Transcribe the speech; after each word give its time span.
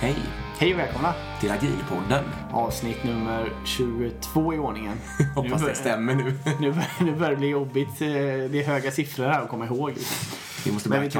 Hej 0.00 0.14
Hej 0.58 0.72
och 0.74 0.78
välkomna! 0.80 1.14
till 1.40 1.50
Agilpodden. 1.50 2.24
Avsnitt 2.52 3.04
nummer 3.04 3.52
22 3.64 4.54
i 4.54 4.58
ordningen. 4.58 4.96
Hoppas 5.34 5.62
det 5.64 5.74
stämmer 5.74 6.14
nu. 6.14 6.34
Nu, 6.60 6.72
bör- 6.72 7.04
nu 7.04 7.12
börjar 7.12 7.30
det 7.30 7.36
bli 7.36 7.48
jobbigt. 7.48 7.88
eh, 8.00 8.06
Det 8.50 8.60
är 8.62 8.64
höga 8.66 8.90
siffror 8.90 9.24
här 9.24 9.42
att 9.42 9.48
komma 9.48 9.66
ihåg. 9.66 9.92
Vi 10.64 10.72
måste 10.72 10.88
Men 10.88 10.98
börja 10.98 11.08
vi 11.08 11.10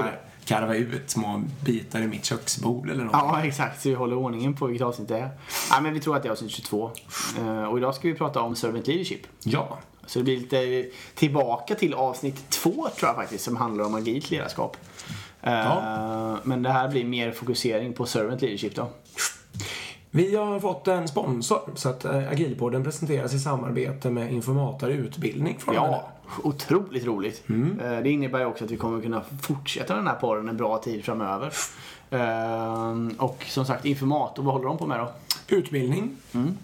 karva 0.46 0.74
ut 0.76 1.10
små 1.10 1.42
bitar 1.64 2.00
i 2.00 2.06
mitt 2.06 2.24
köksbord 2.24 2.90
eller 2.90 3.04
något. 3.04 3.12
Ja, 3.12 3.45
exakt. 3.45 3.82
Så 3.82 3.88
vi 3.88 3.95
håller 3.95 4.16
ordningen 4.16 4.54
på 4.54 4.66
vilket 4.66 4.87
avsnitt 4.87 5.09
det 5.09 5.18
är. 5.18 5.30
Ja, 5.70 5.80
men 5.80 5.95
vi 5.95 6.00
tror 6.00 6.16
att 6.16 6.23
det 6.23 6.28
är 6.28 6.32
avsnitt 6.32 6.50
22. 6.50 6.91
Eh, 7.38 7.62
Och 7.64 7.78
idag 7.78 7.95
ska 7.95 8.09
vi 8.09 8.14
prata 8.14 8.41
om 8.41 8.56
servant 8.56 8.87
leadership. 8.87 9.20
Ja. 9.45 9.78
Så 10.06 10.18
det 10.18 10.23
blir 10.24 10.37
lite 10.40 10.87
tillbaka 11.14 11.74
till 11.74 11.95
avsnitt 11.95 12.51
två 12.51 12.73
tror 12.73 13.09
jag 13.09 13.14
faktiskt, 13.16 13.45
som 13.45 13.56
handlar 13.56 13.84
om 13.84 13.95
agilt 13.95 14.30
ledarskap. 14.30 14.77
Eh, 15.42 15.52
Ja. 15.52 16.38
Men 16.42 16.62
det 16.62 16.70
här 16.70 16.88
blir 16.88 17.04
mer 17.04 17.32
fokusering 17.32 17.92
på 17.92 18.06
servant 18.06 18.42
leadership 18.42 18.74
då. 18.74 18.88
Vi 20.10 20.37
har 20.37 20.60
fått 20.60 20.88
en 20.88 21.09
sponsor 21.09 21.60
så 21.74 21.88
att 21.88 22.04
eh, 22.04 22.28
Agilpodden 22.30 22.84
presenteras 22.84 23.34
i 23.34 23.38
samarbete 23.40 24.10
med 24.10 24.32
Informator 24.32 24.90
Utbildning 24.90 25.59
från 25.59 25.74
Ja, 25.74 26.09
otroligt 26.43 27.05
roligt. 27.05 27.43
Eh, 27.48 27.98
Det 28.03 28.11
innebär 28.11 28.39
ju 28.39 28.45
också 28.47 28.65
att 28.65 28.71
vi 28.71 28.77
kommer 28.77 29.03
kunna 29.03 29.23
fortsätta 29.43 29.97
den 29.97 30.07
här 30.07 30.15
podden 30.15 30.49
en 30.49 30.57
bra 30.57 30.79
tid 30.79 31.05
framöver. 31.05 31.52
Eh, 32.11 32.97
Och 33.19 33.45
som 33.49 33.65
sagt, 33.66 33.85
informator, 33.85 34.43
vad 34.43 34.55
håller 34.55 34.66
de 34.66 34.79
på 34.79 34.87
med 34.87 34.99
då? 35.01 35.13
Utbildning. 35.57 36.10
Mm. 36.35 36.57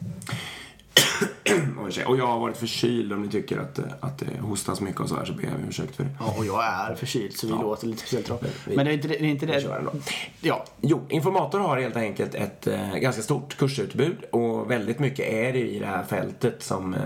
Och 2.06 2.16
jag 2.18 2.26
har 2.26 2.38
varit 2.38 2.56
förkyld 2.56 3.12
om 3.12 3.22
ni 3.22 3.28
tycker 3.28 3.58
att, 3.58 3.78
att 4.00 4.18
det 4.18 4.26
hostas 4.40 4.80
mycket 4.80 5.00
och 5.00 5.08
så 5.08 5.16
här 5.16 5.24
så 5.24 5.32
ber 5.32 5.42
jag 5.44 5.52
om 5.54 5.60
ursäkt 5.68 5.96
för 5.96 6.04
det. 6.04 6.10
Ja, 6.20 6.34
och 6.38 6.46
jag 6.46 6.64
är 6.64 6.94
förkyld 6.94 7.32
så 7.36 7.46
vi 7.46 7.52
Ja. 7.52 7.62
låter 7.62 7.86
lite 7.86 7.98
speciellt 8.00 8.28
då. 8.28 8.38
Men 8.66 8.84
det 8.86 8.92
är 8.92 8.94
inte 8.94 9.08
det. 9.08 9.20
Är 9.20 9.24
inte 9.24 9.46
det. 9.46 9.60
Ja, 10.40 10.64
Jo, 10.80 11.00
Informator 11.08 11.58
har 11.60 11.80
helt 11.80 11.96
enkelt 11.96 12.34
ett 12.34 12.66
eh, 12.66 12.94
ganska 12.96 13.22
stort 13.22 13.56
kursutbud 13.56 14.16
och 14.32 14.51
väldigt 14.64 14.98
mycket 14.98 15.26
är 15.32 15.52
det 15.52 15.58
i 15.58 15.78
det 15.78 15.86
här 15.86 16.02
fältet 16.02 16.62
som 16.62 16.94
eh, 16.94 17.00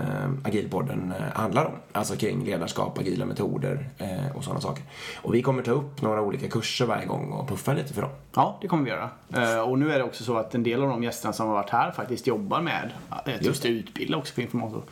Agilpodden 0.47 1.13
eh, 1.19 1.37
handlar 1.39 1.65
om. 1.65 1.71
Alltså 1.91 2.15
kring 2.15 2.45
ledarskap, 2.45 2.97
agila 2.99 3.25
metoder 3.25 3.89
eh, 3.97 4.35
och 4.35 4.43
sådana 4.43 4.61
saker. 4.61 4.83
Och 5.21 5.33
vi 5.35 5.41
kommer 5.41 5.63
ta 5.63 5.71
upp 5.71 6.01
några 6.01 6.21
olika 6.21 6.47
kurser 6.47 6.85
varje 6.85 7.05
gång 7.05 7.31
och 7.31 7.47
puffa 7.49 7.73
lite 7.73 7.93
för 7.93 8.01
dem. 8.01 8.11
ja, 8.35 8.57
det 8.61 8.67
kommer 8.67 8.83
vi 8.83 8.89
göra. 8.89 9.09
Eh, 9.33 9.59
Och 9.61 9.79
nu 9.79 9.91
är 9.91 9.97
det 9.97 10.03
också 10.03 10.23
så 10.23 10.37
att 10.37 10.55
en 10.55 10.63
del 10.63 10.81
av 10.83 10.89
de 10.89 11.03
gästerna 11.03 11.33
som 11.33 11.47
har 11.47 11.53
varit 11.53 11.69
här 11.69 11.91
faktiskt 11.91 12.27
jobbar 12.27 12.61
med 12.61 12.89
att 13.09 13.45
just 13.45 13.65
utbilda 13.65 14.17
också 14.17 14.33
för 14.33 14.41
informator. 14.41 14.83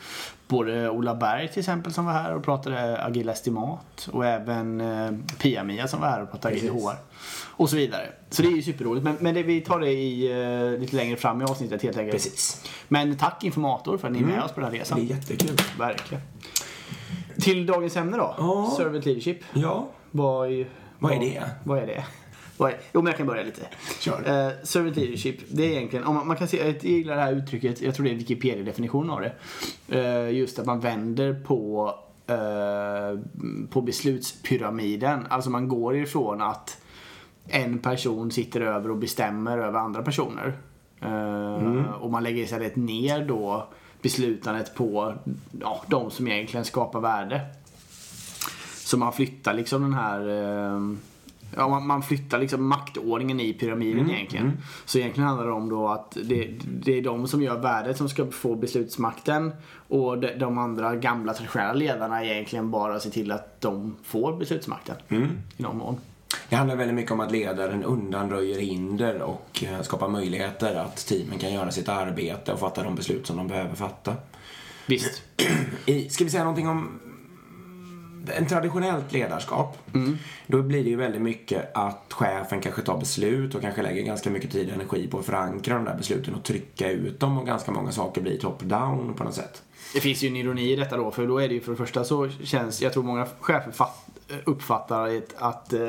Både 0.48 0.90
Ola 0.90 1.14
Berg 1.14 1.48
till 1.48 1.58
exempel 1.58 1.92
som 1.92 2.04
var 2.06 2.12
här 2.12 2.34
och 2.34 2.44
pratade 2.44 3.02
agila 3.02 3.32
estimat 3.32 4.08
och 4.12 4.26
även 4.26 4.80
eh, 4.80 5.10
Pia-Mia 5.38 5.88
som 5.88 6.00
var 6.00 6.08
här 6.08 6.22
och 6.22 6.30
pratade 6.30 6.54
agil 6.54 6.70
Precis. 6.70 6.84
HR. 6.86 6.94
Och 7.56 7.70
så 7.70 7.76
vidare. 7.76 8.08
Så 8.30 8.42
det 8.42 8.48
är 8.48 8.52
ju 8.52 8.62
superroligt. 8.62 9.04
Men, 9.04 9.16
men 9.20 9.34
det, 9.34 9.42
vi 9.42 9.60
tar 9.60 9.80
det 9.80 9.90
i, 9.92 10.30
eh, 10.72 10.80
lite 10.80 10.96
längre 10.96 11.16
fram 11.16 11.40
i 11.42 11.44
avsnittet 11.44 11.82
helt 11.82 11.96
enkelt. 11.98 12.12
Precis. 12.24 12.64
Men 12.88 13.16
tack 13.16 13.44
informator 13.44 13.98
för 13.98 14.08
att 14.08 14.12
ni 14.14 14.20
är 14.20 14.26
med 14.26 14.42
oss 14.42 14.52
på 14.52 14.60
den 14.60 14.64
här 14.70 14.72
Det 14.76 14.80
resan. 14.80 14.98
är 15.00 15.02
jättekul. 15.02 15.56
Verkligen. 15.78 16.22
Till 17.40 17.66
dagens 17.66 17.96
ämne 17.96 18.16
då. 18.16 18.34
Ja. 18.38 18.74
Servant 18.76 19.04
leadership. 19.06 19.38
Ja, 19.52 19.88
Vad 20.10 20.52
är, 20.52 20.66
Vad 20.98 21.12
är 21.12 21.20
det? 21.20 21.42
Vad 21.64 21.78
är 21.78 21.86
det? 21.86 22.04
Vad 22.56 22.70
är, 22.70 22.76
jo, 22.92 23.02
men 23.02 23.06
jag 23.10 23.16
kan 23.16 23.26
börja 23.26 23.42
lite. 23.42 23.62
Kör. 24.00 24.46
Eh, 24.46 24.52
servant 24.62 24.96
leadership, 24.96 25.40
det 25.48 25.62
är 25.64 25.70
egentligen, 25.76 26.04
om 26.04 26.14
man, 26.14 26.26
man 26.26 26.36
kan 26.36 26.48
se, 26.48 26.66
jag 26.66 26.84
gillar 26.84 27.16
det 27.16 27.22
här 27.22 27.32
uttrycket, 27.32 27.80
jag 27.82 27.94
tror 27.94 28.04
det 28.04 28.10
är 28.12 28.14
Wikipedia-definitionen 28.14 29.10
av 29.10 29.20
det. 29.20 29.32
Eh, 29.88 30.30
just 30.30 30.58
att 30.58 30.66
man 30.66 30.80
vänder 30.80 31.34
på, 31.46 31.94
eh, 32.26 33.20
på 33.70 33.80
beslutspyramiden. 33.82 35.26
Alltså 35.30 35.50
man 35.50 35.68
går 35.68 35.96
ifrån 35.96 36.42
att 36.42 36.78
en 37.48 37.78
person 37.78 38.30
sitter 38.30 38.60
över 38.60 38.90
och 38.90 38.96
bestämmer 38.96 39.58
över 39.58 39.78
andra 39.78 40.02
personer. 40.02 40.58
Eh, 41.00 41.92
Och 42.00 42.10
man 42.10 42.22
lägger 42.22 42.42
istället 42.42 42.76
ner 42.76 43.24
då 43.24 43.68
beslutandet 44.02 44.74
på 44.74 45.14
ja, 45.60 45.82
de 45.86 46.10
som 46.10 46.28
egentligen 46.28 46.64
skapar 46.64 47.00
värde. 47.00 47.40
Så 48.76 48.98
man 48.98 49.12
flyttar 49.12 49.54
liksom 49.54 49.82
den 49.82 49.94
här 49.94 50.20
eh, 50.28 50.80
Ja, 51.56 51.68
man, 51.68 51.86
man 51.86 52.02
flyttar 52.02 52.38
liksom 52.38 52.68
maktordningen 52.68 53.40
i 53.40 53.52
pyramiden 53.52 54.10
egentligen. 54.10 54.58
Så 54.84 54.98
egentligen 54.98 55.28
handlar 55.28 55.46
det 55.46 55.52
om 55.52 55.68
då 55.68 55.88
att 55.88 56.16
det, 56.24 56.50
det 56.64 56.98
är 56.98 57.02
de 57.02 57.28
som 57.28 57.42
gör 57.42 57.58
värdet 57.58 57.96
som 57.96 58.08
ska 58.08 58.26
få 58.26 58.54
beslutsmakten. 58.54 59.52
Och 59.88 60.18
de, 60.18 60.38
de 60.38 60.58
andra 60.58 60.96
gamla 60.96 61.34
traditionella 61.34 61.72
ledarna 61.72 62.24
egentligen 62.24 62.70
bara 62.70 63.00
ser 63.00 63.10
till 63.10 63.32
att 63.32 63.60
de 63.60 63.96
får 64.02 64.36
beslutsmakten. 64.36 64.96
I 65.58 65.62
någon 65.62 65.78
mån. 65.78 65.96
det 66.48 66.56
handlar 66.56 66.76
väldigt 66.76 66.94
mycket 66.94 67.12
om 67.12 67.20
att 67.20 67.32
ledaren 67.32 67.84
undanröjer 67.84 68.60
hinder 68.60 69.22
och 69.22 69.64
eh, 69.64 69.82
skapar 69.82 70.08
möjligheter 70.08 70.74
att 70.74 71.06
teamen 71.06 71.38
kan 71.38 71.52
göra 71.52 71.70
sitt 71.70 71.88
arbete 71.88 72.52
och 72.52 72.60
fatta 72.60 72.82
de 72.82 72.94
beslut 72.94 73.26
som 73.26 73.36
de 73.36 73.48
behöver 73.48 73.74
fatta. 73.74 74.14
Visst. 74.86 75.22
I, 75.86 76.08
ska 76.08 76.24
vi 76.24 76.30
säga 76.30 76.44
någonting 76.44 76.68
om 76.68 77.00
en 78.30 78.46
traditionellt 78.46 79.12
ledarskap? 79.12 79.78
Då 80.46 80.62
blir 80.62 80.84
det 80.84 80.90
ju 80.90 80.96
väldigt 80.96 81.22
mycket 81.22 81.70
att 81.74 82.06
chefen 82.10 82.60
kanske 82.60 82.82
tar 82.82 82.98
beslut 82.98 83.54
och 83.54 83.60
kanske 83.60 83.82
lägger 83.82 84.02
ganska 84.02 84.30
mycket 84.30 84.52
tid 84.52 84.68
och 84.68 84.74
energi 84.74 85.06
på 85.06 85.18
att 85.18 85.26
förankra 85.26 85.74
de 85.74 85.84
där 85.84 85.94
besluten 85.96 86.34
och 86.34 86.42
trycka 86.44 86.90
ut 86.90 87.20
dem 87.20 87.38
och 87.38 87.46
ganska 87.46 87.72
många 87.72 87.92
saker 87.92 88.20
blir 88.20 88.38
top-down 88.38 89.14
på 89.14 89.24
något 89.24 89.34
sätt. 89.34 89.62
Det 89.94 90.00
finns 90.00 90.22
ju 90.22 90.28
en 90.28 90.36
ironi 90.36 90.72
i 90.72 90.76
detta 90.76 90.96
då, 90.96 91.10
för 91.10 91.26
då 91.26 91.38
är 91.38 91.48
det 91.48 91.54
ju 91.54 91.60
för 91.60 91.70
det 91.70 91.76
första 91.76 92.04
så 92.04 92.28
känns, 92.44 92.82
jag 92.82 92.92
tror 92.92 93.02
många 93.02 93.26
chefer 93.40 93.70
fatt, 93.70 94.06
uppfattar 94.44 95.08
ett, 95.08 95.34
att, 95.36 95.72
eh, 95.72 95.80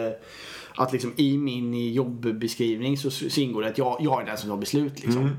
att 0.76 0.94
liksom 0.94 1.14
i 1.16 1.38
min 1.38 1.94
jobbbeskrivning 1.94 2.98
så, 2.98 3.12
så 3.12 3.42
ingår 3.42 3.62
det 3.62 3.68
att 3.68 3.78
jag, 3.78 3.98
jag 4.00 4.22
är 4.22 4.26
den 4.26 4.38
som 4.38 4.50
tar 4.50 4.58
beslut 4.58 5.04
liksom. 5.04 5.32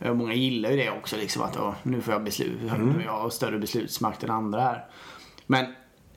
Eh, 0.00 0.14
Många 0.14 0.34
gillar 0.34 0.70
ju 0.70 0.76
det 0.76 0.90
också 0.90 1.16
liksom 1.16 1.42
att 1.42 1.56
åh, 1.56 1.74
nu 1.82 2.00
får 2.00 2.14
jag 2.14 2.24
beslut, 2.24 2.58
nu 2.62 3.04
har 3.08 3.20
jag 3.22 3.32
större 3.32 3.58
beslutsmakt 3.58 4.24
än 4.24 4.30
andra 4.30 4.60
här. 4.60 4.84
Men 5.46 5.66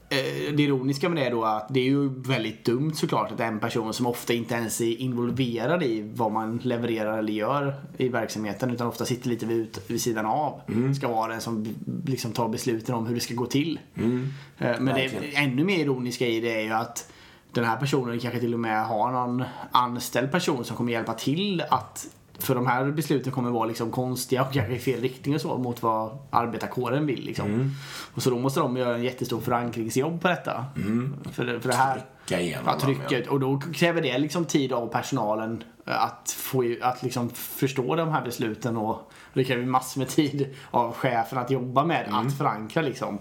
det 0.09 0.63
ironiska 0.63 1.09
med 1.09 1.17
det 1.17 1.25
är 1.27 1.31
då 1.31 1.43
att 1.43 1.67
det 1.69 1.79
är 1.79 1.83
ju 1.83 2.09
väldigt 2.21 2.65
dumt 2.65 2.93
såklart 2.95 3.31
att 3.31 3.39
en 3.39 3.59
person 3.59 3.93
som 3.93 4.05
ofta 4.05 4.33
inte 4.33 4.55
ens 4.55 4.81
är 4.81 5.01
involverad 5.01 5.83
i 5.83 6.11
vad 6.15 6.31
man 6.31 6.57
levererar 6.63 7.17
eller 7.17 7.33
gör 7.33 7.75
i 7.97 8.09
verksamheten 8.09 8.71
utan 8.71 8.87
ofta 8.87 9.05
sitter 9.05 9.29
lite 9.29 9.45
vid, 9.45 9.77
vid 9.87 10.01
sidan 10.01 10.25
av 10.25 10.61
ska 10.97 11.07
vara 11.07 11.31
den 11.31 11.41
som 11.41 11.65
liksom 12.05 12.31
tar 12.31 12.49
besluten 12.49 12.95
om 12.95 13.05
hur 13.07 13.15
det 13.15 13.21
ska 13.21 13.33
gå 13.33 13.45
till. 13.45 13.79
Eh, 13.95 14.01
Men 14.57 14.85
det 14.85 14.91
Verkligen. 14.93 15.43
ännu 15.51 15.63
mer 15.63 15.79
ironiska 15.79 16.27
i 16.27 16.39
det 16.39 16.55
är 16.55 16.61
ju 16.63 16.71
att 16.71 17.11
den 17.51 17.65
här 17.65 17.77
personen 17.77 18.19
kanske 18.19 18.39
till 18.39 18.53
och 18.53 18.59
med 18.59 18.85
har 18.85 19.11
någon 19.11 19.43
anställd 19.71 20.31
person 20.31 20.65
som 20.65 20.77
kommer 20.77 20.91
hjälpa 20.91 21.13
till 21.13 21.63
att 21.69 22.07
för 22.39 22.55
de 22.55 22.67
här 22.67 22.85
besluten 22.91 23.31
kommer 23.31 23.49
vara 23.51 23.65
liksom 23.65 23.91
konstiga 23.91 24.43
och 24.43 24.53
kanske 24.53 24.73
i 24.75 24.79
fel 24.79 25.01
riktning 25.01 25.35
och 25.35 25.41
så 25.41 25.57
mot 25.57 25.83
vad 25.83 26.17
arbetarkåren 26.29 27.05
vill. 27.05 27.25
Liksom. 27.25 27.71
Och 28.13 28.23
så 28.23 28.29
då 28.29 28.39
måste 28.39 28.59
de 28.59 28.77
göra 28.77 28.95
en 28.95 29.03
jättestor 29.03 29.41
förankringsjobb 29.41 30.21
på 30.21 30.27
detta. 30.27 30.65
För, 31.31 31.45
det- 31.45 31.59
för 31.61 31.69
det 31.69 31.75
här. 31.75 32.01
Trycka 32.27 32.41
igenom 32.41 32.63
Ja, 32.65 32.71
dem, 32.71 32.81
trycket. 32.81 33.23
ja. 33.25 33.31
Och 33.31 33.39
då 33.39 33.61
kräver 33.73 34.01
det 34.01 34.17
liksom 34.17 34.45
tid 34.45 34.73
av 34.73 34.87
personalen 34.87 35.63
eh, 35.87 36.03
att, 36.03 36.35
få, 36.37 36.75
att 36.81 37.03
liksom 37.03 37.29
förstå 37.29 37.95
de 37.95 38.09
här 38.09 38.23
besluten 38.25 38.77
och 38.77 39.11
det 39.33 39.43
kräver 39.43 39.65
massor 39.65 39.99
med 39.99 40.07
tid 40.09 40.47
av 40.71 40.93
chefen 40.93 41.37
att 41.39 41.51
jobba 41.51 41.85
med 41.85 42.07
Mm. 42.07 42.27
att 42.27 42.37
förankra 42.37 42.81
liksom. 42.81 43.19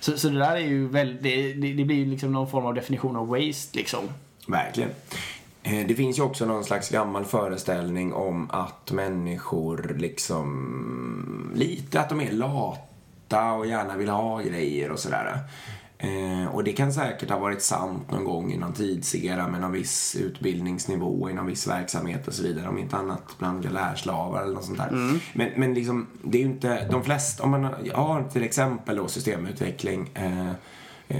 Så, 0.00 0.18
så 0.18 0.28
det 0.28 0.38
där 0.38 0.52
är 0.56 0.58
ju 0.58 0.88
väldigt, 0.88 1.22
det, 1.62 1.72
det, 1.72 1.84
blir 1.84 2.06
liksom 2.06 2.32
någon 2.32 2.50
form 2.50 2.66
av 2.66 2.74
definition 2.74 3.16
av 3.16 3.28
waste 3.28 3.78
liksom. 3.78 4.00
Verkligen. 4.48 4.90
Eh, 5.64 5.86
Det 5.86 5.94
finns 5.94 6.18
ju 6.18 6.22
också 6.22 6.46
någon 6.46 6.64
slags 6.64 6.90
gammal 6.90 7.24
föreställning 7.24 8.12
om 8.12 8.50
att 8.50 8.92
människor 8.92 9.96
liksom 9.98 11.52
lite 11.54 12.00
att 12.00 12.08
de 12.08 12.20
är 12.20 12.32
lata 12.32 13.52
och 13.52 13.66
gärna 13.66 13.96
vill 13.96 14.08
ha 14.08 14.40
grejer 14.40 14.90
och 14.90 14.98
sådär. 14.98 15.38
Eh, 15.98 16.54
och 16.54 16.64
det 16.64 16.72
kan 16.72 16.92
säkert 16.92 17.30
ha 17.30 17.38
varit 17.38 17.62
sant 17.62 18.10
någon 18.10 18.24
gång 18.24 18.52
i 18.52 18.56
någon 18.56 18.72
tidsera 18.72 19.48
med 19.48 19.60
någon 19.60 19.72
viss 19.72 20.16
utbildningsnivå 20.20 21.30
i 21.30 21.32
någon 21.32 21.46
viss 21.46 21.66
verksamhet 21.68 22.28
och 22.28 22.34
så 22.34 22.42
vidare. 22.42 22.68
Om 22.68 22.78
inte 22.78 22.96
annat 22.96 23.22
bland 23.38 23.62
galärslavar 23.62 24.42
eller 24.42 24.54
något 24.54 24.64
sånt 24.64 24.78
där. 24.78 25.18
Men, 25.32 25.50
men 25.56 25.74
liksom, 25.74 26.06
det 26.22 26.38
är 26.38 26.42
ju 26.42 26.48
inte 26.48 26.88
de 26.90 27.04
flesta, 27.04 27.42
om 27.42 27.50
man 27.50 27.64
har 27.94 28.24
till 28.32 28.42
exempel 28.42 28.96
då 28.96 29.08
systemutveckling 29.08 30.10
eh, 30.14 30.50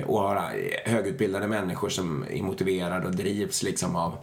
och 0.07 0.19
har 0.21 0.53
högutbildade 0.85 1.47
människor 1.49 1.89
som 1.89 2.25
är 2.31 2.43
motiverade 2.43 3.07
och 3.07 3.15
drivs 3.15 3.63
liksom 3.63 3.97
av 3.97 4.17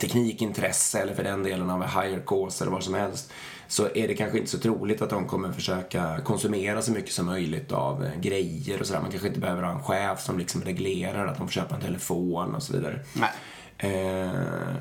teknikintresse 0.00 1.00
eller 1.00 1.14
för 1.14 1.24
den 1.24 1.42
delen 1.42 1.70
av 1.70 1.82
higher 1.82 2.22
cause 2.26 2.64
eller 2.64 2.72
vad 2.72 2.84
som 2.84 2.94
helst 2.94 3.32
så 3.68 3.88
är 3.94 4.08
det 4.08 4.14
kanske 4.14 4.38
inte 4.38 4.50
så 4.50 4.58
troligt 4.58 5.02
att 5.02 5.10
de 5.10 5.28
kommer 5.28 5.52
försöka 5.52 6.20
konsumera 6.24 6.82
så 6.82 6.92
mycket 6.92 7.12
som 7.12 7.26
möjligt 7.26 7.72
av 7.72 8.04
eh, 8.04 8.20
grejer 8.20 8.80
och 8.80 8.86
sådär. 8.86 9.00
Man 9.00 9.10
kanske 9.10 9.28
inte 9.28 9.40
behöver 9.40 9.62
ha 9.62 9.72
en 9.72 9.82
chef 9.82 10.20
som 10.20 10.38
liksom 10.38 10.62
reglerar 10.62 11.26
att 11.26 11.38
de 11.38 11.46
får 11.46 11.52
köpa 11.52 11.74
en 11.74 11.80
telefon 11.80 12.54
och 12.54 12.62
så 12.62 12.72
vidare. 12.72 13.00
Nej. 13.12 13.30
Eh, 13.78 14.30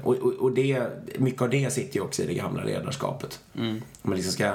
och, 0.03 0.15
och, 0.15 0.33
och 0.33 0.51
det, 0.51 0.87
mycket 1.17 1.41
av 1.41 1.49
det 1.49 1.73
sitter 1.73 1.95
ju 1.95 2.01
också 2.01 2.23
i 2.23 2.25
det 2.25 2.33
gamla 2.33 2.63
ledarskapet. 2.63 3.39
Mm. 3.55 3.81
Man, 4.01 4.15
liksom 4.15 4.33
ska, 4.33 4.53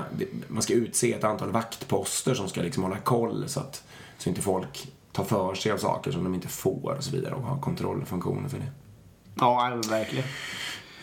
man 0.49 0.63
ska 0.63 0.75
utse 0.75 1.13
ett 1.13 1.25
antal 1.25 1.51
vaktposter 1.51 2.35
som 2.35 2.49
ska 2.49 2.63
liksom 2.63 2.83
hålla 2.83 2.99
koll 2.99 3.45
så 3.49 3.61
att 3.61 3.85
så 4.19 4.29
inte 4.29 4.43
folk 4.43 4.89
tar 5.13 5.25
för 5.25 5.55
sig 5.55 5.73
av 5.73 5.79
saker 5.79 6.11
som 6.11 6.25
de 6.25 6.35
inte 6.35 6.49
får 6.49 6.95
och 6.99 7.05
så 7.05 7.11
vidare 7.11 7.35
och 7.35 7.43
ha 7.43 7.61
kontrollfunktioner 7.61 8.49
för 8.49 8.59
det. 8.59 8.71
Ja, 9.41 9.81
verkligen. 9.91 10.25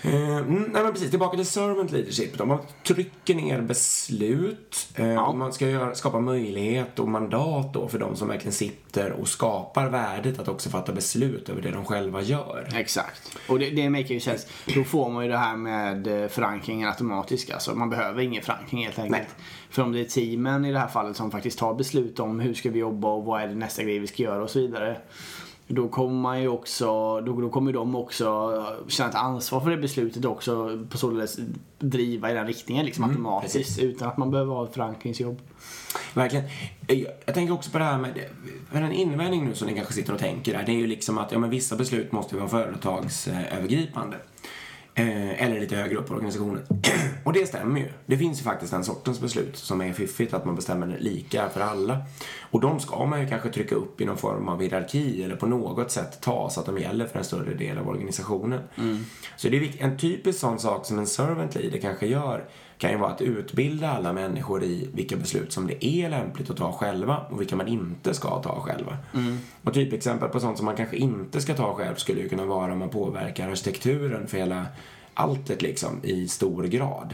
Eh, 0.01 0.37
mm, 0.37 0.63
nej 0.73 0.83
men 0.83 0.93
precis, 0.93 1.09
tillbaka 1.09 1.37
till 1.37 1.45
servant 1.45 1.91
leadership. 1.91 2.37
Då. 2.37 2.45
Man 2.45 2.57
trycker 2.83 3.35
ner 3.35 3.61
beslut. 3.61 4.87
Eh, 4.95 5.13
Ja. 5.13 5.33
Man 5.33 5.53
ska 5.53 5.69
göra, 5.69 5.95
skapa 5.95 6.19
möjlighet 6.19 6.99
och 6.99 7.07
mandat 7.07 7.73
då 7.73 7.87
för 7.87 7.99
de 7.99 8.15
som 8.15 8.27
verkligen 8.27 8.53
sitter 8.53 9.11
och 9.11 9.27
skapar 9.27 9.89
värdet 9.89 10.39
att 10.39 10.47
också 10.47 10.69
fatta 10.69 10.91
beslut 10.91 11.49
över 11.49 11.61
det 11.61 11.71
de 11.71 11.85
själva 11.85 12.21
gör. 12.21 12.67
Exakt. 12.75 13.37
Och 13.49 13.59
det, 13.59 13.69
det 13.69 13.89
make 13.89 14.13
ju 14.13 14.19
sense. 14.19 14.47
Då 14.75 14.83
får 14.83 15.09
man 15.09 15.23
ju 15.23 15.31
det 15.31 15.37
här 15.37 15.55
med 15.55 16.23
eh, 16.23 16.27
förankringen 16.29 16.87
automatiskt. 16.89 17.51
Alltså 17.51 17.75
man 17.75 17.89
behöver 17.89 18.21
ingen 18.21 18.43
förankring 18.43 18.83
helt 18.85 18.99
enkelt. 18.99 19.11
Nej. 19.11 19.27
För 19.69 19.81
om 19.81 19.91
det 19.91 19.99
är 19.99 20.05
teamen 20.05 20.65
i 20.65 20.71
det 20.71 20.79
här 20.79 20.87
fallet 20.87 21.17
som 21.17 21.31
faktiskt 21.31 21.59
tar 21.59 21.73
beslut 21.73 22.19
om 22.19 22.39
hur 22.39 22.53
ska 22.53 22.69
vi 22.69 22.79
jobba 22.79 23.07
och 23.07 23.25
vad 23.25 23.41
är 23.41 23.47
det 23.47 23.55
nästa 23.55 23.83
grej 23.83 23.99
vi 23.99 24.07
ska 24.07 24.23
göra 24.23 24.43
och 24.43 24.49
så 24.49 24.59
vidare. 24.59 24.97
Då 25.67 25.87
kommer 25.87 26.15
man 26.15 26.41
ju 26.41 26.47
också, 26.47 26.85
då, 27.21 27.41
då 27.41 27.49
kommer 27.49 27.73
de 27.73 27.95
också 27.95 28.65
känna 28.87 29.09
ett 29.09 29.15
ansvar 29.15 29.59
för 29.59 29.69
det 29.69 29.77
beslutet 29.77 30.25
också 30.25 30.83
på 30.89 30.97
således 30.97 31.39
driva 31.79 32.31
i 32.31 32.33
den 32.33 32.47
riktningen 32.47 32.85
liksom 32.85 33.03
automatiskt 33.03 33.55
precis. 33.55 33.79
utan 33.79 34.07
att 34.07 34.17
man 34.17 34.31
behöver 34.31 34.53
ha 34.53 34.65
ett 34.65 34.73
förankringsjobb. 34.73 35.41
Verkligen. 36.13 36.45
Jag 37.25 37.35
tänker 37.35 37.53
också 37.53 37.71
på 37.71 37.77
det 37.77 37.83
här 37.83 37.97
med, 37.97 38.19
för 38.71 38.81
en 38.81 38.91
invändning 38.91 39.45
nu 39.45 39.53
som 39.53 39.67
ni 39.67 39.73
kanske 39.73 39.93
sitter 39.93 40.13
och 40.13 40.19
tänker 40.19 40.53
där, 40.53 40.63
det 40.65 40.71
är 40.71 40.77
ju 40.77 40.87
liksom 40.87 41.17
att 41.17 41.31
ja, 41.31 41.39
men 41.39 41.49
vissa 41.49 41.75
beslut 41.75 42.11
måste 42.11 42.35
vara 42.35 42.47
företagsövergripande. 42.47 44.17
Eh, 44.97 45.43
eller 45.43 45.59
lite 45.59 45.75
högre 45.75 45.97
upp 45.97 46.09
i 46.09 46.13
organisationen. 46.13 46.65
och 47.23 47.33
det 47.33 47.47
stämmer 47.47 47.79
ju. 47.79 47.87
Det 48.05 48.17
finns 48.17 48.39
ju 48.39 48.43
faktiskt 48.43 48.71
den 48.71 48.83
sortens 48.83 49.21
beslut 49.21 49.57
som 49.57 49.81
är 49.81 49.93
fiffigt, 49.93 50.33
att 50.33 50.45
man 50.45 50.55
bestämmer 50.55 50.97
lika 50.99 51.49
för 51.49 51.61
alla. 51.61 51.97
Och 52.51 52.61
de 52.61 52.79
ska 52.79 53.05
man 53.05 53.21
ju 53.21 53.27
kanske 53.27 53.49
trycka 53.49 53.75
upp 53.75 54.01
i 54.01 54.05
någon 54.05 54.17
form 54.17 54.49
av 54.49 54.61
hierarki 54.61 55.23
eller 55.23 55.35
på 55.35 55.45
något 55.45 55.91
sätt 55.91 56.21
ta 56.21 56.49
så 56.49 56.59
att 56.59 56.65
de 56.65 56.77
gäller 56.77 57.07
för 57.07 57.19
en 57.19 57.25
större 57.25 57.53
del 57.53 57.77
av 57.77 57.89
organisationen. 57.89 58.59
Så 59.37 59.49
det 59.49 59.57
är 59.57 59.83
en 59.83 59.97
typisk 59.97 60.39
sån 60.39 60.59
sak 60.59 60.85
som 60.85 60.99
en 60.99 61.07
servant 61.07 61.55
leader 61.55 61.79
kanske 61.79 62.07
gör 62.07 62.45
kan 62.77 62.91
ju 62.91 62.97
vara 62.97 63.11
att 63.11 63.21
utbilda 63.21 63.89
alla 63.89 64.13
människor 64.13 64.63
i 64.63 64.89
vilka 64.93 65.17
beslut 65.17 65.51
som 65.51 65.67
det 65.67 65.85
är 65.85 66.09
lämpligt 66.09 66.49
att 66.49 66.57
ta 66.57 66.71
själva 66.71 67.17
och 67.29 67.41
vilka 67.41 67.55
man 67.55 67.67
inte 67.67 68.13
ska 68.13 68.41
ta 68.41 68.59
själva. 68.61 68.97
Och 69.63 69.73
typexempel 69.73 70.29
på 70.29 70.39
sånt 70.39 70.57
som 70.57 70.65
man 70.65 70.75
kanske 70.75 70.97
inte 70.97 71.41
ska 71.41 71.53
ta 71.53 71.73
själv 71.73 71.95
skulle 71.95 72.21
ju 72.21 72.29
kunna 72.29 72.45
vara 72.45 72.73
om 72.73 72.79
man 72.79 72.89
påverkar 72.89 73.49
arkitekturen 73.49 74.27
för 74.27 74.37
hela 74.37 74.65
alltet 75.13 75.61
liksom 75.61 75.99
i 76.03 76.27
stor 76.27 76.63
grad. 76.63 77.13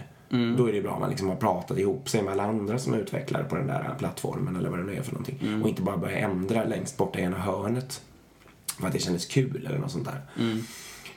Då 0.57 0.69
är 0.69 0.73
det 0.73 0.81
bra 0.81 0.91
om 0.91 0.99
man 0.99 1.09
liksom 1.09 1.29
har 1.29 1.35
pratat 1.35 1.77
ihop 1.77 2.09
sig 2.09 2.21
med 2.21 2.33
alla 2.33 2.43
andra 2.43 2.79
som 2.79 2.93
är 2.93 2.97
utvecklare 2.97 3.43
på 3.43 3.55
den 3.55 3.67
där 3.67 3.95
plattformen 3.99 4.55
eller 4.55 4.69
vad 4.69 4.79
det 4.79 4.85
nu 4.85 4.95
är 4.95 5.01
för 5.01 5.11
någonting. 5.11 5.61
Och 5.63 5.69
inte 5.69 5.81
bara 5.81 5.97
börja 5.97 6.17
ändra 6.17 6.63
längst 6.63 6.97
borta 6.97 7.19
i 7.19 7.23
ena 7.23 7.37
hörnet 7.37 8.01
för 8.79 8.87
att 8.87 8.93
det 8.93 8.99
kändes 8.99 9.25
kul 9.25 9.65
eller 9.65 9.77
något 9.79 9.91
sånt 9.91 10.05
där. 10.05 10.21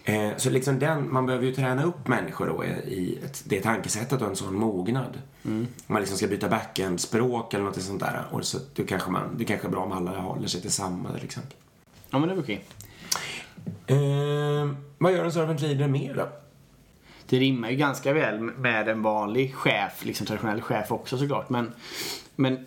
Eh, 0.07 0.31
så 0.37 0.51
liksom 0.51 0.79
den, 0.79 1.13
man 1.13 1.27
behöver 1.27 1.47
ju 1.47 1.55
träna 1.55 1.85
upp 1.85 2.09
människor 2.09 2.47
då 2.47 2.65
i- 2.65 2.95
i 2.95 3.19
ett, 3.25 3.43
det 3.47 3.61
tankesättet 3.61 4.23
och 4.23 4.29
en 4.29 4.37
sån 4.37 4.55
mognad. 4.55 5.19
Om 5.43 5.67
man 5.87 6.01
liksom 6.01 6.17
ska 6.19 6.27
byta 6.27 6.49
backend-språk 6.49 7.55
eller 7.55 7.65
något 7.65 7.83
sånt 7.83 8.01
där. 8.01 8.25
Och 8.31 8.45
så, 8.45 8.59
då 8.75 8.85
kanske 8.85 9.11
man, 9.11 9.35
det 9.39 9.45
kanske 9.45 9.67
är 9.67 9.71
bra 9.71 9.81
om 9.85 9.93
alla 9.93 10.19
håller 10.19 10.49
sig 10.49 10.61
till 10.61 10.73
samma 10.73 11.13
till 11.13 11.25
exempel. 11.25 11.57
Ja 12.11 12.19
men 12.19 12.29
det 12.29 12.35
är 12.35 12.41
okej. 12.41 12.65
Eh, 13.87 14.75
vad 14.99 15.13
gör 15.13 15.25
en 15.25 15.33
servant 15.33 15.61
leader 15.61 15.89
mer 15.89 16.15
då? 16.15 16.29
Det 17.29 17.39
rimmar 17.39 17.71
ju 17.71 17.77
ganska 17.77 18.13
väl 18.13 18.41
med 18.41 18.89
en 18.89 19.03
vanlig 19.03 19.55
chef, 19.55 20.05
liksom 20.05 20.27
traditionell 20.27 20.61
chef 20.61 20.93
också 20.93 21.19
såklart. 21.19 21.49
Men, 21.51 21.73
men 22.37 22.67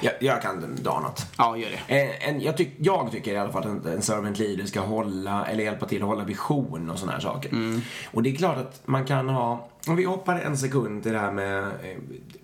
Jag, 0.00 0.12
jag 0.20 0.42
kan 0.42 0.76
dra 0.82 1.00
något. 1.00 1.26
ja, 1.38 1.56
gör 1.56 1.68
det. 1.70 2.02
Eh, 2.02 2.28
en, 2.28 2.40
jag, 2.40 2.56
tyck, 2.56 2.74
jag 2.78 3.12
tycker 3.12 3.32
i 3.32 3.36
alla 3.36 3.52
fall 3.52 3.78
att 3.78 3.86
en 3.86 4.02
servant 4.02 4.38
leader 4.38 4.64
ska 4.64 4.80
hålla, 4.80 5.46
eller 5.46 5.64
hjälpa 5.64 5.86
till 5.86 6.02
att 6.02 6.08
hålla 6.08 6.24
vision 6.24 6.90
och 6.90 6.98
såna 6.98 7.12
här 7.12 7.20
saker. 7.20 7.80
Och 8.10 8.22
det 8.22 8.30
är 8.30 8.34
klart 8.34 8.56
att 8.56 8.80
man 8.84 9.04
kan 9.04 9.28
ha, 9.28 9.68
om 9.86 9.96
vi 9.96 10.04
hoppar 10.04 10.40
en 10.40 10.58
sekund 10.58 11.02
till 11.02 11.12
det 11.12 11.18
här 11.18 11.32
med, 11.32 11.62
eh, 11.64 11.96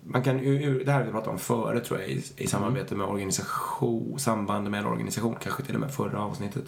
man 0.03 0.23
kan, 0.23 0.37
det 0.37 0.91
här 0.91 0.99
har 0.99 1.03
vi 1.03 1.11
pratat 1.11 1.27
om 1.27 1.39
förut 1.39 1.85
tror 1.85 1.99
jag 1.99 2.09
i, 2.09 2.23
i 2.37 2.47
samarbete 2.47 2.95
med 2.95 3.07
organisation, 3.07 4.19
samband 4.19 4.71
med 4.71 4.79
en 4.79 4.85
organisation, 4.85 5.35
kanske 5.43 5.63
till 5.63 5.75
och 5.75 5.81
med 5.81 5.93
förra 5.93 6.19
avsnittet. 6.19 6.65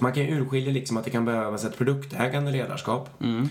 Man 0.00 0.12
kan 0.12 0.22
urskilja 0.22 0.72
liksom 0.72 0.96
att 0.96 1.04
det 1.04 1.10
kan 1.10 1.24
behövas 1.24 1.64
ett 1.64 1.78
produktägande 1.78 2.50
ledarskap. 2.50 3.10
Det 3.18 3.48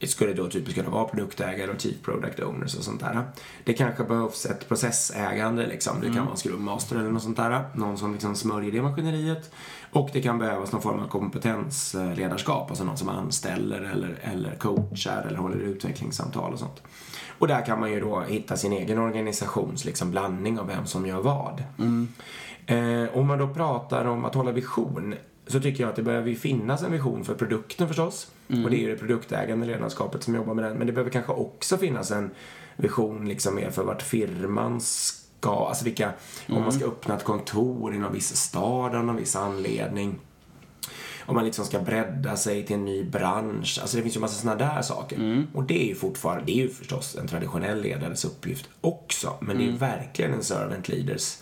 skulle 0.00 0.32
då 0.32 0.50
typiskt 0.50 0.74
kunna 0.74 0.90
vara 0.90 1.04
produktägare 1.04 1.70
och 1.70 1.80
chief 1.80 2.02
product 2.02 2.40
owners 2.40 2.74
och 2.74 2.84
sånt 2.84 3.00
där. 3.00 3.22
Det 3.64 3.72
kanske 3.72 4.04
behövs 4.04 4.46
ett 4.46 4.68
processägande 4.68 5.66
liksom. 5.66 6.00
Det 6.00 6.06
kan 6.06 6.16
vara 6.16 6.30
en 6.30 6.36
scrum 6.36 6.64
master 6.64 6.96
eller 6.96 7.10
något 7.10 7.22
sånt 7.22 7.36
där. 7.36 7.64
Någon 7.74 7.98
som 7.98 8.12
liksom 8.12 8.36
smörjer 8.36 8.72
det 8.72 8.82
maskineriet. 8.82 9.50
Och 9.92 10.10
det 10.12 10.22
kan 10.22 10.38
behövas 10.38 10.72
någon 10.72 10.82
form 10.82 11.00
av 11.00 11.08
kompetensledarskap. 11.08 12.70
Alltså 12.70 12.84
någon 12.84 12.96
som 12.96 13.08
anställer 13.08 13.80
eller, 13.80 14.18
eller 14.22 14.54
coachar 14.54 15.26
eller 15.28 15.38
håller 15.38 15.56
utvecklingssamtal 15.56 16.52
och 16.52 16.58
sånt. 16.58 16.82
Och 17.38 17.48
där 17.48 17.66
kan 17.66 17.80
man 17.80 17.92
ju 17.92 18.00
då 18.00 18.20
hitta 18.20 18.56
sin 18.56 18.72
egen 18.72 18.98
organisations 18.98 19.84
liksom 19.84 20.10
blandning 20.10 20.58
av 20.58 20.66
vem 20.66 20.86
som 20.86 21.06
gör 21.06 21.20
vad. 21.20 21.62
Eh, 22.66 23.18
om 23.18 23.26
man 23.26 23.38
då 23.38 23.54
pratar 23.54 24.04
om 24.04 24.24
att 24.24 24.34
hålla 24.34 24.52
vision 24.52 25.14
så 25.46 25.60
tycker 25.60 25.82
jag 25.82 25.90
att 25.90 25.96
det 25.96 26.02
behöver 26.02 26.34
finnas 26.34 26.82
en 26.82 26.92
vision 26.92 27.24
för 27.24 27.34
produkten 27.34 27.88
förstås. 27.88 28.30
Och 28.64 28.70
det 28.70 28.76
är 28.76 28.80
ju 28.80 28.90
det 28.90 28.96
produktägande 28.96 29.66
ledarskapet 29.66 30.22
som 30.22 30.34
jobbar 30.34 30.54
med 30.54 30.64
den. 30.64 30.76
Men 30.76 30.86
det 30.86 30.92
behöver 30.92 31.10
kanske 31.10 31.32
också 31.32 31.76
finnas 31.78 32.10
en 32.10 32.30
vision 32.76 33.28
liksom 33.28 33.54
mer 33.54 33.70
för 33.70 33.84
vart 33.84 34.02
firman 34.02 34.80
ska, 34.80 35.66
alltså 35.68 35.84
vilka, 35.84 36.12
om 36.48 36.62
man 36.62 36.72
ska 36.72 36.84
öppna 36.86 37.16
ett 37.16 37.24
kontor 37.24 37.94
i 37.94 37.98
någon 37.98 38.12
viss 38.12 38.36
stad 38.36 38.94
av 38.94 39.04
någon 39.04 39.16
viss 39.16 39.36
anledning. 39.36 40.18
Om 41.26 41.34
man 41.34 41.44
liksom 41.44 41.64
ska 41.64 41.80
bredda 41.80 42.36
sig 42.36 42.66
till 42.66 42.76
en 42.76 42.84
ny 42.84 43.04
bransch. 43.04 43.78
Alltså 43.80 43.96
det 43.96 44.02
finns 44.02 44.16
ju 44.16 44.20
massa 44.20 44.40
sådana 44.40 44.74
där 44.74 44.82
saker. 44.82 45.46
Och 45.54 45.64
det 45.64 45.84
är 45.84 45.88
ju 45.88 45.94
fortfarande, 45.94 46.44
det 46.46 46.52
är 46.52 46.62
ju 46.62 46.68
förstås 46.68 47.16
en 47.16 47.28
traditionell 47.28 47.82
ledares 47.82 48.24
uppgift 48.24 48.68
också. 48.80 49.32
Men 49.40 49.56
det 49.58 49.62
är 49.64 49.66
ju 49.66 49.76
verkligen 49.76 50.34
en 50.34 50.42
servant 50.42 50.88
leaders 50.88 51.38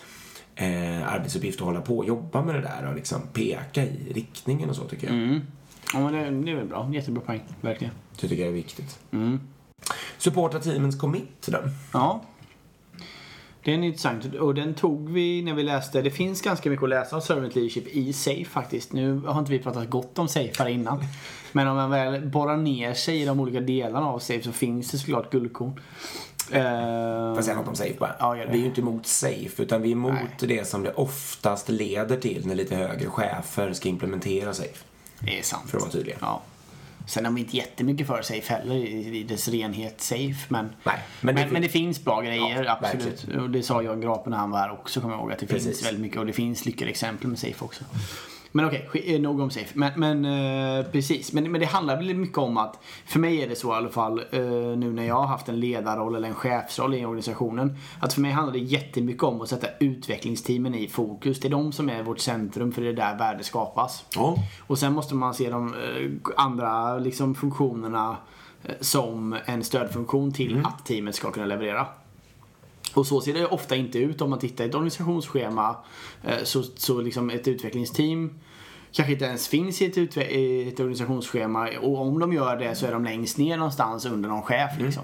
eh, 0.56 1.12
arbetsuppgift 1.12 1.60
att 1.60 1.66
hålla 1.66 1.80
på 1.80 1.98
och 1.98 2.04
jobba 2.04 2.42
med 2.42 2.54
det 2.54 2.60
där 2.60 2.88
och 2.88 2.94
liksom 2.94 3.20
peka 3.32 3.82
i 3.84 4.12
riktningen 4.14 4.70
och 4.70 4.76
så 4.76 4.84
tycker 4.84 5.06
jag. 5.06 5.40
Ja, 5.94 6.00
men 6.00 6.12
det, 6.12 6.44
det 6.44 6.52
är 6.52 6.56
väl 6.56 6.66
bra. 6.66 6.90
Jättebra 6.94 7.22
poäng. 7.22 7.42
Verkligen. 7.60 7.94
Det 8.20 8.28
tycker 8.28 8.42
jag 8.42 8.48
är 8.48 8.54
viktigt. 8.54 8.98
Supporta 10.18 10.60
teamens 10.60 11.00
commit 11.00 11.46
då? 11.46 11.58
Ja. 11.92 12.22
Det 13.64 13.72
är 13.72 13.78
intressant 13.78 14.34
och 14.34 14.54
den 14.54 14.74
tog 14.74 15.10
vi 15.10 15.42
när 15.42 15.54
vi 15.54 15.62
läste. 15.62 16.02
Det 16.02 16.10
finns 16.10 16.42
ganska 16.42 16.70
mycket 16.70 16.82
att 16.82 16.88
läsa 16.88 17.16
om 17.16 17.22
servant 17.22 17.54
leadership 17.54 17.88
i 17.88 18.12
Safe 18.12 18.44
faktiskt. 18.44 18.92
Nu 18.92 19.18
har 19.18 19.38
inte 19.38 19.52
vi 19.52 19.58
pratat 19.58 19.90
gott 19.90 20.18
om 20.18 20.28
Safe 20.28 20.62
här 20.62 20.68
innan. 20.68 21.04
Men 21.52 21.68
om 21.68 21.76
man 21.76 21.90
väl 21.90 22.26
borrar 22.26 22.56
ner 22.56 22.94
sig 22.94 23.22
i 23.22 23.24
de 23.24 23.40
olika 23.40 23.60
delarna 23.60 24.06
av 24.06 24.18
Safe 24.18 24.42
så 24.42 24.52
finns 24.52 24.90
det 24.90 24.98
såklart 24.98 25.32
guldkorn. 25.32 25.80
Eh, 26.50 27.34
Får 27.34 27.42
säga 27.42 27.56
något 27.56 27.68
om 27.68 27.76
safe 27.76 27.94
bara? 27.98 28.16
Ja. 28.18 28.32
Vi 28.34 28.40
är 28.40 28.60
ju 28.60 28.64
inte 28.66 28.80
emot 28.80 29.06
safe, 29.06 29.62
utan 29.62 29.82
vi 29.82 29.88
är 29.88 29.92
emot 29.92 30.12
Nej. 30.12 30.48
det 30.48 30.68
som 30.68 30.82
det 30.82 30.92
oftast 30.92 31.68
leder 31.68 32.16
till 32.16 32.46
när 32.46 32.54
lite 32.54 32.76
högre 32.76 33.06
chefer 33.08 33.72
ska 33.72 33.88
implementera 33.88 34.54
safe. 34.54 34.84
det 35.20 35.38
är 35.38 35.42
sant. 35.42 35.70
För 35.70 35.76
att 35.78 35.82
vara 35.82 35.92
tydliga. 35.92 36.16
Ja. 36.20 36.42
Sen 37.06 37.24
har 37.24 37.32
vi 37.32 37.40
inte 37.40 37.56
jättemycket 37.56 38.06
för 38.06 38.22
Safe 38.22 38.54
heller 38.54 38.74
i 38.76 39.22
dess 39.22 39.48
renhet 39.48 40.00
Safe. 40.00 40.34
Men, 40.48 40.64
Nej, 40.84 40.98
men, 41.20 41.34
men 41.34 41.44
det 41.44 41.52
men, 41.52 41.62
det 41.62 41.68
finns 41.68 42.04
bra 42.04 42.20
grejer, 42.20 42.64
Ja, 42.64 42.78
absolut. 42.80 43.26
Och 43.40 43.50
det 43.50 43.62
sa 43.62 43.82
Jan 43.82 44.00
Grape 44.00 44.30
när 44.30 44.36
han 44.36 44.50
var 44.50 44.58
här 44.58 44.72
också, 44.72 45.00
kommer 45.00 45.14
jag 45.14 45.20
ihåg. 45.20 45.32
Att 45.32 45.38
det 45.38 45.46
finns 45.46 45.64
Precis. 45.66 45.86
väldigt 45.86 46.00
mycket 46.02 46.18
och 46.18 46.26
det 46.26 46.32
finns 46.32 46.66
lyckade 46.66 46.90
exempel 46.90 47.26
med 47.28 47.38
Safe 47.38 47.64
också. 47.64 47.84
Men 48.52 48.64
okej, 48.64 48.88
okay, 48.88 49.18
nog 49.18 49.40
om 49.40 49.50
Safe. 49.50 49.70
Men, 49.74 49.92
men 49.96 50.24
eh, 50.24 50.86
precis. 50.86 51.32
Men, 51.32 51.52
men 51.52 51.60
det 51.60 51.66
handlar 51.66 51.96
väl 51.96 52.14
mycket 52.14 52.38
om 52.38 52.56
att, 52.56 52.78
för 53.06 53.18
mig 53.18 53.42
är 53.42 53.48
det 53.48 53.56
så 53.56 53.68
i 53.68 53.76
alla 53.76 53.88
fall, 53.88 54.18
eh, 54.18 54.40
nu 54.76 54.92
när 54.92 55.06
jag 55.06 55.14
har 55.14 55.26
haft 55.26 55.48
en 55.48 55.60
ledarroll 55.60 56.14
eller 56.14 56.28
en 56.28 56.34
chefsroll 56.34 56.94
i 56.94 57.04
organisationen. 57.04 57.76
Att 58.00 58.12
för 58.12 58.20
mig 58.20 58.30
handlar 58.30 58.52
det 58.52 58.58
jättemycket 58.58 59.22
om 59.22 59.40
att 59.40 59.48
sätta 59.48 59.66
utvecklingsteamen 59.80 60.74
i 60.74 60.88
fokus. 60.88 61.40
Det 61.40 61.48
är 61.48 61.50
de 61.50 61.72
som 61.72 61.90
är 61.90 62.02
vårt 62.02 62.18
centrum, 62.18 62.72
för 62.72 62.82
det 62.82 62.88
är 62.88 62.92
där 62.92 63.18
värde 63.18 63.44
skapas. 63.44 64.04
Ja. 64.14 64.36
Och 64.66 64.78
sen 64.78 64.92
måste 64.92 65.14
man 65.14 65.34
se 65.34 65.50
de 65.50 65.74
eh, 65.74 66.10
andra 66.36 66.98
liksom, 66.98 67.34
funktionerna 67.34 68.16
eh, 68.64 68.74
som 68.80 69.36
en 69.44 69.64
stödfunktion 69.64 70.32
till 70.32 70.62
att 70.64 70.86
teamet 70.86 71.14
ska 71.14 71.30
kunna 71.30 71.46
leverera. 71.46 71.86
Och 72.94 73.06
så 73.06 73.20
ser 73.20 73.34
det 73.34 73.46
ofta 73.46 73.76
inte 73.76 73.98
ut 73.98 74.20
om 74.20 74.30
man 74.30 74.38
tittar 74.38 74.64
i 74.64 74.68
ett 74.68 74.74
organisationsschema. 74.74 75.76
eh, 76.24 76.44
Så, 76.44 76.62
så 76.62 77.00
liksom 77.00 77.30
ett 77.30 77.48
utvecklingsteam 77.48 78.30
kanske 78.92 79.12
inte 79.12 79.24
ens 79.24 79.48
finns 79.48 79.82
i 79.82 79.84
ett, 79.86 80.16
i 80.16 80.68
ett 80.68 80.80
organisationsschema. 80.80 81.68
Och 81.82 82.00
om 82.00 82.18
de 82.18 82.32
gör 82.32 82.56
det 82.56 82.74
så 82.74 82.86
är 82.86 82.92
de 82.92 83.04
längst 83.04 83.38
ner 83.38 83.56
någonstans 83.56 84.06
under 84.06 84.28
någon 84.28 84.42
chef. 84.42 84.70
Liksom. 84.80 85.02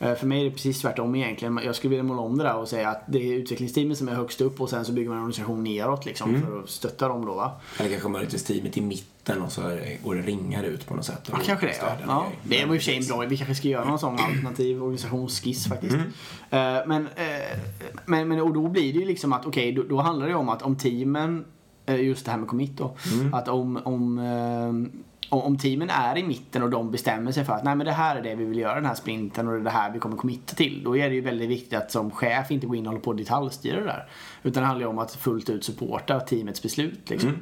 Eh, 0.00 0.14
För 0.14 0.26
mig 0.26 0.40
är 0.40 0.44
det 0.44 0.50
precis 0.50 0.80
tvärtom 0.80 1.14
egentligen. 1.14 1.60
Jag 1.64 1.74
skulle 1.76 1.90
vilja 1.90 2.02
måla 2.02 2.20
om 2.22 2.38
det 2.38 2.44
där 2.44 2.56
och 2.56 2.68
säga 2.68 2.88
att 2.88 3.02
det 3.08 3.18
är 3.18 3.32
utvecklingsteamet 3.34 3.98
som 3.98 4.08
är 4.08 4.14
högst 4.14 4.40
upp 4.40 4.60
och 4.60 4.70
sen 4.70 4.84
så 4.84 4.92
bygger 4.92 5.08
man 5.08 5.16
en 5.18 5.22
organisation 5.24 5.64
neråt 5.64 6.04
liksom 6.06 6.42
för 6.42 6.60
att 6.62 6.70
stötta 6.70 7.08
dem 7.08 7.26
då 7.26 7.34
va. 7.34 7.52
Eller 7.78 7.90
kanske 7.90 8.08
möjligtvis 8.08 8.44
teamet 8.44 8.76
i 8.76 8.80
mitten 8.80 9.06
mitten 9.28 9.42
och 9.42 9.52
så 9.52 9.60
är 9.62 10.02
går 10.04 10.14
det 10.14 10.22
ringar 10.22 10.62
ut 10.62 10.86
på 10.86 10.94
något 10.94 11.04
sätt. 11.04 11.28
Ja, 11.32 11.38
kanske 11.44 11.66
det. 11.66 11.74
Ja. 11.80 11.96
Ja. 12.06 12.26
Det 12.42 12.64
var 12.64 12.74
i 12.74 12.78
och 12.78 12.82
för 12.82 12.84
sig 12.84 12.96
en 12.96 13.06
bra 13.06 13.26
Vi 13.26 13.36
kanske 13.36 13.54
ska 13.54 13.68
göra 13.68 13.84
någon 13.84 13.98
sån 13.98 14.18
alternativ 14.18 14.82
organisationsskiss 14.82 15.66
faktiskt. 15.66 15.94
Mm. 15.94 16.76
Eh, 16.76 16.86
men, 16.86 17.06
eh, 17.06 17.58
men, 18.06 18.28
men 18.28 18.40
och 18.40 18.52
då 18.52 18.68
blir 18.68 18.92
det 18.92 18.98
ju 18.98 19.06
liksom 19.06 19.32
att 19.32 19.46
okej, 19.46 19.72
då, 19.72 19.82
då 19.82 20.00
handlar 20.00 20.28
det 20.28 20.34
om 20.34 20.48
att 20.48 20.62
om 20.62 20.76
teamen, 20.76 21.44
eh, 21.86 22.00
just 22.00 22.24
det 22.24 22.30
här 22.30 22.38
med 22.38 22.48
commit 22.48 22.76
då, 22.76 22.96
Mm. 23.12 23.34
att 23.34 23.48
om, 23.48 23.76
om 23.84 24.18
eh, 24.18 25.00
om 25.30 25.40
om 25.40 25.58
teamen 25.58 25.90
är 25.90 26.18
i 26.18 26.22
mitten 26.22 26.62
och 26.62 26.70
de 26.70 26.90
bestämmer 26.90 27.32
sig 27.32 27.44
för 27.44 27.52
att 27.52 27.64
nej 27.64 27.76
men 27.76 27.86
det 27.86 27.92
här 27.92 28.16
är 28.16 28.22
det 28.22 28.34
vi 28.34 28.44
vill 28.44 28.58
göra 28.58 28.74
den 28.74 28.86
här 28.86 28.94
sprinten 28.94 29.46
och 29.48 29.52
det 29.52 29.60
är 29.60 29.64
det 29.64 29.70
här 29.70 29.90
vi 29.92 29.98
kommer 29.98 30.16
committa 30.16 30.54
till. 30.54 30.82
Då 30.84 30.96
är 30.96 31.08
det 31.08 31.14
ju 31.14 31.20
väldigt 31.20 31.48
viktigt 31.48 31.74
att 31.74 31.90
som 31.90 32.10
chef 32.10 32.50
inte 32.50 32.66
gå 32.66 32.74
in 32.74 32.86
och 32.86 32.92
hålla 32.92 33.00
på 33.04 33.10
och 33.10 33.16
detaljstyra 33.16 33.80
det 33.80 33.84
där. 33.86 34.08
Utan 34.42 34.62
det 34.62 34.66
handlar 34.66 34.86
ju 34.86 34.90
om 34.90 34.98
att 34.98 35.14
fullt 35.14 35.50
ut 35.50 35.64
supporta 35.64 36.20
teamets 36.20 36.62
beslut 36.62 37.10
liksom. 37.10 37.28
Eh, 37.30 37.34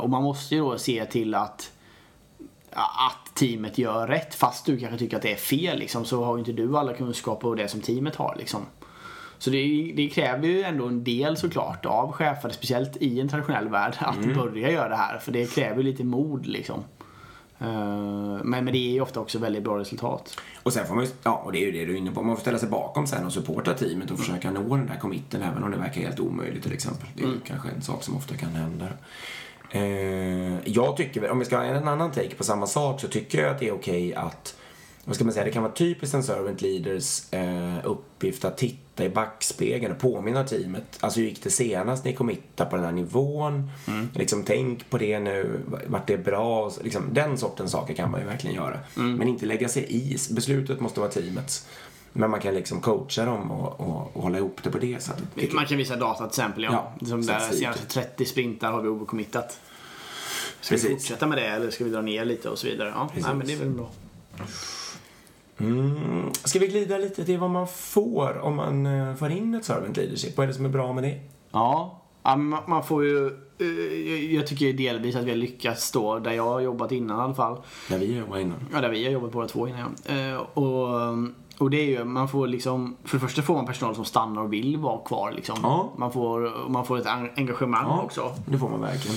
och 0.00 0.10
man 0.10 0.22
måste 0.22 0.54
ju 0.54 0.60
då 0.60 0.78
se 0.78 1.04
till 1.04 1.34
att 1.34 1.72
att 2.72 3.34
teamet 3.34 3.78
gör 3.78 4.06
rätt. 4.06 4.34
Fast 4.34 4.66
du 4.66 4.78
kanske 4.78 4.98
tycker 4.98 5.16
att 5.16 5.22
det 5.22 5.32
är 5.32 5.36
fel 5.36 5.78
liksom, 5.78 6.04
så 6.04 6.24
har 6.24 6.36
ju 6.36 6.38
inte 6.38 6.52
du 6.52 6.78
alla 6.78 6.94
kunskaper 6.94 7.48
och 7.48 7.56
det 7.56 7.68
som 7.68 7.80
teamet 7.80 8.16
har. 8.16 8.36
Liksom. 8.38 8.60
Så 9.38 9.50
det, 9.50 9.92
det 9.96 10.08
kräver 10.08 10.48
ju 10.48 10.62
ändå 10.62 10.86
en 10.86 11.04
del 11.04 11.36
såklart 11.36 11.86
av 11.86 12.12
chefer, 12.12 12.50
speciellt 12.50 12.96
i 12.96 13.20
en 13.20 13.28
traditionell 13.28 13.68
värld, 13.68 13.96
att 13.98 14.34
börja 14.34 14.70
göra 14.70 14.88
det 14.88 14.96
här. 14.96 15.18
För 15.18 15.32
det 15.32 15.54
kräver 15.54 15.82
lite 15.82 16.04
mod 16.04 16.46
liksom. 16.46 16.84
Eh, 17.60 17.66
Men, 18.44 18.64
men 18.64 18.66
det 18.66 18.78
är 18.78 18.92
ju 18.92 19.00
ofta 19.00 19.20
också 19.20 19.38
väldigt 19.38 19.62
bra 19.62 19.78
resultat. 19.78 20.36
Och 20.62 20.72
sen 20.72 20.86
får 20.86 20.94
man 20.94 21.04
ju, 21.04 21.10
ja, 21.22 21.42
och 21.44 21.52
det 21.52 21.58
är 21.58 21.66
ju 21.66 21.72
det 21.72 21.84
du 21.84 21.92
är 21.92 21.96
inne 21.98 22.10
på, 22.10 22.22
man 22.22 22.36
får 22.36 22.40
ställa 22.40 22.58
sig 22.58 22.68
bakom 22.68 23.06
sen 23.06 23.26
och 23.26 23.32
supporta 23.32 23.74
teamet 23.74 24.10
och 24.10 24.18
försöka 24.18 24.50
nå 24.50 24.76
den 24.76 24.86
där 24.86 24.96
committen 25.00 25.42
även 25.42 25.64
om 25.64 25.70
det 25.70 25.76
verkar 25.76 26.00
helt 26.00 26.20
omöjligt 26.20 26.62
till 26.62 26.72
exempel. 26.72 27.08
Det 27.16 27.22
är 27.22 27.26
ju 27.26 27.40
kanske 27.44 27.68
en 27.68 27.82
sak 27.82 28.02
som 28.02 28.16
ofta 28.16 28.36
kan 28.36 28.50
hända. 28.50 28.86
Eh, 29.70 30.68
jag 30.68 30.96
tycker, 30.96 31.30
om 31.30 31.38
vi 31.38 31.44
ska 31.44 31.56
ha 31.56 31.64
en 31.64 31.88
annan 31.88 32.10
take 32.10 32.34
på 32.34 32.44
samma 32.44 32.66
sak 32.66 33.00
så 33.00 33.08
tycker 33.08 33.42
jag 33.42 33.50
att 33.50 33.58
det 33.58 33.68
är 33.68 33.72
okej 33.74 34.14
att 34.14 34.56
vad 35.04 35.14
ska 35.14 35.24
man 35.24 35.34
säga, 35.34 35.44
det 35.44 35.50
kan 35.50 35.62
vara 35.62 35.72
typiskt 35.72 36.14
en 36.14 36.22
servant 36.22 36.62
leaders 36.62 37.32
eh, 37.32 37.76
uppgift 37.84 38.44
att 38.44 38.58
titta 38.58 39.04
i 39.04 39.08
backspegeln 39.08 39.92
och 39.92 39.98
påminna 40.00 40.44
teamet. 40.44 40.98
Alltså 41.00 41.20
hur 41.20 41.26
gick 41.26 41.42
det 41.42 41.50
senast 41.50 42.04
ni 42.04 42.14
committade 42.14 42.70
på 42.70 42.76
den 42.76 42.84
här 42.84 42.92
nivån? 42.92 43.70
Liksom 44.14 44.42
tänk 44.44 44.90
på 44.90 44.98
det 44.98 45.18
nu, 45.18 45.60
vart 45.86 46.06
det 46.06 46.14
är 46.14 46.18
bra? 46.18 46.72
Liksom, 46.82 47.02
den 47.12 47.38
sortens 47.38 47.72
saker 47.72 47.94
kan 47.94 48.10
man 48.10 48.20
ju 48.20 48.26
verkligen 48.26 48.56
göra. 48.56 48.78
Men 48.94 49.28
inte 49.28 49.46
lägga 49.46 49.68
sig 49.68 49.86
i. 49.88 50.16
Beslutet 50.30 50.80
måste 50.80 51.00
vara 51.00 51.10
teamets. 51.10 51.66
Men 52.12 52.30
man 52.30 52.40
kan 52.40 52.54
liksom 52.54 52.80
coacha 52.80 53.24
dem 53.24 53.50
och, 53.50 53.80
och, 53.80 54.16
och 54.16 54.22
hålla 54.22 54.38
ihop 54.38 54.60
det 54.62 54.70
på 54.70 54.78
det 54.78 55.02
sättet. 55.02 55.52
Man 55.52 55.66
kan 55.66 55.78
visa 55.78 55.96
data 55.96 56.18
till 56.18 56.26
exempel. 56.26 56.64
Ja. 56.64 56.92
Ja, 57.00 57.06
Som 57.06 57.26
där 57.26 57.40
senaste 57.40 57.86
30 57.86 58.24
sprintar 58.24 58.72
har 58.72 58.82
vi 58.82 58.88
overcommittat. 58.88 59.60
Ska 60.60 60.74
vi 60.74 60.80
Precis. 60.80 60.96
fortsätta 60.96 61.26
med 61.26 61.38
det 61.38 61.46
eller 61.46 61.70
ska 61.70 61.84
vi 61.84 61.90
dra 61.90 62.00
ner 62.02 62.24
lite 62.24 62.48
och 62.48 62.58
så 62.58 62.66
vidare? 62.66 62.92
Ja, 62.96 63.08
Precis. 63.08 63.26
nej, 63.26 63.34
men 63.34 63.46
det 63.46 63.52
är 63.52 63.56
väl 63.56 63.70
bra. 63.70 63.90
Mm. 65.60 66.30
Ska 66.44 66.58
vi 66.58 66.66
glida 66.66 66.98
lite 66.98 67.24
till 67.24 67.38
vad 67.38 67.50
man 67.50 67.66
får 67.68 68.38
om 68.42 68.56
man 68.56 68.86
eh, 68.86 69.14
får 69.14 69.30
in 69.30 69.54
ett 69.54 69.64
servant 69.64 69.96
leadership? 69.96 70.36
Vad 70.36 70.44
är 70.44 70.48
det 70.48 70.54
som 70.54 70.64
är 70.64 70.68
bra 70.68 70.92
med 70.92 71.04
det? 71.04 71.18
Ja, 71.50 72.00
ja 72.22 72.36
man 72.66 72.84
får 72.84 73.04
ju... 73.04 73.26
eh, 73.58 74.34
jag- 74.34 74.46
tycker 74.46 74.72
delvis 74.72 75.16
att 75.16 75.24
vi 75.24 75.30
har 75.30 75.36
lyckats 75.36 75.90
då, 75.92 76.18
där 76.18 76.32
jag 76.32 76.44
har 76.44 76.60
jobbat 76.60 76.92
innan 76.92 77.18
i 77.18 77.22
alla 77.22 77.34
fall. 77.34 77.56
Där 77.88 77.98
vi 77.98 78.18
jobbade 78.18 78.42
innan. 78.42 78.56
Ja, 78.72 78.80
där 78.80 78.88
vi 78.88 79.04
har 79.04 79.12
jobbat 79.12 79.32
båda 79.32 79.48
två 79.48 79.68
innan 79.68 79.94
ja. 80.06 80.14
Eh, 80.14 80.36
och, 80.36 80.88
och 81.58 81.70
det 81.70 81.76
är 81.80 81.84
ju, 81.86 82.04
man 82.04 82.28
får 82.28 82.46
liksom, 82.46 82.96
för 83.04 83.16
det 83.16 83.20
första 83.20 83.42
får 83.42 83.54
man 83.54 83.66
personal 83.66 83.94
som 83.94 84.04
stannar 84.04 84.42
och 84.42 84.52
vill 84.52 84.76
vara 84.76 84.98
kvar 84.98 85.32
liksom. 85.32 85.56
Ja. 85.62 85.92
Man, 85.96 86.12
får, 86.12 86.68
man 86.68 86.84
får 86.86 86.98
ett 86.98 87.06
en- 87.06 87.30
engagemang 87.36 87.98
också. 87.98 88.34
det 88.46 88.58
får 88.58 88.68
man 88.68 88.80
verkligen. 88.80 89.16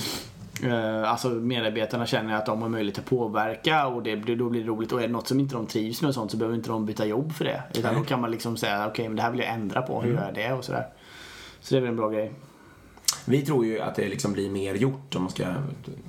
Eh, 0.63 1.11
Alltså 1.11 1.29
medarbetarna 1.29 2.05
känner 2.05 2.35
att 2.35 2.45
de 2.45 2.61
har 2.61 2.69
möjlighet 2.69 2.99
att 2.99 3.05
påverka 3.05 3.87
och 3.87 4.03
det, 4.03 4.15
blir- 4.17 4.35
då 4.35 4.49
blir 4.49 4.61
det 4.61 4.67
roligt. 4.67 4.91
Och 4.91 4.99
är 5.03 5.07
det 5.07 5.13
något 5.13 5.27
som 5.27 5.39
inte 5.39 5.55
de 5.55 5.65
trivs 5.67 6.01
med 6.01 6.07
och 6.09 6.15
sånt 6.15 6.31
så 6.31 6.37
behöver 6.37 6.55
inte 6.55 6.69
de 6.69 6.85
byta 6.85 7.05
jobb 7.05 7.31
för 7.33 7.45
det. 7.45 7.63
Utan 7.73 7.93
Nej. 7.93 8.01
då 8.01 8.07
kan 8.07 8.21
man 8.21 8.31
liksom 8.31 8.57
säga 8.57 8.87
okej 8.87 9.07
men 9.07 9.15
det 9.15 9.21
här 9.21 9.31
vill 9.31 9.39
jag 9.39 9.49
ändra 9.49 9.81
på, 9.81 10.01
hur 10.01 10.13
gör 10.13 10.25
jag 10.25 10.33
det 10.33 10.53
och 10.53 10.63
sådär. 10.65 10.87
Så 11.61 11.75
det 11.75 11.79
är 11.79 11.81
väl 11.81 11.89
en 11.89 11.95
bra 11.95 12.09
grej. 12.09 12.31
Vi 13.25 13.41
tror 13.41 13.65
ju 13.65 13.79
att 13.79 13.95
det 13.95 14.07
liksom 14.07 14.33
blir 14.33 14.49
mer 14.49 14.75
gjort 14.75 15.15
om 15.15 15.21
man 15.21 15.31
ska 15.31 15.45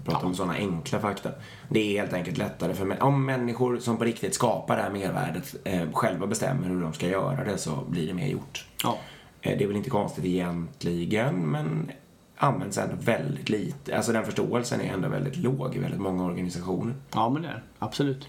prata 0.04 0.26
om 0.26 0.34
sådana 0.34 0.54
enkla 0.54 0.98
fakta. 1.00 1.30
Det 1.68 1.80
är 1.80 2.00
helt 2.00 2.12
enkelt 2.12 2.38
lättare 2.38 2.74
för 2.74 3.02
om 3.02 3.24
människor 3.24 3.78
som 3.78 3.96
på 3.96 4.04
riktigt 4.04 4.34
skapar 4.34 4.76
det 4.76 4.82
här 4.82 4.90
mervärdet 4.90 5.54
eh, 5.64 5.82
själva 5.92 6.26
bestämmer 6.26 6.68
hur 6.68 6.80
de 6.80 6.92
ska 6.92 7.08
göra 7.08 7.44
det 7.44 7.58
så 7.58 7.70
blir 7.88 8.06
det 8.06 8.14
mer 8.14 8.26
gjort. 8.28 8.66
Ja. 8.82 8.98
Eh, 9.40 9.58
det 9.58 9.64
är 9.64 9.68
väl 9.68 9.76
inte 9.76 9.90
konstigt 9.90 10.24
egentligen 10.24 11.34
men 11.34 11.90
används 12.36 12.78
ändå 12.78 12.94
väldigt 13.00 13.48
lite. 13.48 13.96
Alltså 13.96 14.12
den 14.12 14.24
förståelsen 14.24 14.80
är 14.80 14.92
ändå 14.92 15.08
väldigt 15.08 15.36
låg 15.36 15.76
i 15.76 15.78
väldigt 15.78 16.00
många 16.00 16.24
organisationer. 16.24 16.94
Ja 17.14 17.28
men 17.30 17.42
det 17.42 17.48
är. 17.48 17.62
Absolut. 17.78 18.28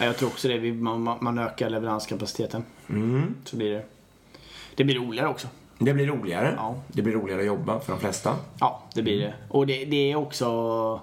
Ja, 0.00 0.04
Jag 0.06 0.16
tror 0.16 0.28
också 0.28 0.48
det. 0.48 0.72
Man- 0.72 1.18
man 1.20 1.38
ökar 1.38 1.70
leveranskapaciteten. 1.70 2.64
Mm. 2.88 3.34
Så 3.44 3.56
blir 3.56 3.70
det. 3.70 3.84
Det 4.74 4.84
blir 4.84 4.94
roligare 4.98 5.28
också. 5.28 5.48
Det 5.78 5.94
blir 5.94 6.06
roligare. 6.06 6.54
Ja. 6.56 6.76
Det 6.88 7.02
blir 7.02 7.12
roligare 7.14 7.40
att 7.40 7.46
jobba 7.46 7.80
för 7.80 7.92
de 7.92 8.00
flesta. 8.00 8.36
Ja, 8.60 8.82
det 8.94 9.02
blir 9.02 9.20
det. 9.20 9.34
Och 9.48 9.66
det, 9.66 9.84
det 9.84 10.12
är 10.12 10.16
också 10.16 11.00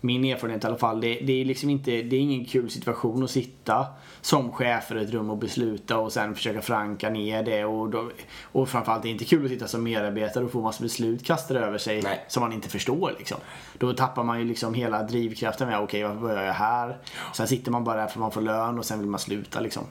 min 0.00 0.24
erfarenhet 0.24 0.64
i 0.64 0.66
alla 0.66 0.76
fall. 0.76 1.00
Det, 1.00 1.14
det 1.14 1.40
är 1.40 1.44
liksom 1.44 1.70
inte, 1.70 1.90
det 1.90 2.16
är 2.16 2.20
ingen 2.20 2.44
kul 2.44 2.70
situation 2.70 3.24
att 3.24 3.30
sitta 3.30 3.86
som 4.20 4.52
chef 4.52 4.92
i 4.92 4.98
ett 4.98 5.10
rum 5.10 5.30
och 5.30 5.38
besluta 5.38 5.98
och 5.98 6.12
sen 6.12 6.34
försöka 6.34 6.62
förankra 6.62 7.10
ner 7.10 7.42
det. 7.42 7.64
Och, 7.64 7.90
då, 7.90 8.10
och 8.42 8.68
framförallt 8.68 9.02
det 9.02 9.08
är 9.08 9.10
inte 9.10 9.24
kul 9.24 9.44
att 9.44 9.50
sitta 9.50 9.68
som 9.68 9.82
medarbetare 9.82 10.44
och 10.44 10.52
få 10.52 10.60
massa 10.60 10.82
beslut 10.82 11.24
kastade 11.24 11.60
över 11.60 11.78
sig 11.78 12.02
Nej. 12.02 12.24
som 12.28 12.40
man 12.40 12.52
inte 12.52 12.68
förstår. 12.68 13.14
Liksom. 13.18 13.38
Då 13.78 13.92
tappar 13.92 14.24
man 14.24 14.38
ju 14.38 14.44
liksom 14.44 14.74
hela 14.74 15.02
drivkraften 15.02 15.68
med 15.68 15.80
okej 15.80 16.02
varför 16.02 16.20
börjar 16.20 16.44
jag 16.44 16.52
här? 16.52 16.98
Sen 17.34 17.48
sitter 17.48 17.70
man 17.70 17.84
bara 17.84 17.96
där 17.96 18.06
för 18.06 18.12
att 18.12 18.20
man 18.20 18.30
får 18.30 18.40
lön 18.40 18.78
och 18.78 18.84
sen 18.84 18.98
vill 18.98 19.08
man 19.08 19.20
sluta 19.20 19.60
liksom. 19.60 19.84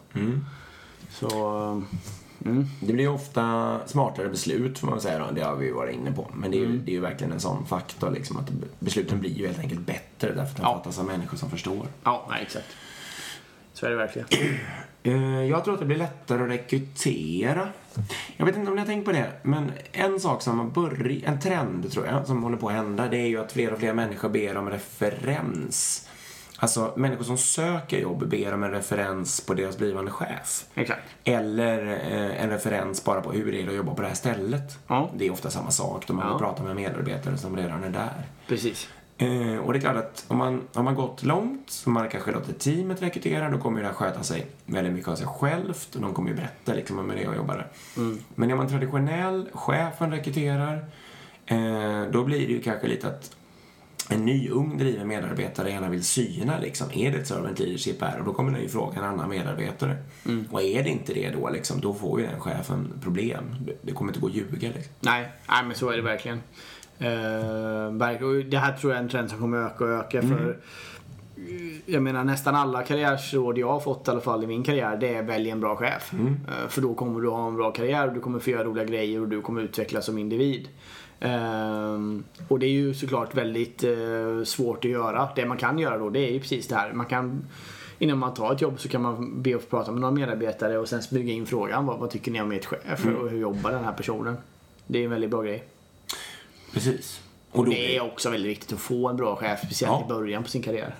Så, 1.09 1.29
mm. 2.45 2.65
Det 2.79 2.93
blir 2.93 3.03
ju 3.03 3.09
ofta 3.11 3.79
smartare 3.85 4.29
beslut 4.29 4.79
får 4.79 4.87
man 4.87 5.01
säga 5.01 5.19
då. 5.19 5.31
Det 5.31 5.41
har 5.41 5.55
vi 5.55 5.65
ju 5.65 5.73
varit 5.73 5.95
inne 5.95 6.11
på. 6.11 6.27
Men 6.33 6.51
det 6.51 6.57
är 6.57 6.59
ju, 6.59 6.77
det 6.77 6.91
är 6.91 6.93
ju 6.93 6.99
verkligen 7.01 7.33
en 7.33 7.39
sån 7.39 7.65
faktor 7.65 8.11
liksom 8.11 8.37
att 8.37 8.49
besluten 8.79 9.19
blir 9.19 9.31
ju 9.31 9.47
helt 9.47 9.59
enkelt 9.59 9.85
bättre 9.85 10.27
därför 10.33 10.41
att 10.41 10.55
de 10.57 10.61
Ja. 10.63 10.77
fattas 10.77 10.99
av 10.99 11.05
människor 11.05 11.37
som 11.37 11.49
förstår. 11.49 11.87
Ja, 12.03 12.27
nej 12.29 12.41
exakt. 12.41 12.67
Så 13.73 13.85
är 13.85 13.89
det 13.89 13.95
verkligen. 13.95 14.27
Eh, 15.03 15.43
Jag 15.43 15.63
tror 15.63 15.73
att 15.73 15.79
det 15.79 15.85
blir 15.85 15.97
lättare 15.97 16.43
att 16.43 16.49
rekrytera. 16.49 17.67
Jag 18.37 18.45
vet 18.45 18.55
inte 18.55 18.69
om 18.69 18.75
ni 18.75 18.81
har 18.81 18.87
tänkt 18.87 19.05
på 19.05 19.11
det, 19.11 19.31
men 19.43 19.71
en 19.91 20.19
sak 20.19 20.41
som 20.41 20.59
har 20.59 20.65
börjat, 20.65 21.23
en 21.33 21.39
trend 21.39 21.91
tror 21.91 22.05
jag, 22.07 22.27
som 22.27 22.43
håller 22.43 22.57
på 22.57 22.67
att 22.67 22.73
hända, 22.75 23.07
det 23.07 23.17
är 23.17 23.27
ju 23.27 23.39
att 23.41 23.51
fler 23.51 23.73
och 23.73 23.79
fler 23.79 23.93
människor 23.93 24.29
ber 24.29 24.57
om 24.57 24.69
referens. 24.69 26.06
Alltså, 26.59 26.93
människor 26.95 27.23
som 27.23 27.37
söker 27.37 27.99
jobb 27.99 28.27
ber 28.27 28.53
om 28.53 28.63
en 28.63 28.71
referens 28.71 29.41
på 29.41 29.53
deras 29.53 29.77
blivande 29.77 30.11
chef. 30.11 30.65
Exakt. 30.75 31.01
Eller 31.23 31.87
eh, 31.87 32.43
en 32.43 32.49
referens 32.49 33.03
bara 33.03 33.21
på 33.21 33.31
hur 33.31 33.51
det 33.51 33.61
är 33.63 33.67
att 33.67 33.75
jobba 33.75 33.93
på 33.93 34.01
det 34.01 34.07
här 34.07 34.15
stället. 34.15 34.79
Ja. 34.87 35.09
Det 35.15 35.27
är 35.27 35.31
ofta 35.31 35.49
samma 35.49 35.71
sak. 35.71 36.07
De 36.07 36.19
har 36.19 36.29
Ja. 36.31 36.39
pratar 36.39 36.63
med 36.63 36.75
medarbetare 36.75 37.37
som 37.37 37.57
redan 37.57 37.83
är 37.83 37.89
där. 37.89 38.23
Precis. 38.47 38.87
Eh, 39.17 39.57
och 39.57 39.73
det 39.73 39.79
är 39.79 39.81
klart 39.81 39.95
att 39.95 40.25
om 40.27 40.37
man 40.37 40.61
har 40.73 40.83
man 40.83 40.95
gått 40.95 41.23
långt, 41.23 41.69
så 41.69 41.89
man 41.89 42.09
kanske 42.09 42.31
låtit 42.31 42.59
teamet 42.59 43.01
rekrytera, 43.01 43.49
då 43.49 43.57
kommer 43.57 43.77
ju 43.77 43.81
det 43.83 43.87
här 43.89 43.95
sköta 43.95 44.23
sig 44.23 44.45
väldigt 44.65 44.93
mycket 44.93 45.09
av 45.09 45.15
sig 45.15 45.27
självt 45.27 45.95
och 45.95 46.01
de 46.01 46.13
kommer 46.13 46.29
ju 46.29 46.35
berätta 46.35 46.73
liksom 46.73 46.99
om 46.99 47.09
hur 47.09 47.17
det 47.17 47.23
är 47.23 47.29
att 47.29 47.35
jobba 47.35 47.53
där. 47.55 47.67
Men 48.35 48.51
är 48.51 48.55
man 48.55 48.67
traditionell, 48.67 49.49
chefen 49.53 50.11
rekryterar, 50.11 50.85
eh, 51.45 52.03
då 52.11 52.23
blir 52.23 52.47
det 52.47 52.53
ju 52.53 52.61
kanske 52.61 52.87
lite 52.87 53.07
att 53.07 53.31
en 54.09 54.25
ny 54.25 54.49
ung 54.49 54.77
driven 54.77 55.07
medarbetare 55.07 55.69
gärna 55.69 55.89
vill 55.89 56.03
syna 56.03 56.59
liksom, 56.59 56.87
är 56.93 57.11
det 57.11 57.17
ett 57.17 57.27
servant 57.27 57.59
leadership 57.59 58.01
här? 58.01 58.19
Och 58.19 58.25
då 58.25 58.33
kommer 58.33 58.51
den 58.51 58.61
ju 58.61 58.69
fråga 58.69 58.97
en 58.99 59.03
annan 59.03 59.29
medarbetare. 59.29 59.97
Och 60.51 60.61
är 60.61 60.83
det 60.83 60.89
inte 60.89 61.13
det 61.13 61.29
då 61.29 61.49
liksom, 61.49 61.81
då 61.81 61.93
får 61.93 62.19
ju 62.21 62.27
den 62.27 62.39
chefen 62.39 62.93
problem. 63.03 63.43
Det- 63.83 63.91
kommer 63.91 64.09
inte 64.11 64.19
gå 64.19 64.27
att 64.27 64.33
ljuga 64.33 64.69
liksom. 64.75 64.93
Nej, 64.99 65.31
nej 65.49 65.63
men 65.65 65.75
så 65.75 65.89
är 65.89 65.95
det 65.97 66.03
verkligen. 66.03 66.37
Uh, 67.01 68.43
det 68.49 68.57
här 68.57 68.77
tror 68.77 68.93
jag 68.93 68.99
är 68.99 69.03
en 69.03 69.09
trend 69.09 69.29
som 69.29 69.39
kommer 69.39 69.57
öka 69.57 69.83
och 69.83 69.89
öka. 69.89 70.21
För 70.21 70.49
eh, 70.49 71.77
jag 71.85 72.03
menar 72.03 72.23
nästan 72.23 72.55
alla 72.55 72.83
karriärsråd 72.83 73.57
jag 73.57 73.67
har 73.67 73.79
fått 73.79 74.07
i 74.07 74.11
alla 74.11 74.21
fall 74.21 74.43
i 74.43 74.47
min 74.47 74.63
karriär 74.63 74.97
det 74.97 75.15
är 75.15 75.23
välj 75.23 75.49
en 75.49 75.59
bra 75.59 75.75
chef. 75.75 76.13
Eh, 76.13 76.67
för 76.69 76.81
då 76.81 76.93
kommer 76.93 77.21
du 77.21 77.29
ha 77.29 77.47
en 77.47 77.55
bra 77.55 77.71
karriär 77.71 78.07
och 78.07 78.13
du 78.13 78.19
kommer 78.19 78.39
få 78.39 78.49
göra 78.49 78.63
roliga 78.63 78.85
grejer 78.85 79.21
och 79.21 79.27
du 79.27 79.41
kommer 79.41 79.61
utvecklas 79.61 80.05
som 80.05 80.17
individ. 80.17 80.67
Ehm, 81.19 82.23
och 82.47 82.59
det 82.59 82.65
är 82.65 82.71
ju 82.71 82.93
såklart 82.93 83.35
väldigt 83.35 83.83
eh, 83.83 84.43
svårt 84.45 84.85
att 84.85 84.91
göra. 84.91 85.29
Det 85.35 85.45
man 85.45 85.57
kan 85.57 85.79
göra 85.79 85.97
då 85.97 86.09
det 86.09 86.19
är 86.19 86.31
ju 86.31 86.39
precis 86.39 86.67
det 86.67 86.75
här. 86.75 86.93
Man 86.93 87.05
kan 87.05 87.47
Innan 87.99 88.17
man 88.17 88.33
tar 88.33 88.53
ett 88.53 88.61
jobb 88.61 88.79
så 88.79 88.89
kan 88.89 89.01
man 89.01 89.41
be 89.41 89.55
att 89.55 89.61
få 89.61 89.67
prata 89.69 89.91
med 89.91 90.01
några 90.01 90.13
medarbetare 90.13 90.77
och 90.77 90.89
sen 90.89 91.03
smyga 91.03 91.33
in 91.33 91.45
frågan. 91.45 91.85
Vad, 91.85 91.99
vad 91.99 92.09
tycker 92.09 92.31
ni 92.31 92.41
om 92.41 92.51
ert 92.51 92.65
chef 92.65 93.05
och 93.05 93.29
hur 93.29 93.39
jobbar 93.39 93.71
den 93.71 93.83
här 93.85 93.93
personen? 93.93 94.37
Det 94.87 94.99
är 94.99 95.03
en 95.03 95.09
väldigt 95.09 95.29
bra 95.29 95.41
grej. 95.41 95.63
Precis. 96.73 97.21
Och 97.51 97.65
då, 97.65 97.71
Det 97.71 97.95
är 97.97 98.01
också 98.01 98.29
väldigt 98.29 98.51
viktigt 98.51 98.73
att 98.73 98.79
få 98.79 99.07
en 99.09 99.15
bra 99.17 99.35
chef, 99.35 99.59
speciellt 99.65 99.91
Ja. 99.99 100.05
i 100.05 100.07
början 100.07 100.43
på 100.43 100.49
sin 100.49 100.61
karriär. 100.61 100.95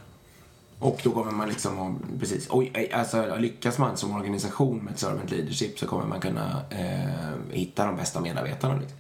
Och 0.80 1.00
då 1.04 1.12
kommer 1.12 1.32
man 1.32 1.50
liksom, 1.50 1.80
att- 1.80 2.20
precis, 2.20 2.48
oj, 2.50 2.92
alltså 2.94 3.36
lyckas 3.40 3.78
man 3.78 3.98
som 3.98 4.16
organisation 4.16 4.78
med 4.78 4.94
ett 4.94 5.00
servant 5.00 5.32
leadership 5.32 5.80
så 5.80 5.88
kommer 5.88 6.06
man 6.06 6.20
kunna 6.20 6.62
eh, 6.70 7.34
hitta 7.52 7.86
de 7.86 7.96
bästa 7.96 8.22
medarbetarna. 8.22 8.80
Liksom. 8.80 8.98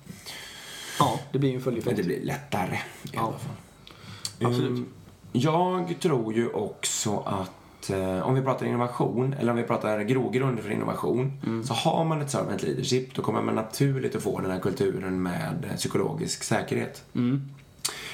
Ja, 0.99 1.19
det 1.31 1.39
blir 1.39 1.49
ju 1.49 1.55
en 1.55 1.61
följdeffekt. 1.61 1.97
Men 1.97 2.07
det 2.07 2.15
blir 2.15 2.25
lättare 2.25 2.75
i 3.03 3.09
Ja. 3.13 3.21
alla 3.21 3.37
fall. 3.37 3.55
Absolut. 4.41 4.69
Mm, 4.69 4.85
Jag 5.31 5.95
tror 5.99 6.33
ju 6.33 6.49
också 6.49 7.17
att 7.19 7.89
eh, 7.89 8.19
om 8.27 8.35
vi 8.35 8.41
pratar 8.41 8.65
innovation, 8.65 9.33
eller 9.39 9.51
om 9.51 9.57
vi 9.57 9.63
pratar 9.63 10.01
grogrunder 10.01 10.63
för 10.63 10.69
innovation, 10.71 11.41
Mm. 11.45 11.63
så 11.63 11.73
har 11.73 12.05
man 12.05 12.21
ett 12.21 12.31
servant 12.31 12.63
leadership, 12.63 13.15
då 13.15 13.21
kommer 13.21 13.41
man 13.41 13.55
naturligt 13.55 14.15
att 14.15 14.23
få 14.23 14.39
den 14.39 14.51
här 14.51 14.59
kulturen 14.59 15.23
med 15.23 15.65
eh, 15.71 15.75
psykologisk 15.75 16.43
säkerhet. 16.43 17.03
Mm. 17.15 17.41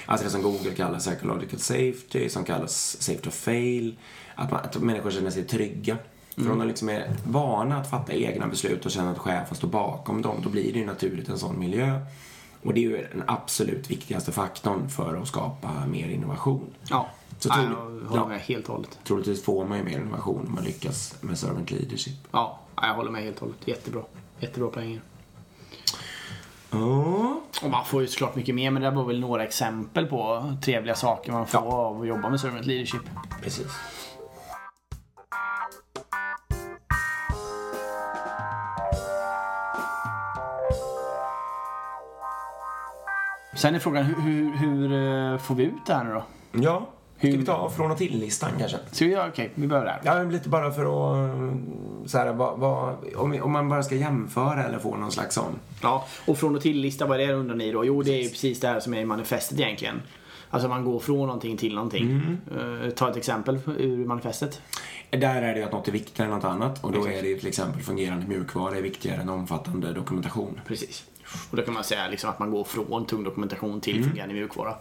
Alltså 0.05 0.25
det 0.25 0.31
som 0.31 0.41
Google 0.41 0.71
kallar 0.71 0.99
psychological 0.99 1.59
safety, 1.59 2.29
som 2.29 2.43
kallas 2.43 2.97
safe 3.01 3.19
to 3.21 3.29
fail. 3.31 3.95
Att, 4.35 4.51
man, 4.51 4.59
att 4.59 4.77
människor 4.81 5.11
känner 5.11 5.29
sig 5.31 5.43
trygga. 5.43 5.97
För 6.35 6.51
om 6.51 6.59
de 6.59 6.67
liksom 6.67 6.89
är 6.89 7.15
vana 7.27 7.77
att 7.77 7.89
fatta 7.89 8.13
egna 8.13 8.47
beslut 8.47 8.85
och 8.85 8.91
känner 8.91 9.11
att 9.11 9.17
chefen 9.17 9.55
står 9.55 9.67
bakom 9.67 10.21
dem, 10.21 10.35
då 10.43 10.49
blir 10.49 10.73
det 10.73 10.79
ju 10.79 10.85
naturligt 10.85 11.29
en 11.29 11.37
sån 11.37 11.59
miljö. 11.59 11.99
Och 12.63 12.73
det 12.73 12.79
är 12.85 12.89
ju 12.89 13.07
den 13.11 13.23
absolut 13.27 13.91
viktigaste 13.91 14.31
faktorn 14.31 14.89
för 14.89 15.15
att 15.21 15.27
skapa 15.27 15.85
mer 15.87 16.07
innovation. 16.09 16.65
Ja, 16.89 17.07
Så 17.39 17.49
Nej, 17.49 17.65
jag 18.01 18.09
håller 18.09 18.25
med 18.25 18.39
helt 18.39 18.67
och 18.69 18.75
hållet. 18.75 18.99
Troligtvis 19.03 19.43
får 19.43 19.65
man 19.65 19.77
ju 19.77 19.83
mer 19.83 19.97
innovation 19.99 20.45
om 20.47 20.55
man 20.55 20.63
lyckas 20.63 21.15
med 21.21 21.37
servant 21.39 21.71
leadership. 21.71 22.13
Ja, 22.31 22.59
jag 22.75 22.93
håller 22.93 23.11
med 23.11 23.23
helt 23.23 23.35
och 23.35 23.41
hållet. 23.41 23.57
Jättebra. 23.67 24.01
Jättebra 24.39 24.69
poänger. 24.69 25.01
Ja. 26.69 27.41
Och 27.63 27.69
man 27.69 27.85
får 27.85 28.01
ju 28.01 28.07
såklart 28.07 28.35
mycket 28.35 28.55
mer, 28.55 28.71
men 28.71 28.81
det 28.81 28.91
var 28.91 29.03
väl 29.03 29.19
några 29.19 29.43
exempel 29.43 30.05
på 30.05 30.53
trevliga 30.63 30.95
saker 30.95 31.31
man 31.31 31.47
får 31.47 31.61
Ja. 31.61 31.67
av 31.71 32.01
att 32.01 32.07
jobba 32.07 32.29
med 32.29 32.39
servant 32.39 32.65
leadership. 32.65 33.01
Precis. 33.43 33.67
Sen 43.55 43.75
är 43.75 43.79
frågan, 43.79 44.03
hur, 44.05 44.15
hur, 44.21 44.57
hur 44.57 45.31
eh, 45.33 45.37
får 45.39 45.55
vi 45.55 45.63
ut 45.63 45.73
det 45.87 45.93
här 45.93 46.03
nu 46.03 46.13
då? 46.13 46.23
Ja, 46.51 46.89
ska 47.17 47.27
Hur- 47.27 47.37
vi 47.37 47.45
ta 47.45 47.69
från 47.69 47.91
och 47.91 47.97
till-listan 47.97 48.49
kanske? 48.59 48.77
Ska 48.91 49.05
vi 49.05 49.11
göra, 49.11 49.27
okej, 49.29 49.51
vi 49.55 49.67
börjar 49.67 49.85
där. 49.85 49.99
Ja, 50.03 50.23
lite 50.23 50.49
bara 50.49 50.71
för 50.71 50.81
att... 50.83 51.29
eh, 51.41 51.55
Så 52.05 52.17
här, 52.17 52.33
vad, 52.33 52.59
vad, 52.59 52.95
om, 53.15 53.39
om 53.41 53.51
man 53.51 53.69
bara 53.69 53.83
ska 53.83 53.95
jämföra 53.95 54.63
eller 54.63 54.79
få 54.79 54.95
någon 54.95 55.11
slags 55.11 55.35
sån. 55.35 55.59
Ja, 55.81 56.05
och 56.27 56.37
från 56.37 56.55
och 56.55 56.61
till-lista, 56.61 57.05
vad 57.05 57.21
är 57.21 57.27
det 57.27 57.33
undrar 57.33 57.55
ni 57.55 57.71
då? 57.71 57.85
Jo, 57.85 58.01
det 58.01 58.11
är 58.11 58.23
ju 58.23 58.29
precis 58.29 58.59
det 58.59 58.67
här 58.67 58.79
som 58.79 58.93
är 58.93 59.01
i 59.01 59.05
manifestet 59.05 59.59
egentligen. 59.59 60.01
Alltså 60.49 60.69
man 60.69 60.85
går 60.85 60.99
från 60.99 61.17
någonting 61.27 61.57
till 61.57 61.75
någonting. 61.75 62.37
Eh, 62.85 62.89
ta 62.89 63.09
ett 63.09 63.17
exempel 63.17 63.59
ur 63.77 64.05
manifestet. 64.05 64.61
Där 65.09 65.41
är 65.41 65.53
det 65.53 65.59
ju 65.59 65.65
att 65.65 65.71
något 65.71 65.87
är 65.87 65.91
viktigare 65.91 66.29
än 66.31 66.35
något 66.35 66.45
annat 66.45 66.83
och 66.83 66.91
då 66.91 66.97
Exakt. 66.99 67.15
är 67.17 67.21
det 67.21 67.27
ju 67.27 67.37
till 67.39 67.47
exempel 67.47 67.81
fungerande 67.81 68.27
mjukvara 68.27 68.77
är 68.77 68.81
viktigare 68.81 69.21
än 69.21 69.29
omfattande 69.29 69.93
dokumentation. 69.93 70.59
Precis. 70.67 71.03
Och 71.51 71.57
då 71.57 71.63
kan 71.63 71.73
man 71.73 71.83
säga 71.83 72.07
liksom 72.07 72.29
att 72.29 72.39
man 72.39 72.51
går 72.51 72.63
från 72.63 73.05
tung 73.05 73.23
dokumentation 73.23 73.81
till 73.81 74.03
fungerande 74.03 74.33
mjukvara. 74.33 74.75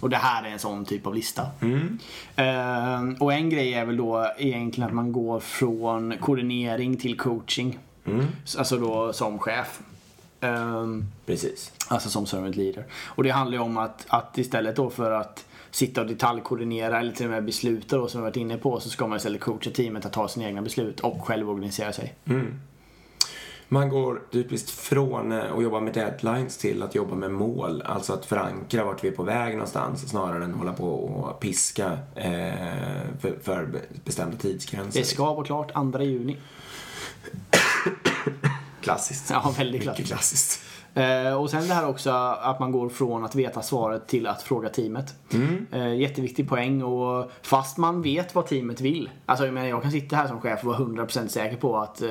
Och 0.00 0.10
det 0.10 0.16
här 0.16 0.44
är 0.44 0.48
en 0.48 0.58
sån 0.58 0.84
typ 0.84 1.06
av 1.06 1.14
lista. 1.14 1.46
Eh, 2.36 3.02
och 3.20 3.32
en 3.32 3.50
grej 3.50 3.74
är 3.74 3.84
väl 3.84 3.96
då 3.96 4.32
egentligen 4.38 4.88
att 4.88 4.94
man 4.94 5.12
går 5.12 5.40
från 5.40 6.14
koordinering 6.20 6.96
till 6.96 7.16
coaching. 7.18 7.78
Alltså 8.58 8.76
då 8.76 9.12
som 9.12 9.38
chef. 9.38 9.80
Ehm, 10.40 11.04
Precis. 11.26 11.72
Alltså 11.88 12.08
som 12.10 12.26
servant 12.26 12.56
leader. 12.56 12.84
Och 13.04 13.22
det 13.24 13.30
handlar 13.30 13.58
ju 13.58 13.62
om 13.64 13.76
att, 13.78 14.06
att 14.08 14.38
istället 14.38 14.76
då 14.76 14.90
för 14.90 15.10
att 15.10 15.44
sitta 15.70 16.00
och 16.00 16.06
detaljkoordinera 16.06 17.00
eller 17.00 17.12
till 17.12 17.26
och 17.26 17.32
med 17.32 17.44
besluta 17.44 17.96
då 17.96 18.08
som 18.08 18.20
vi 18.20 18.22
varit 18.22 18.36
inne 18.36 18.56
på 18.56 18.80
så 18.80 18.88
ska 18.90 19.06
man 19.06 19.16
istället 19.16 19.40
coacha 19.40 19.70
teamet 19.70 20.06
att 20.06 20.12
ta 20.12 20.28
sina 20.28 20.46
egna 20.46 20.62
beslut 20.62 21.00
och 21.00 21.24
själv 21.26 21.50
organisera 21.50 21.92
sig. 21.92 22.14
Man 23.70 23.88
går 23.88 24.22
typiskt 24.32 24.70
från 24.70 25.32
eh, 25.32 25.52
att 25.56 25.62
jobba 25.62 25.80
med 25.80 25.94
deadlines 25.94 26.56
till 26.58 26.82
att 26.82 26.94
jobba 26.94 27.14
med 27.14 27.30
mål. 27.30 27.82
Alltså 27.82 28.12
att 28.12 28.26
förankra 28.26 28.84
vart 28.84 29.04
vi 29.04 29.08
är 29.08 29.12
på 29.12 29.22
väg 29.22 29.52
någonstans 29.52 30.08
snarare 30.08 30.44
än 30.44 30.54
hålla 30.54 30.72
på 30.72 30.88
och 30.90 31.40
piska 31.40 31.98
eh, 32.14 32.52
för, 33.20 33.38
för 33.42 33.66
be- 33.66 33.80
bestämda 34.04 34.36
tidsgränser. 34.36 35.00
Det 35.00 35.06
ska 35.06 35.34
vara 35.34 35.44
klart 35.44 35.72
2 35.92 36.02
juni. 36.02 36.36
Klassiskt. 38.82 39.30
Ja, 39.30 39.54
väldigt 39.58 39.86
Mycket 39.86 40.06
klassiskt. 40.06 40.62
Eh, 40.98 41.40
och 41.40 41.50
sen 41.50 41.68
det 41.68 41.74
här 41.74 41.88
också 41.88 42.10
att 42.10 42.60
man 42.60 42.72
går 42.72 42.88
från 42.88 43.24
att 43.24 43.34
veta 43.34 43.62
svaret 43.62 44.06
till 44.06 44.26
att 44.26 44.42
fråga 44.42 44.68
teamet. 44.68 45.14
Eh, 45.72 45.94
jätteviktig 45.94 46.48
poäng 46.48 46.82
och 46.82 47.30
fast 47.42 47.78
man 47.78 48.02
vet 48.02 48.34
vad 48.34 48.46
teamet 48.46 48.80
vill. 48.80 49.10
Alltså 49.26 49.44
jag, 49.44 49.54
menar, 49.54 49.68
jag 49.68 49.82
kan 49.82 49.92
sitta 49.92 50.16
här 50.16 50.28
som 50.28 50.40
chef 50.40 50.60
och 50.60 50.66
vara 50.66 50.78
100% 50.78 51.28
säker 51.28 51.56
på 51.56 51.76
att 51.76 52.02
eh, 52.02 52.08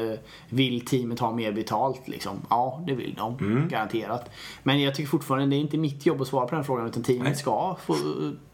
vill 0.50 0.86
teamet 0.86 1.20
ha 1.20 1.32
mer 1.32 1.52
betalt 1.52 2.08
liksom? 2.08 2.38
Ja, 2.50 2.84
det 2.88 2.94
vill 2.94 3.16
de. 3.18 3.68
Garanterat. 3.70 4.30
Men 4.64 4.82
jag 4.82 4.96
tycker 4.96 5.10
fortfarande 5.10 5.48
det 5.48 5.56
är 5.56 5.62
inte 5.62 5.78
mitt 5.78 6.06
jobb 6.06 6.22
att 6.22 6.28
svara 6.28 6.48
på 6.48 6.56
den 6.56 6.64
frågan 6.64 6.88
utan 6.88 7.04
teamet 7.04 7.24
Nej. 7.24 7.36
ska 7.36 7.78
få 7.86 7.96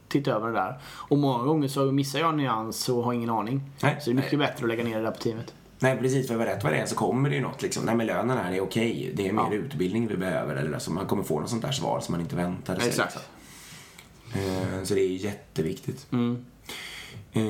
titta 0.07 0.31
över 0.31 0.47
det 0.47 0.53
där. 0.53 0.79
Och 0.85 1.17
många 1.17 1.43
gånger 1.43 1.67
så 1.67 1.91
missar 1.91 2.19
jag 2.19 2.29
en 2.29 2.37
nyans 2.37 2.89
och 2.89 3.03
har 3.03 3.13
ingen 3.13 3.29
aning. 3.29 3.61
Nej. 3.83 3.97
Så 4.01 4.09
det 4.09 4.13
är 4.13 4.15
mycket 4.15 4.39
bättre 4.39 4.65
att 4.65 4.69
lägga 4.69 4.83
ner 4.83 4.97
det 4.97 5.03
där 5.03 5.11
på 5.11 5.21
teamet. 5.21 5.53
Nej, 5.83 5.97
precis. 5.97 6.27
För 6.27 6.37
rätt 6.37 6.63
vad 6.63 6.73
det 6.73 6.77
är 6.79 6.85
så 6.85 6.95
kommer 6.95 7.29
det 7.29 7.35
ju 7.35 7.41
något 7.41 7.61
liksom. 7.61 7.85
Nej, 7.85 7.95
men 7.95 8.07
lönen 8.07 8.37
här 8.37 8.51
är 8.53 8.61
okej. 8.61 9.11
Det 9.15 9.27
är 9.27 9.33
mer 9.33 9.43
Ja. 9.51 9.53
utbildning 9.53 10.07
vi 10.07 10.17
behöver. 10.17 10.55
Eller 10.55 10.73
alltså, 10.73 10.91
man 10.91 11.05
kommer 11.05 11.23
få 11.23 11.39
något 11.39 11.49
sånt 11.49 11.61
där 11.61 11.71
svar 11.71 11.99
som 11.99 12.11
man 12.11 12.21
inte 12.21 12.35
väntade 12.35 12.79
sig. 12.79 12.87
liksom. 12.89 13.21
Eh, 14.33 14.83
Så 14.83 14.93
det 14.93 15.01
är 15.01 15.07
jätteviktigt. 15.07 16.07
Mm. 16.11 16.45
Eh, 17.33 17.43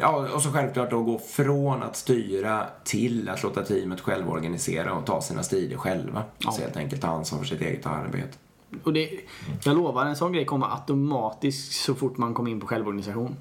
Ja, 0.00 0.28
och 0.34 0.42
så 0.42 0.52
självklart 0.52 0.90
då 0.90 1.02
gå 1.02 1.18
från 1.18 1.82
att 1.82 1.96
styra 1.96 2.66
till 2.84 3.28
att 3.28 3.42
låta 3.42 3.64
teamet 3.64 4.00
själv 4.00 4.30
organisera 4.30 4.92
och 4.92 5.06
ta 5.06 5.20
sina 5.22 5.42
strider 5.42 5.76
själva. 5.76 6.24
Ja. 6.38 6.50
Så 6.52 6.62
helt 6.62 6.76
enkelt 6.76 7.02
ta 7.02 7.08
ansvar 7.08 7.38
för 7.38 7.46
sitt 7.46 7.60
eget 7.60 7.86
arbete. 7.86 8.36
Och 8.84 8.92
det, 8.92 9.10
jag 9.64 9.76
lovar, 9.76 10.06
en 10.06 10.16
sån 10.16 10.32
grej 10.32 10.44
kommer 10.44 10.66
automatiskt 10.74 11.72
så 11.72 11.94
fort 11.94 12.16
man 12.16 12.34
kommer 12.34 12.50
in 12.50 12.60
på 12.60 12.66
självorganisation. 12.66 13.36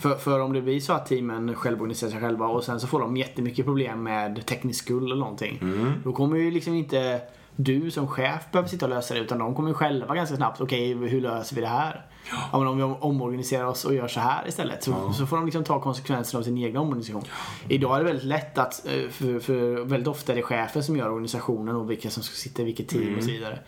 För, 0.00 0.14
för 0.14 0.40
om 0.40 0.52
det 0.52 0.62
blir 0.62 0.80
så 0.80 0.92
att 0.92 1.06
teamen 1.06 1.54
självorganiserar 1.54 2.10
sig 2.10 2.20
själva 2.20 2.46
och 2.46 2.64
sen 2.64 2.80
så 2.80 2.86
får 2.86 3.00
de 3.00 3.16
jättemycket 3.16 3.64
problem 3.64 4.02
med 4.02 4.46
teknisk 4.46 4.84
skuld 4.84 5.04
eller 5.04 5.16
någonting. 5.16 5.58
Då 6.04 6.12
kommer 6.12 6.36
ju 6.36 6.50
liksom 6.50 6.74
inte 6.74 7.20
du 7.56 7.90
som 7.90 8.08
chef 8.08 8.50
behöva 8.52 8.68
sitta 8.68 8.86
och 8.86 8.90
lösa 8.90 9.14
det 9.14 9.20
utan 9.20 9.38
de 9.38 9.54
kommer 9.54 9.68
ju 9.68 9.74
själva 9.74 10.14
ganska 10.14 10.36
snabbt, 10.36 10.60
okej 10.60 10.94
hur 10.94 11.20
löser 11.20 11.54
vi 11.54 11.60
det 11.60 11.66
här? 11.66 12.06
Ja. 12.30 12.58
men 12.58 12.68
om 12.68 12.76
vi 12.76 12.82
omorganiserar 12.82 13.64
oss 13.64 13.84
och 13.84 13.94
gör 13.94 14.08
så 14.08 14.20
här 14.20 14.48
istället 14.48 14.82
så, 14.84 15.12
så 15.12 15.26
får 15.26 15.36
de 15.36 15.44
liksom 15.44 15.64
ta 15.64 15.80
konsekvenserna 15.80 16.38
av 16.38 16.42
sin 16.42 16.58
egen 16.58 16.76
omorganisation. 16.76 17.22
Idag 17.68 17.94
är 17.94 17.98
det 17.98 18.04
väldigt 18.04 18.24
lätt 18.24 18.58
att, 18.58 18.86
eh, 18.86 19.08
för, 19.10 19.40
för 19.40 19.84
väldigt 19.84 20.08
ofta 20.08 20.32
är 20.32 20.36
det 20.36 20.42
chefen 20.42 20.84
som 20.84 20.96
gör 20.96 21.10
organisationen 21.10 21.76
och 21.76 21.90
vilka 21.90 22.10
som 22.10 22.22
ska 22.22 22.34
sitta 22.34 22.62
i 22.62 22.64
vilket 22.64 22.88
team 22.88 23.16
och 23.16 23.22
så 23.22 23.30
vidare. 23.30 23.58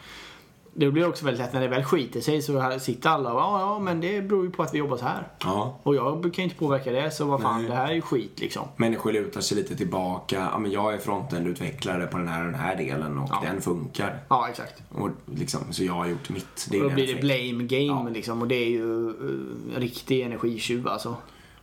Det 0.74 0.90
blir 0.90 1.09
också 1.09 1.24
väldigt 1.24 1.40
lätt 1.40 1.52
när 1.52 1.61
det 1.61 1.68
väl 1.68 1.85
skiter 1.85 2.20
sig 2.20 2.42
så 2.42 2.78
sitter 2.80 3.11
alla 3.11 3.33
och 3.33 3.40
ja, 3.40 3.61
ja 3.61 3.78
men 3.78 4.00
det 4.00 4.22
beror 4.22 4.44
ju 4.44 4.50
på 4.50 4.62
att 4.62 4.74
vi 4.74 4.78
jobbar 4.78 4.96
så 4.96 5.04
här. 5.04 5.28
Ja. 5.44 5.78
Och 5.83 5.94
jag 5.94 6.22
kan 6.22 6.33
ju 6.33 6.42
inte 6.42 6.56
påverka 6.56 6.92
det 6.92 7.11
så 7.11 7.24
vad 7.24 7.42
fan 7.42 7.61
Nej. 7.61 7.70
det 7.70 7.76
här 7.76 7.88
är 7.88 7.92
ju 7.94 8.00
skit 8.00 8.40
liksom. 8.40 8.68
Människor 8.76 9.12
lutar 9.12 9.40
sig 9.40 9.56
lite 9.56 9.76
tillbaka. 9.76 10.48
Ja, 10.52 10.59
men 10.59 10.70
jag 10.70 10.94
är 10.94 10.98
frontend-utvecklare 10.98 12.06
på 12.06 12.18
den 12.18 12.28
här 12.28 12.40
och 12.46 12.52
den 12.52 12.61
här 12.61 12.76
delen 12.76 13.18
och 13.18 13.28
Ja. 13.33 13.40
den 13.44 13.61
funkar. 13.61 14.18
Ja 14.28 14.48
exakt. 14.48 14.83
Och 14.88 15.11
liksom, 15.35 15.61
så 15.70 15.85
jag 15.85 15.92
har 15.92 16.06
gjort 16.06 16.28
mitt. 16.28 16.66
Det 16.70 16.83
Och 16.83 16.88
då 16.88 16.94
blir 16.94 17.14
det 17.14 17.20
blame 17.20 17.64
game 17.64 18.09
Ja. 18.09 18.09
liksom 18.14 18.42
och 18.42 18.48
det 18.48 18.54
är 18.54 18.70
ju 18.70 18.85
uh, 18.85 19.44
riktig 19.76 20.20
energitjuv 20.20 20.88
alltså. 20.88 21.16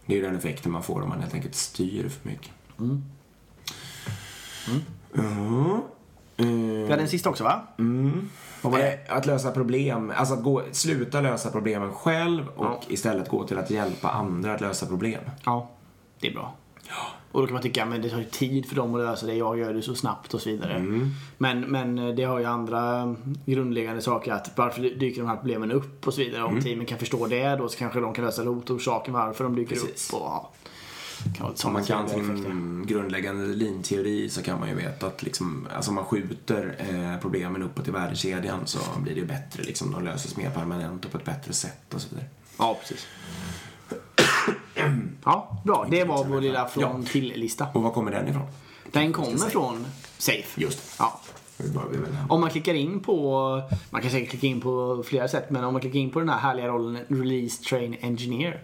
Det 0.06 0.13
är 0.13 0.17
ju 0.17 0.24
den 0.24 0.36
effekten 0.36 0.72
man 0.72 0.84
får 0.84 1.02
om 1.02 1.10
man 1.10 1.22
helt 1.22 1.34
enkelt 1.34 1.56
styr 1.56 2.10
för 2.10 2.30
mycket. 2.30 2.52
Mm. 2.80 3.04
Vi 6.38 6.88
hade 6.89 7.02
en 7.02 7.08
sista 7.10 7.30
också 7.30 7.43
va? 7.43 7.62
Det? 8.62 8.93
Eh, 9.08 9.17
Att 9.17 9.26
lösa 9.26 9.52
problem, 9.52 10.13
alltså 10.15 10.34
att 10.34 10.43
gå, 10.43 10.62
sluta 10.71 11.21
lösa 11.21 11.52
problemen 11.52 11.91
själv 11.93 12.47
och 12.56 12.65
Ja. 12.65 12.82
istället 12.88 13.30
gå 13.30 13.43
till 13.47 13.58
att 13.58 13.69
hjälpa 13.71 14.10
andra 14.10 14.54
att 14.54 14.62
lösa 14.62 14.86
problem. 14.86 15.21
Ja, 15.45 15.69
det 16.19 16.28
är 16.28 16.34
bra. 16.34 16.54
Och 17.32 17.41
då 17.41 17.47
kan 17.47 17.54
man 17.54 17.63
tycka 17.63 17.86
men 17.86 18.02
det 18.02 18.10
tar 18.10 18.17
ju 18.17 18.23
tid 18.23 18.65
för 18.65 18.76
dem 18.76 18.95
att 18.95 19.02
lösa 19.02 19.26
det, 19.26 19.34
jag 19.34 19.60
gör 19.60 19.73
det 19.73 19.82
så 19.82 19.95
snabbt 19.95 20.34
och 20.34 20.41
så 20.41 20.50
vidare. 20.50 20.73
Mm. 20.73 21.10
Men, 21.38 21.60
men 21.62 22.00
eh, 22.00 22.15
det 22.15 22.23
har 22.23 22.39
ju 22.39 22.45
andra 22.45 23.15
grundläggande 23.45 24.02
saker 24.02 24.32
att 24.34 24.52
varför 24.58 24.82
dyker 24.82 25.21
de 25.21 25.28
här 25.28 25.36
problemen 25.36 25.71
upp 25.71 26.08
och 26.08 26.13
så 26.13 26.21
vidare. 26.21 26.41
Mm. 26.41 26.56
Om 26.56 26.62
teamen 26.62 26.86
kan 26.86 26.97
förstå 27.00 27.28
det 27.28 27.56
då 27.56 27.69
så 27.69 27.78
kanske 27.78 28.00
de 28.00 28.13
kan 28.13 28.26
lösa 28.26 28.43
rotorsaken 28.43 29.13
varför 29.13 29.43
de 29.43 29.56
dyker 29.56 29.76
Precis. 29.76 30.13
upp. 30.13 30.19
Och, 30.21 30.26
ja, 30.28 30.52
Om 31.63 31.74
man 31.74 31.84
kan 31.84 32.10
sin 32.10 32.86
grundläggande 32.88 33.46
linteori 33.46 34.30
så 34.30 34.42
kan 34.44 34.60
man 34.60 34.70
ju 34.70 34.76
veta 34.76 35.08
att 35.08 35.24
liksom, 35.24 35.68
alltså 35.76 35.92
om 35.92 35.96
man 35.96 36.06
skjuter 36.06 36.76
eh, 36.78 37.22
problemen 37.22 37.63
uppåt 37.63 37.88
i 37.88 37.92
värdekedjan 37.92 38.60
så 38.68 38.80
blir 38.98 39.13
det 39.13 39.20
ju 39.20 39.26
bättre. 39.28 39.63
Liksom, 39.63 39.92
de 39.92 40.04
löses 40.04 40.38
mer 40.38 40.50
permanent 40.50 41.06
och 41.06 41.12
på 41.12 41.18
ett 41.18 41.26
bättre 41.26 41.54
sätt 41.54 41.94
och 41.94 42.02
så 42.02 42.10
vidare. 42.10 42.26
Ja, 42.58 42.78
precis. 42.82 43.08
Ja, 45.26 45.62
bra. 45.66 45.88
Det 45.92 46.04
var 46.04 46.24
vår 46.26 46.42
lilla 46.42 46.68
från 46.68 46.84
Ja. 46.84 47.10
till-lista. 47.12 47.68
Och 47.74 47.84
var 47.84 47.92
kommer 47.92 48.12
den 48.12 48.28
ifrån? 48.28 48.48
Den 48.92 49.13
kommer 49.13 49.38
från 49.38 49.86
Safe. 50.18 50.62
Just. 50.62 50.96
Ja. 51.00 51.20
Om 52.30 52.41
man 52.41 52.50
klickar 52.50 52.74
in 52.74 53.00
på, 53.00 53.62
man 53.89 54.02
kan 54.02 54.12
säkert 54.12 54.30
klicka 54.30 54.48
in 54.48 54.62
på 54.62 55.04
flera 55.06 55.28
sätt, 55.28 55.50
men 55.50 55.63
om 55.63 55.74
man 55.74 55.82
klickar 55.82 56.00
in 56.00 56.10
på 56.10 56.20
den 56.20 56.30
här 56.30 56.38
härliga 56.39 56.67
rollen 56.67 56.98
Release 57.08 57.63
Train 57.63 57.96
Engineer 58.02 58.63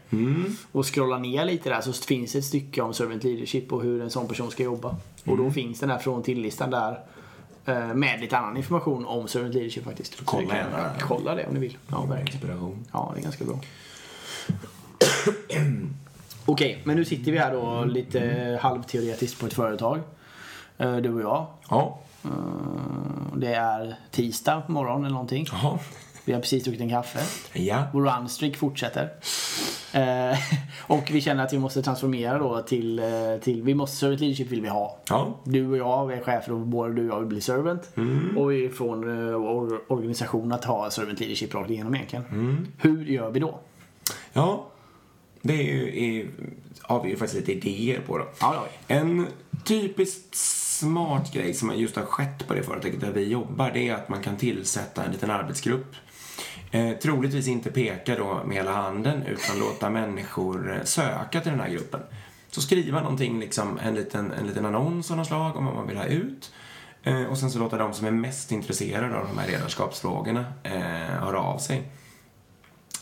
och 0.71 0.93
scrollar 0.93 1.19
ner 1.19 1.45
lite 1.45 1.69
där 1.69 1.81
så 1.81 1.93
finns 1.93 2.31
det 2.33 2.39
ett 2.39 2.45
stycke 2.45 2.81
om 2.81 2.93
Servant 2.93 3.23
Leadership 3.23 3.73
och 3.73 3.81
hur 3.83 4.01
en 4.01 4.09
sån 4.09 4.27
person 4.27 4.51
ska 4.51 4.63
jobba. 4.63 4.95
Och 5.25 5.37
då 5.37 5.51
finns 5.51 5.79
den 5.79 5.89
här 5.89 5.97
från 5.97 6.23
till-listan 6.23 6.69
där 6.69 6.99
eh, 7.65 7.93
med 7.93 8.21
lite 8.21 8.37
annan 8.37 8.57
information 8.57 9.05
om 9.05 9.27
Servant 9.27 9.53
Leadership 9.53 9.83
faktiskt. 9.83 10.17
Så 10.17 10.25
kolla 10.25 10.55
gärna. 10.55 10.89
Kolla 11.01 11.35
det 11.35 11.47
om 11.47 11.53
ni 11.53 11.59
vill. 11.59 11.77
Ja, 11.87 12.01
verkligen. 12.05 12.27
Inspiration. 12.27 12.85
Ja, 12.91 13.11
det 13.15 13.19
är 13.21 13.23
ganska 13.23 13.45
bra. 13.45 13.59
Okej, 16.45 16.81
men 16.83 16.95
nu 16.97 17.05
sitter 17.05 17.31
vi 17.31 17.37
här 17.37 17.53
då 17.53 17.83
lite 17.85 18.59
halvteoretiskt 18.61 19.39
på 19.39 19.45
ett 19.45 19.53
företag. 19.53 19.99
Eh, 20.77 20.95
Du 20.97 21.13
och 21.13 21.21
jag. 21.21 21.45
Ja. 21.69 21.99
Eh, 22.25 22.31
Det 23.37 23.53
är 23.53 23.95
tisdag 24.11 24.61
på 24.61 24.71
morgonen 24.71 25.05
eller 25.05 25.13
någonting. 25.13 25.45
Jaha. 25.51 25.79
Vi 26.25 26.33
har 26.33 26.39
precis 26.41 26.63
druckit 26.63 26.81
en 26.81 26.89
kaffe. 26.89 27.19
Ja. 27.59 27.83
Vår 27.93 28.01
runstreak 28.05 28.55
fortsätter. 28.55 29.09
Eh, 29.93 30.37
och 30.87 31.09
vi 31.11 31.21
känner 31.21 31.43
att 31.43 31.53
vi 31.53 31.59
måste 31.59 31.81
transformera 31.83 32.37
då 32.37 32.61
till, 32.61 32.99
eh, 32.99 33.05
till 33.41 33.63
vi 33.63 33.73
måste, 33.73 33.97
servant 33.97 34.19
leadership 34.19 34.47
vill 34.51 34.61
vi 34.61 34.67
ha. 34.69 34.97
Ja. 35.09 35.39
Du 35.43 35.67
och 35.69 35.77
jag 35.77 36.07
vi 36.07 36.13
är 36.15 36.21
chefer 36.21 36.51
och 36.53 36.59
både 36.59 36.93
du 36.93 37.09
och 37.09 37.15
jag 37.15 37.19
vill 37.19 37.27
bli 37.29 37.41
servant. 37.41 37.89
Och 38.37 38.51
vi 38.51 38.69
från 38.69 39.03
eh, 39.29 39.35
or- 39.35 39.79
organisationen 39.87 40.51
att 40.51 40.65
ha 40.65 40.89
servant 40.91 41.19
leadership 41.19 41.55
rakt 41.55 41.69
igenom 41.69 41.95
egentligen. 41.95 42.67
Hur 42.77 43.05
gör 43.05 43.31
vi 43.31 43.39
då? 43.39 43.59
Ja. 44.33 44.65
Det 45.41 45.53
är 45.53 45.63
ju, 45.73 46.05
är, 46.19 46.27
har 46.81 47.03
vi 47.03 47.09
ju 47.09 47.15
faktiskt 47.17 47.47
lite 47.47 47.69
idéer 47.69 47.99
på 48.07 48.17
då. 48.17 48.25
Ja. 48.41 48.65
En 48.87 49.27
typiskt 49.65 50.35
smart 50.83 51.33
grej 51.33 51.53
som 51.53 51.75
just 51.75 51.95
har 51.95 52.05
skett 52.05 52.47
på 52.47 52.53
det 52.53 52.63
företaget 52.63 53.01
där 53.01 53.11
vi 53.11 53.27
jobbar, 53.27 53.71
det 53.73 53.89
är 53.89 53.93
att 53.93 54.09
man 54.09 54.23
kan 54.23 54.37
tillsätta 54.37 55.03
en 55.03 55.11
liten 55.11 55.31
arbetsgrupp. 55.31 55.95
Eh, 56.71 56.91
troligtvis 56.91 57.47
inte 57.47 57.71
peka 57.71 58.15
då 58.15 58.41
med 58.45 58.57
hela 58.57 58.71
handen, 58.71 59.23
utan 59.23 59.59
låta 59.59 59.89
människor 59.89 60.75
eh, 60.75 60.83
söka 60.83 61.41
till 61.41 61.51
den 61.51 61.61
här 61.61 61.69
gruppen. 61.69 61.99
Så 62.51 62.61
skriva 62.61 63.01
någonting, 63.01 63.39
liksom 63.39 63.79
en 63.83 63.95
liten, 63.95 64.31
en 64.31 64.47
liten 64.47 64.65
annons 64.65 65.11
av 65.11 65.17
något 65.17 65.27
slag 65.27 65.55
om 65.55 65.65
vad 65.65 65.75
man 65.75 65.87
vill 65.87 65.97
ha 65.97 66.05
ut. 66.05 66.51
Eh, 67.03 67.23
och 67.23 67.37
sen 67.37 67.51
så 67.51 67.59
låta 67.59 67.77
de 67.77 67.93
som 67.93 68.07
är 68.07 68.11
mest 68.11 68.51
intresserade 68.51 69.17
av 69.17 69.27
de 69.27 69.37
här 69.37 69.47
ledarskapsfrågorna 69.47 70.45
eh, 70.63 70.73
höra 71.23 71.39
av 71.39 71.57
sig. 71.57 71.91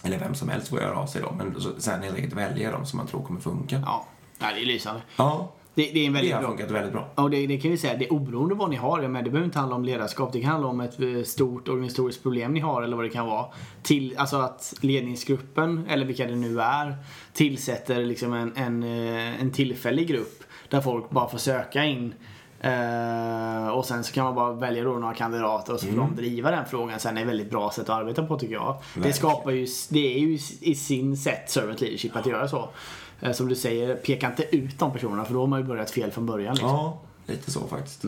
Eller 0.04 0.20
vem 0.20 0.36
som 0.36 0.50
helst 0.50 0.68
får 0.68 0.80
göra 0.80 1.00
av 1.00 1.08
sig 1.08 1.22
då, 1.22 1.32
men 1.32 1.62
så, 1.62 1.82
sen 1.82 2.04
helt 2.04 2.16
enkelt 2.16 2.34
välja 2.34 2.72
de 2.72 2.86
som 2.86 2.98
man 2.98 3.08
tror 3.08 3.24
kommer 3.24 3.40
funka. 3.40 3.82
Ja, 3.86 4.06
ja 4.40 4.48
det 4.56 4.62
är 4.62 4.66
lysande. 4.66 5.02
Ja, 5.16 5.52
Det, 5.76 5.92
det 5.94 6.00
är 6.00 6.08
en 6.08 6.14
det 6.14 6.20
väldigt 6.20 6.34
har 6.34 6.42
bra. 6.42 6.50
funkat 6.50 6.72
väldigt 6.72 6.94
bra. 6.94 7.08
Och 7.16 7.30
det, 7.30 7.48
det 7.48 7.58
kan 7.58 7.72
vi 7.72 7.78
säga, 7.78 7.98
det 7.98 8.06
är 8.06 8.14
oberoende 8.14 8.56
vad 8.56 8.70
ni 8.70 8.76
har, 8.76 9.08
men 9.08 9.24
det 9.24 9.30
behöver 9.30 9.46
inte 9.46 9.60
handla 9.60 9.76
om 9.76 9.86
ledarskap. 9.86 10.34
Det 10.34 10.42
kan 10.42 10.50
handla 10.52 10.68
om 10.68 10.82
ett 10.82 11.00
eh, 11.00 11.24
stort 11.24 11.68
organisatoriskt 11.68 12.24
problem 12.24 12.54
ni 12.54 12.60
har 12.60 12.82
eller 12.82 12.96
vad 12.96 13.06
det 13.06 13.10
kan 13.10 13.28
vara. 13.28 13.46
Till, 13.84 14.18
alltså 14.18 14.38
att 14.38 14.74
ledningsgruppen, 14.82 15.86
eller 15.90 16.06
vilka 16.06 16.26
det 16.26 16.36
nu 16.36 16.62
är, 16.62 16.96
tillsätter 17.34 18.06
liksom 18.06 18.34
en, 18.34 18.54
en, 18.56 18.84
eh, 18.84 19.42
en 19.42 19.52
tillfällig 19.52 20.08
grupp 20.08 20.44
där 20.70 20.82
folk 20.82 21.10
bara 21.10 21.30
får 21.30 21.38
söka 21.38 21.84
in 21.84 22.14
Eh, 22.64 23.68
och 23.68 23.86
sen 23.86 24.04
så 24.04 24.14
kan 24.14 24.26
man 24.26 24.36
bara 24.36 24.54
välja 24.54 24.84
då 24.84 24.92
några 24.92 25.14
kandidater 25.14 25.74
och 25.74 25.80
så 25.80 25.88
får 25.88 25.98
de 25.98 26.16
driva 26.16 26.52
den 26.52 26.66
frågan. 26.66 27.00
Sen 27.00 27.12
är 27.12 27.16
det 27.16 27.22
ett 27.22 27.28
väldigt 27.28 27.50
bra 27.50 27.72
sätt 27.72 27.90
att 27.90 28.00
arbeta 28.00 28.24
på 28.24 28.40
tycker 28.40 28.54
jag. 28.54 28.78
Det 28.96 29.14
skapar 29.14 29.52
ju, 29.52 29.68
det 29.90 30.16
är 30.16 30.20
ju 30.20 30.40
i 30.62 30.76
sin 30.76 31.18
sätt 31.18 31.50
servant 31.50 31.82
leadership 31.82 32.16
att 32.16 32.26
göra 32.26 32.48
så. 32.48 32.70
Eh, 33.22 33.32
som 33.32 33.48
du 33.50 33.56
säger, 33.56 33.96
peka 33.96 34.28
inte 34.28 34.56
ut 34.56 34.80
de 34.80 34.94
personerna 34.94 35.26
för 35.26 35.34
då 35.34 35.40
har 35.40 35.48
man 35.48 35.60
ju 35.60 35.66
börjat 35.66 35.92
fel 35.92 36.12
från 36.12 36.26
början. 36.26 36.54
Liksom. 36.56 36.70
Ja, 36.70 37.02
lite 37.26 37.52
så 37.52 37.68
faktiskt. 37.68 38.06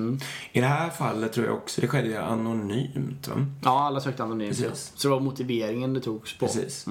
I 0.52 0.62
det 0.62 0.68
här 0.68 0.90
fallet 0.90 1.34
tror 1.34 1.46
jag 1.46 1.56
också 1.56 1.82
det 1.82 1.88
skedde 1.88 2.08
ju 2.08 2.18
anonymt. 2.18 3.28
Va? 3.28 3.46
Ja, 3.64 3.82
alla 3.84 4.02
sökte 4.02 4.24
anonymt. 4.24 4.58
Precis. 4.58 4.92
Så 4.96 5.08
det 5.08 5.14
var 5.14 5.20
motiveringen 5.22 5.94
det 5.94 6.00
togs 6.02 6.38
på. 6.38 6.46
Precis. 6.46 6.86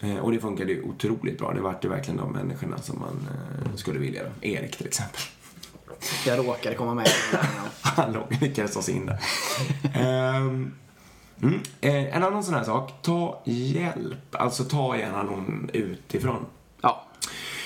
Eh, 0.00 0.16
Och 0.18 0.32
det 0.32 0.38
funkade 0.40 0.72
ju 0.72 0.82
otroligt 0.82 1.38
bra. 1.38 1.52
Det 1.54 1.60
vart 1.60 1.84
ju 1.84 1.88
verkligen 1.88 2.16
de 2.16 2.32
människorna 2.32 2.78
som 2.78 2.98
man 2.98 3.28
eh, 3.64 3.76
skulle 3.76 3.98
vilja. 3.98 4.22
Erik 4.40 4.76
till 4.76 4.86
exempel. 4.86 5.20
Jag 6.26 6.38
råkade 6.38 6.74
komma 6.74 6.94
med. 6.94 7.08
Han 7.80 8.16
lyckades 8.40 8.74
ta 8.74 8.82
sig 8.82 8.94
in 8.94 9.06
där. 9.06 9.18
Ehm, 9.94 10.72
mm. 11.42 11.60
En 11.80 12.22
annan 12.22 12.44
sån 12.44 12.54
här 12.54 12.64
sak. 12.64 12.92
Ta 13.02 13.42
hjälp. 13.44 14.34
Alltså 14.34 14.64
ta 14.64 14.98
gärna 14.98 15.22
någon 15.22 15.70
utifrån. 15.72 16.46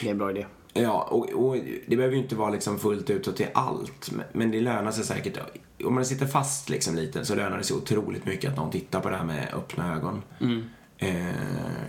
Ja, 0.01 0.05
det 0.05 0.09
är 0.09 0.11
en 0.11 0.19
bra 0.19 0.31
idé. 0.31 0.47
Ja, 0.73 1.03
och, 1.11 1.31
och 1.31 1.57
det 1.87 1.97
behöver 1.97 2.17
ju 2.17 2.23
inte 2.23 2.37
vara 2.37 2.51
liksom 2.51 2.79
fullt 2.79 3.11
ut 3.11 3.27
och 3.27 3.37
till 3.37 3.47
allt. 3.55 4.11
men- 4.33 4.51
det 4.51 4.61
lönar 4.61 4.91
sig 4.91 5.05
säkert. 5.05 5.39
Om 5.85 5.95
man 5.95 6.05
sitter 6.05 6.27
fast 6.27 6.69
liksom 6.69 6.95
lite 6.95 7.25
så 7.25 7.35
lönar 7.35 7.59
det 7.59 7.65
sig 7.65 7.77
otroligt 7.77 8.25
mycket 8.27 8.51
att 8.51 8.57
någon 8.57 8.71
tittar 8.71 9.01
på 9.01 9.11
det 9.11 9.17
här 9.17 9.25
med 9.25 9.55
öppna 9.55 9.97
ögon. 9.97 10.23
Eh, 10.99 11.27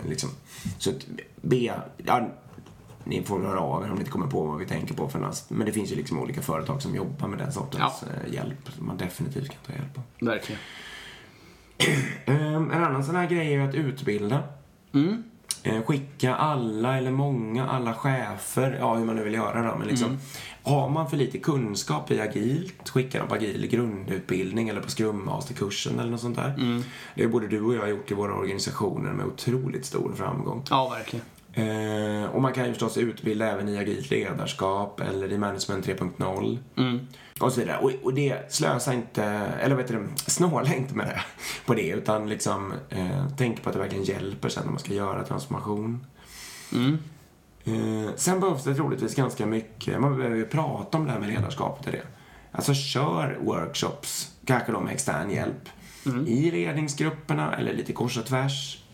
liksom. 0.08 0.30
Så 0.78 0.90
att 0.90 1.06
be, 1.40 1.56
ja, 1.96 2.28
ni 3.04 3.22
får 3.22 3.40
höra 3.40 3.60
av 3.60 3.82
er 3.84 3.88
om 3.88 3.94
ni 3.94 4.00
inte 4.00 4.10
kommer 4.10 4.26
på 4.26 4.42
vad 4.44 4.58
vi 4.58 4.66
tänker 4.66 4.94
på 4.94 5.08
för 5.08 5.18
något. 5.18 5.44
Men 5.48 5.66
det 5.66 5.72
finns 5.72 5.92
ju 5.92 5.96
liksom 5.96 6.18
olika 6.18 6.42
företag 6.42 6.82
som 6.82 6.94
jobbar 6.94 7.28
med 7.28 7.38
den 7.38 7.52
sortens 7.52 8.02
eh, 8.02 8.34
hjälp 8.34 8.70
som 8.76 8.86
man 8.86 8.96
definitivt 8.96 9.48
kan 9.48 9.58
ta 9.66 9.72
hjälp 9.72 9.98
av. 9.98 10.02
Verkligen. 10.26 10.60
Ehm, 12.26 12.70
en 12.70 12.84
annan 12.84 13.04
sån 13.04 13.16
här 13.16 13.26
grej 13.28 13.46
är 13.46 13.50
ju 13.60 13.68
att 13.68 13.74
utbilda. 13.74 14.42
Mm. 14.94 15.22
Eh, 15.62 15.82
skicka 15.82 16.34
alla 16.34 16.98
eller 16.98 17.10
många, 17.10 17.68
alla 17.68 17.94
chefer, 17.94 18.76
ja 18.80 18.94
hur 18.94 19.04
man 19.04 19.16
nu 19.16 19.24
vill 19.24 19.34
göra 19.34 19.70
då, 19.70 19.78
men 19.78 19.88
liksom 19.88 20.18
har 20.62 20.88
man 20.88 21.10
för 21.10 21.16
lite 21.16 21.38
kunskap 21.38 22.10
i 22.10 22.20
agilt, 22.20 22.88
skicka 22.88 23.18
dem 23.18 23.28
på 23.28 23.34
agil 23.34 23.66
grundutbildning 23.66 24.68
eller 24.68 24.80
på 24.80 24.88
Scrum 24.88 25.24
Master-kursen 25.24 25.98
eller 25.98 26.10
något 26.10 26.20
sånt 26.20 26.36
där. 26.36 26.82
Det 27.14 27.22
har 27.22 27.30
både 27.30 27.48
du 27.48 27.62
och 27.62 27.74
jag 27.74 27.90
gjort 27.90 28.10
i 28.10 28.14
våra 28.14 28.34
organisationer 28.34 29.12
med 29.12 29.26
otroligt 29.26 29.86
stor 29.86 30.12
framgång. 30.16 30.62
Ja, 30.70 30.88
verkligen. 30.88 31.24
Eh, 31.52 32.24
och 32.24 32.42
man 32.42 32.52
kan 32.52 32.64
ju 32.64 32.70
förstås 32.70 32.96
utbilda 32.96 33.50
även 33.50 33.68
i 33.68 33.78
agilt 33.78 34.10
ledarskap 34.10 35.00
eller 35.00 35.32
i 35.32 35.38
management 35.38 35.86
3.0. 35.86 36.58
Mm. 36.76 37.06
Och 37.40 37.52
så 37.52 37.60
vidare. 37.60 37.78
Och, 37.78 37.90
och 38.02 38.14
det, 38.14 38.52
slösa 38.52 38.94
inte, 38.94 39.24
eller 39.60 39.74
vad 39.74 39.84
heter 39.84 39.94
det, 39.94 40.30
snåla 40.30 40.74
inte 40.74 40.94
med 40.94 41.06
det 41.06 41.20
på 41.66 41.74
det. 41.74 41.88
Utan 41.88 42.28
liksom, 42.28 42.72
eh, 42.90 43.26
tänk 43.36 43.62
på 43.62 43.68
att 43.68 43.74
det 43.74 43.80
verkligen 43.80 44.04
hjälper 44.04 44.48
sen 44.48 44.62
när 44.64 44.70
man 44.70 44.80
ska 44.80 44.94
göra 44.94 45.24
transformation. 45.24 46.06
Mm. 46.72 46.98
Eh, 47.64 48.14
sen 48.16 48.40
behövs 48.40 48.64
det 48.64 48.74
troligtvis 48.74 49.14
ganska 49.14 49.46
mycket, 49.46 50.00
man 50.00 50.16
behöver 50.16 50.36
ju 50.36 50.46
prata 50.46 50.98
om 50.98 51.04
det 51.04 51.10
här 51.10 51.20
med 51.20 51.28
ledarskapet 51.28 51.86
och 51.86 51.92
det. 51.92 52.02
Alltså 52.52 52.74
kör 52.74 53.38
workshops, 53.42 54.32
kanske 54.44 54.72
då 54.72 54.80
med 54.80 54.92
extern 54.92 55.30
hjälp. 55.30 55.68
I 56.26 56.50
ledningsgrupperna 56.50 57.56
eller 57.56 57.74
lite 57.74 57.92
kors 57.92 58.18
och 58.18 58.26
tvärs. 58.26 58.84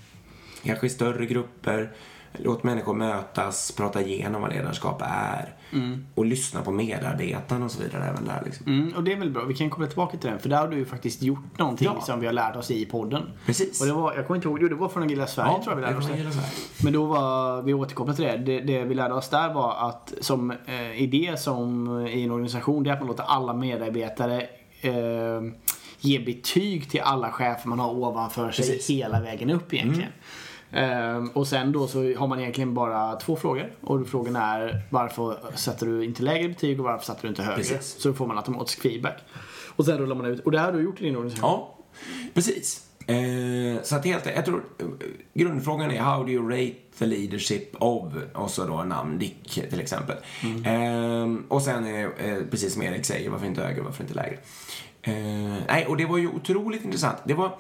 Kanske 0.64 0.86
i 0.86 0.90
större 0.90 1.26
grupper. 1.26 1.92
Låt 2.38 2.62
människor 2.62 2.94
mötas, 2.94 3.72
prata 3.72 4.02
igenom 4.02 4.42
vad 4.42 4.52
ledarskap 4.52 5.02
är. 5.06 5.54
Och 6.14 6.24
lyssna 6.26 6.62
på 6.62 6.70
medarbetarna 6.70 7.64
och 7.64 7.70
så 7.70 7.82
vidare 7.82 8.04
även 8.04 8.24
där 8.24 8.42
liksom. 8.44 8.66
Mm, 8.66 8.92
och 8.96 9.04
det 9.04 9.12
är 9.12 9.16
väl 9.16 9.30
bra. 9.30 9.44
Vi 9.44 9.54
kan 9.54 9.70
komma 9.70 9.86
tillbaka 9.86 10.18
till 10.18 10.30
den. 10.30 10.38
För 10.38 10.48
där 10.48 10.56
har 10.56 10.68
du 10.68 10.76
ju 10.76 10.84
faktiskt 10.84 11.22
gjort 11.22 11.58
någonting 11.58 11.88
Ja. 11.94 12.00
som 12.00 12.20
vi 12.20 12.26
har 12.26 12.32
lärt 12.32 12.56
oss 12.56 12.70
i 12.70 12.84
podden. 12.86 13.22
Precis. 13.46 13.80
Och 13.80 13.86
det 13.86 13.92
var, 13.92 14.14
jag 14.14 14.26
kommer 14.26 14.36
inte 14.36 14.48
ihåg, 14.48 14.58
jo, 14.62 14.68
det 14.68 14.74
var 14.74 14.88
från 14.88 15.02
Agila 15.02 15.26
Sverige 15.26 15.62
tror 15.62 15.68
jag 15.68 15.76
vi 15.76 15.82
lärde 15.82 15.96
oss 15.98 16.06
det. 16.06 16.84
Men 16.84 16.92
då 16.92 17.04
var, 17.06 17.62
vi 17.62 17.74
återkopplar 17.74 18.14
till 18.14 18.24
det. 18.24 18.36
det. 18.36 18.60
Det 18.60 18.84
vi 18.84 18.94
lärde 18.94 19.14
oss 19.14 19.28
där 19.28 19.54
var 19.54 19.88
att 19.88 20.14
som 20.20 20.50
eh, 20.66 21.02
idé 21.02 21.34
som 21.36 21.88
i 22.06 22.22
en 22.24 22.30
organisation, 22.30 22.82
det 22.82 22.90
är 22.90 22.94
att 22.94 23.00
man 23.00 23.08
låter 23.08 23.24
alla 23.24 23.52
medarbetare 23.52 24.40
eh, 24.80 24.92
ge 26.00 26.18
betyg 26.18 26.90
till 26.90 27.00
alla 27.00 27.30
chefer 27.30 27.68
man 27.68 27.78
har 27.78 27.90
ovanför 27.90 28.50
sig 28.50 28.66
Precis. 28.66 28.90
Mm. 28.90 28.98
hela 28.98 29.20
vägen 29.20 29.50
upp 29.50 29.74
egentligen. 29.74 30.10
Eh, 30.70 31.24
och 31.32 31.46
sen 31.46 31.72
då 31.72 31.86
så 31.86 31.98
har 31.98 32.26
man 32.26 32.40
egentligen 32.40 32.74
bara 32.74 33.16
två 33.16 33.36
frågor. 33.36 33.72
Och 33.80 34.08
frågan 34.08 34.36
är 34.36 34.82
varför 34.90 35.36
sätter 35.54 35.86
du 35.86 36.04
inte 36.04 36.22
lägre 36.22 36.48
betyg 36.48 36.80
och 36.80 36.84
varför 36.84 37.04
sätter 37.04 37.22
du 37.22 37.28
inte 37.28 37.42
högre? 37.42 37.56
Precis. 37.56 37.96
Så 37.98 38.08
då 38.08 38.14
får 38.14 38.26
man 38.26 38.36
automatisk 38.36 38.82
feedback. 38.82 39.22
Och 39.76 39.84
sen 39.84 39.98
rullar 39.98 40.14
man 40.16 40.26
ut. 40.26 40.40
Och 40.40 40.52
det 40.52 40.58
här 40.58 40.66
har 40.66 40.72
du 40.72 40.84
gjort 40.84 41.00
i 41.00 41.04
din 41.04 41.16
organisation. 41.16 41.50
Ja, 41.50 41.78
precis. 42.34 42.82
Eh, 43.06 43.82
så 43.82 43.96
att 43.96 44.04
helt, 44.04 44.26
jag 44.26 44.44
tror 44.44 44.64
grundfrågan 45.34 45.90
är 45.90 46.00
how 46.00 46.24
do 46.24 46.30
you 46.30 46.50
rate 46.50 46.76
the 46.98 47.06
leadership 47.06 47.82
of 47.82 48.12
och 48.34 48.50
så 48.50 48.64
då 48.64 48.82
namn 48.82 49.18
Dick 49.18 49.68
till 49.70 49.80
exempel. 49.80 50.16
Eh, 50.64 51.34
och 51.48 51.62
sen 51.62 51.86
är 51.86 52.04
eh, 52.04 52.38
precis 52.50 52.72
som 52.72 52.82
Erik 52.82 53.04
säger, 53.04 53.30
varför 53.30 53.46
inte 53.46 53.62
högre, 53.62 53.82
varför 53.82 54.02
inte 54.02 54.14
lägre? 54.14 54.38
Nej, 55.68 55.86
och 55.86 55.96
det 55.96 56.06
var 56.06 56.18
ju 56.18 56.28
otroligt 56.28 56.84
intressant. 56.84 57.16
Det 57.24 57.34
var 57.34 57.58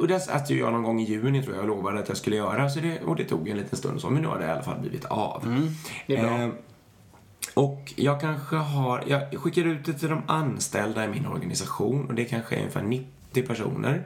och 0.00 0.08
det 0.08 0.20
satte 0.20 0.54
jag 0.54 0.72
någon 0.72 0.82
gång 0.82 1.00
i 1.00 1.04
juni 1.04 1.42
tror 1.42 1.54
jag 1.54 1.62
och 1.62 1.68
lovade 1.68 2.00
att 2.00 2.08
jag 2.08 2.16
skulle 2.16 2.36
göra. 2.36 2.70
Så 2.70 2.80
det, 2.80 3.00
och 3.00 3.16
det 3.16 3.24
tog 3.24 3.48
en 3.48 3.56
liten 3.56 3.78
stund 3.78 4.00
så, 4.00 4.10
men 4.10 4.22
nu 4.22 4.28
har 4.28 4.38
det 4.38 4.46
i 4.46 4.50
alla 4.50 4.62
fall 4.62 4.80
blivit 4.80 5.04
av. 5.04 5.68
det 6.06 6.16
är 6.16 6.22
bra. 6.22 6.42
Eh, 6.42 6.48
och 7.54 7.92
jag 7.96 8.20
kanske 8.20 8.56
har, 8.56 9.04
jag 9.06 9.40
skickar 9.42 9.64
ut 9.64 9.84
det 9.84 9.92
till 9.92 10.08
de 10.08 10.22
anställda 10.26 11.04
i 11.04 11.08
min 11.08 11.26
organisation 11.26 12.08
och 12.08 12.14
det 12.14 12.24
kanske 12.24 12.54
är 12.54 12.58
ungefär 12.58 12.82
90 12.82 13.46
personer. 13.46 14.04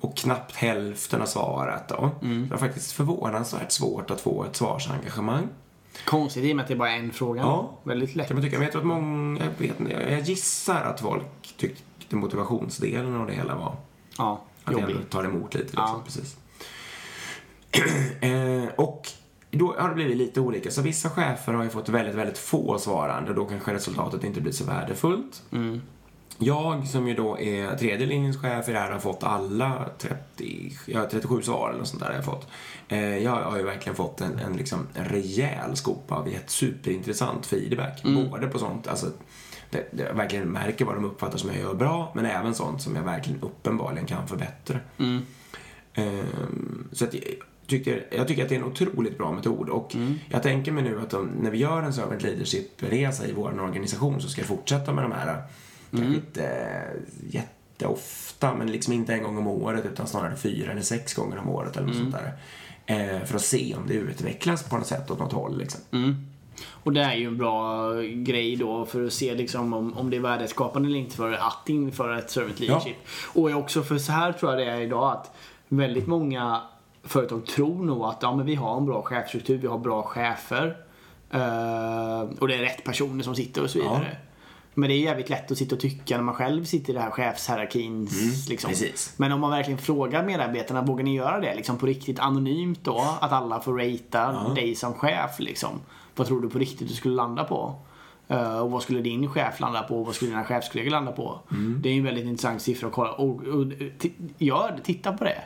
Och 0.00 0.16
knappt 0.16 0.56
hälften 0.56 1.20
har 1.20 1.26
svarat 1.26 1.88
då. 1.88 2.10
Mm. 2.22 2.42
Det 2.42 2.50
var 2.50 2.58
faktiskt 2.58 2.92
förvånansvärt 2.92 3.72
svårt 3.72 4.10
att 4.10 4.20
få 4.20 4.44
ett 4.44 4.56
svarsengagemang. 4.56 5.48
Konstigt 6.04 6.44
i 6.44 6.52
och 6.52 6.56
med 6.56 6.62
att 6.62 6.68
det 6.68 6.74
är 6.74 6.78
bara 6.78 6.92
en 6.92 7.12
fråga. 7.12 7.40
Ja. 7.40 7.78
Väldigt 7.82 8.16
lätt. 8.16 8.28
Kan 8.28 8.36
man 8.36 8.44
tycka. 8.44 8.56
Men 8.56 8.62
jag 8.62 8.72
tror 8.72 8.82
att 8.82 8.88
många, 8.88 9.40
jag, 9.58 9.68
vet, 9.68 10.10
jag 10.10 10.20
gissar 10.20 10.82
att 10.82 11.00
folk 11.00 11.54
tyckte 11.56 12.16
motivationsdelen 12.16 13.16
av 13.16 13.26
det 13.26 13.32
hela 13.32 13.54
var 13.54 13.76
Ja, 14.18 14.40
att 14.64 14.72
jobbig. 14.72 14.94
jag 14.96 15.10
tar 15.10 15.24
emot 15.24 15.54
lite. 15.54 15.64
Liksom, 15.66 15.82
Ja. 15.82 16.02
precis. 16.04 16.36
eh, 18.20 18.74
och 18.76 19.08
då 19.50 19.74
har 19.78 19.88
det 19.88 19.94
blivit 19.94 20.16
lite 20.16 20.40
olika. 20.40 20.70
Så 20.70 20.82
vissa 20.82 21.10
chefer 21.10 21.52
har 21.52 21.64
ju 21.64 21.70
fått 21.70 21.88
väldigt, 21.88 22.14
väldigt 22.14 22.38
få 22.38 22.78
svarande 22.78 23.30
och 23.30 23.36
då 23.36 23.44
kanske 23.44 23.74
resultatet 23.74 24.24
inte 24.24 24.40
blir 24.40 24.52
så 24.52 24.64
värdefullt. 24.64 25.42
Mm. 25.52 25.80
jag 26.38 26.86
som 26.88 27.08
ju 27.08 27.14
då 27.14 27.38
är 27.38 27.76
tredje 27.76 28.06
linjens 28.06 28.36
chef 28.36 28.68
i 28.68 28.72
det 28.72 28.78
här 28.78 28.90
har 28.90 28.98
fått 28.98 29.22
alla 29.22 29.88
30, 29.98 30.72
ja, 30.86 31.08
37 31.10 31.42
svar 31.42 31.70
eller 31.74 31.84
sånt 31.84 32.00
där 32.02 32.08
har 32.08 32.14
jag 32.16 32.24
fått. 32.24 32.46
Eh, 32.88 33.18
jag 33.18 33.30
har 33.30 33.56
ju 33.56 33.62
verkligen 33.62 33.96
fått 33.96 34.20
en, 34.20 34.38
en, 34.38 34.56
liksom, 34.56 34.86
en 34.94 35.04
rejäl 35.04 35.76
skopa 35.76 36.14
av 36.14 36.28
ett 36.28 36.50
superintressant 36.50 37.46
feedback. 37.46 38.02
Både 38.30 38.46
på 38.46 38.58
sånt, 38.58 38.88
alltså 38.88 39.06
det, 39.72 39.86
det, 39.90 40.02
jag 40.02 40.14
verkligen 40.14 40.48
märker 40.48 40.84
vad 40.84 40.94
de 40.94 41.04
uppfattar 41.04 41.38
som 41.38 41.50
jag 41.50 41.58
gör 41.58 41.74
bra, 41.74 42.12
men 42.14 42.26
även 42.26 42.54
sånt 42.54 42.82
som 42.82 42.96
jag 42.96 43.02
verkligen 43.02 43.40
uppenbarligen 43.40 44.06
kan 44.06 44.28
förbättra. 44.28 44.78
Ehm, 45.94 46.88
så 46.92 47.04
att 47.04 47.14
jag, 47.14 47.22
tycker, 47.66 48.06
jag 48.10 48.28
tycker 48.28 48.42
att 48.42 48.48
det 48.48 48.54
är 48.54 48.58
en 48.58 48.64
otroligt 48.64 49.18
bra 49.18 49.32
metod 49.32 49.68
och 49.68 49.96
jag 50.30 50.42
tänker 50.42 50.72
mig 50.72 50.84
nu 50.84 51.00
att 51.00 51.10
de, 51.10 51.26
när 51.26 51.50
vi 51.50 51.58
gör 51.58 51.82
en 51.82 51.92
servant 51.92 52.22
leadership-resa 52.22 53.26
i 53.26 53.32
vår 53.32 53.60
organisation 53.60 54.20
så 54.20 54.28
ska 54.28 54.40
jag 54.40 54.48
fortsätta 54.48 54.92
med 54.92 55.04
de 55.04 55.12
här, 55.12 55.42
kanske 55.90 56.14
inte 56.14 56.44
eh, 56.44 57.00
jätteofta, 57.30 58.54
men 58.54 58.72
liksom 58.72 58.92
inte 58.92 59.14
en 59.14 59.22
gång 59.22 59.38
om 59.38 59.46
året 59.46 59.86
utan 59.86 60.06
snarare 60.06 60.36
fyra 60.36 60.72
eller 60.72 60.82
sex 60.82 61.14
gånger 61.14 61.38
om 61.38 61.48
året 61.48 61.76
eller 61.76 61.86
något 61.86 61.96
sånt 61.96 62.14
där. 62.14 62.32
Eh, 62.86 63.24
för 63.24 63.36
att 63.36 63.42
se 63.42 63.74
om 63.74 63.86
det 63.86 63.94
utvecklas 63.94 64.62
på 64.62 64.76
något 64.76 64.86
sätt 64.86 65.10
åt 65.10 65.18
något 65.18 65.32
håll 65.32 65.58
liksom. 65.58 65.80
Och 66.84 66.92
det 66.92 67.00
är 67.00 67.14
ju 67.14 67.26
en 67.26 67.38
bra 67.38 67.92
grej 68.02 68.56
då 68.56 68.84
för 68.84 69.06
att 69.06 69.12
se 69.12 69.34
liksom 69.34 69.72
om, 69.72 69.98
om 69.98 70.10
det 70.10 70.16
är 70.16 70.20
värdeskapande 70.20 70.88
eller 70.88 70.98
inte 70.98 71.16
för 71.16 71.32
att 71.32 71.68
införa 71.68 72.18
ett 72.18 72.30
servant 72.30 72.60
leadership. 72.60 72.96
Och 73.34 73.50
också 73.50 73.82
för 73.82 73.98
så 73.98 74.12
här 74.12 74.32
tror 74.32 74.50
jag 74.52 74.60
det 74.60 74.72
är 74.72 74.80
idag 74.80 75.12
att 75.12 75.30
väldigt 75.68 76.06
många 76.06 76.60
företag 77.04 77.46
tror 77.46 77.84
nog 77.84 78.04
att 78.04 78.18
ja, 78.20 78.36
men 78.36 78.46
vi 78.46 78.54
har 78.54 78.76
en 78.76 78.86
bra 78.86 79.02
chefsstruktur, 79.02 79.58
vi 79.58 79.66
har 79.66 79.78
bra 79.78 80.02
chefer. 80.02 80.76
eh, 81.30 82.20
och 82.40 82.48
det 82.48 82.54
är 82.54 82.58
rätt 82.60 82.84
personer 82.84 83.24
som 83.24 83.34
sitter 83.34 83.62
och 83.62 83.70
så 83.70 83.78
vidare. 83.78 84.16
Men 84.74 84.88
det 84.88 84.94
är 84.94 84.98
jävligt 84.98 85.28
lätt 85.30 85.50
att 85.50 85.58
sitta 85.58 85.74
och 85.74 85.80
tycka 85.80 86.16
när 86.16 86.24
man 86.24 86.34
själv 86.34 86.64
sitter 86.64 86.92
i 86.92 86.96
det 86.96 87.00
här 87.00 87.10
chefshierarkin. 87.10 88.08
liksom. 88.48 88.70
precis. 88.70 89.14
Men 89.16 89.32
om 89.32 89.40
man 89.40 89.50
verkligen 89.50 89.78
frågar 89.78 90.24
medarbetarna, 90.24 90.82
vågar 90.82 91.04
ni 91.04 91.14
göra 91.16 91.40
det 91.40 91.54
liksom 91.54 91.78
på 91.78 91.86
riktigt 91.86 92.18
anonymt 92.18 92.84
då? 92.84 93.04
Att 93.20 93.32
alla 93.32 93.60
får 93.60 93.78
ratea 93.78 94.54
dig 94.54 94.74
som 94.74 94.94
chef 94.94 95.38
liksom. 95.38 95.80
Vad 96.16 96.26
tror 96.26 96.40
du 96.40 96.50
på 96.50 96.58
riktigt 96.58 96.88
du 96.88 96.94
skulle 96.94 97.14
landa 97.14 97.44
på? 97.44 97.74
Eh, 98.28 98.58
och 98.58 98.70
vad 98.70 98.82
skulle 98.82 99.00
din 99.00 99.28
chef 99.30 99.60
landa 99.60 99.82
på? 99.82 100.00
Och 100.00 100.06
vad 100.06 100.14
skulle 100.14 100.30
dina 100.30 100.44
chefskollegor 100.44 100.90
landa 100.90 101.12
på? 101.12 101.40
Det 101.82 101.88
är 101.88 101.92
en 101.96 102.04
väldigt 102.04 102.24
intressant 102.24 102.62
siffra 102.62 102.86
att 102.88 102.92
kolla. 102.94 103.12
Och, 103.12 103.42
och, 103.42 103.66
gör 104.38 104.72
det, 104.76 104.82
titta 104.82 105.12
på 105.12 105.24
det. 105.24 105.42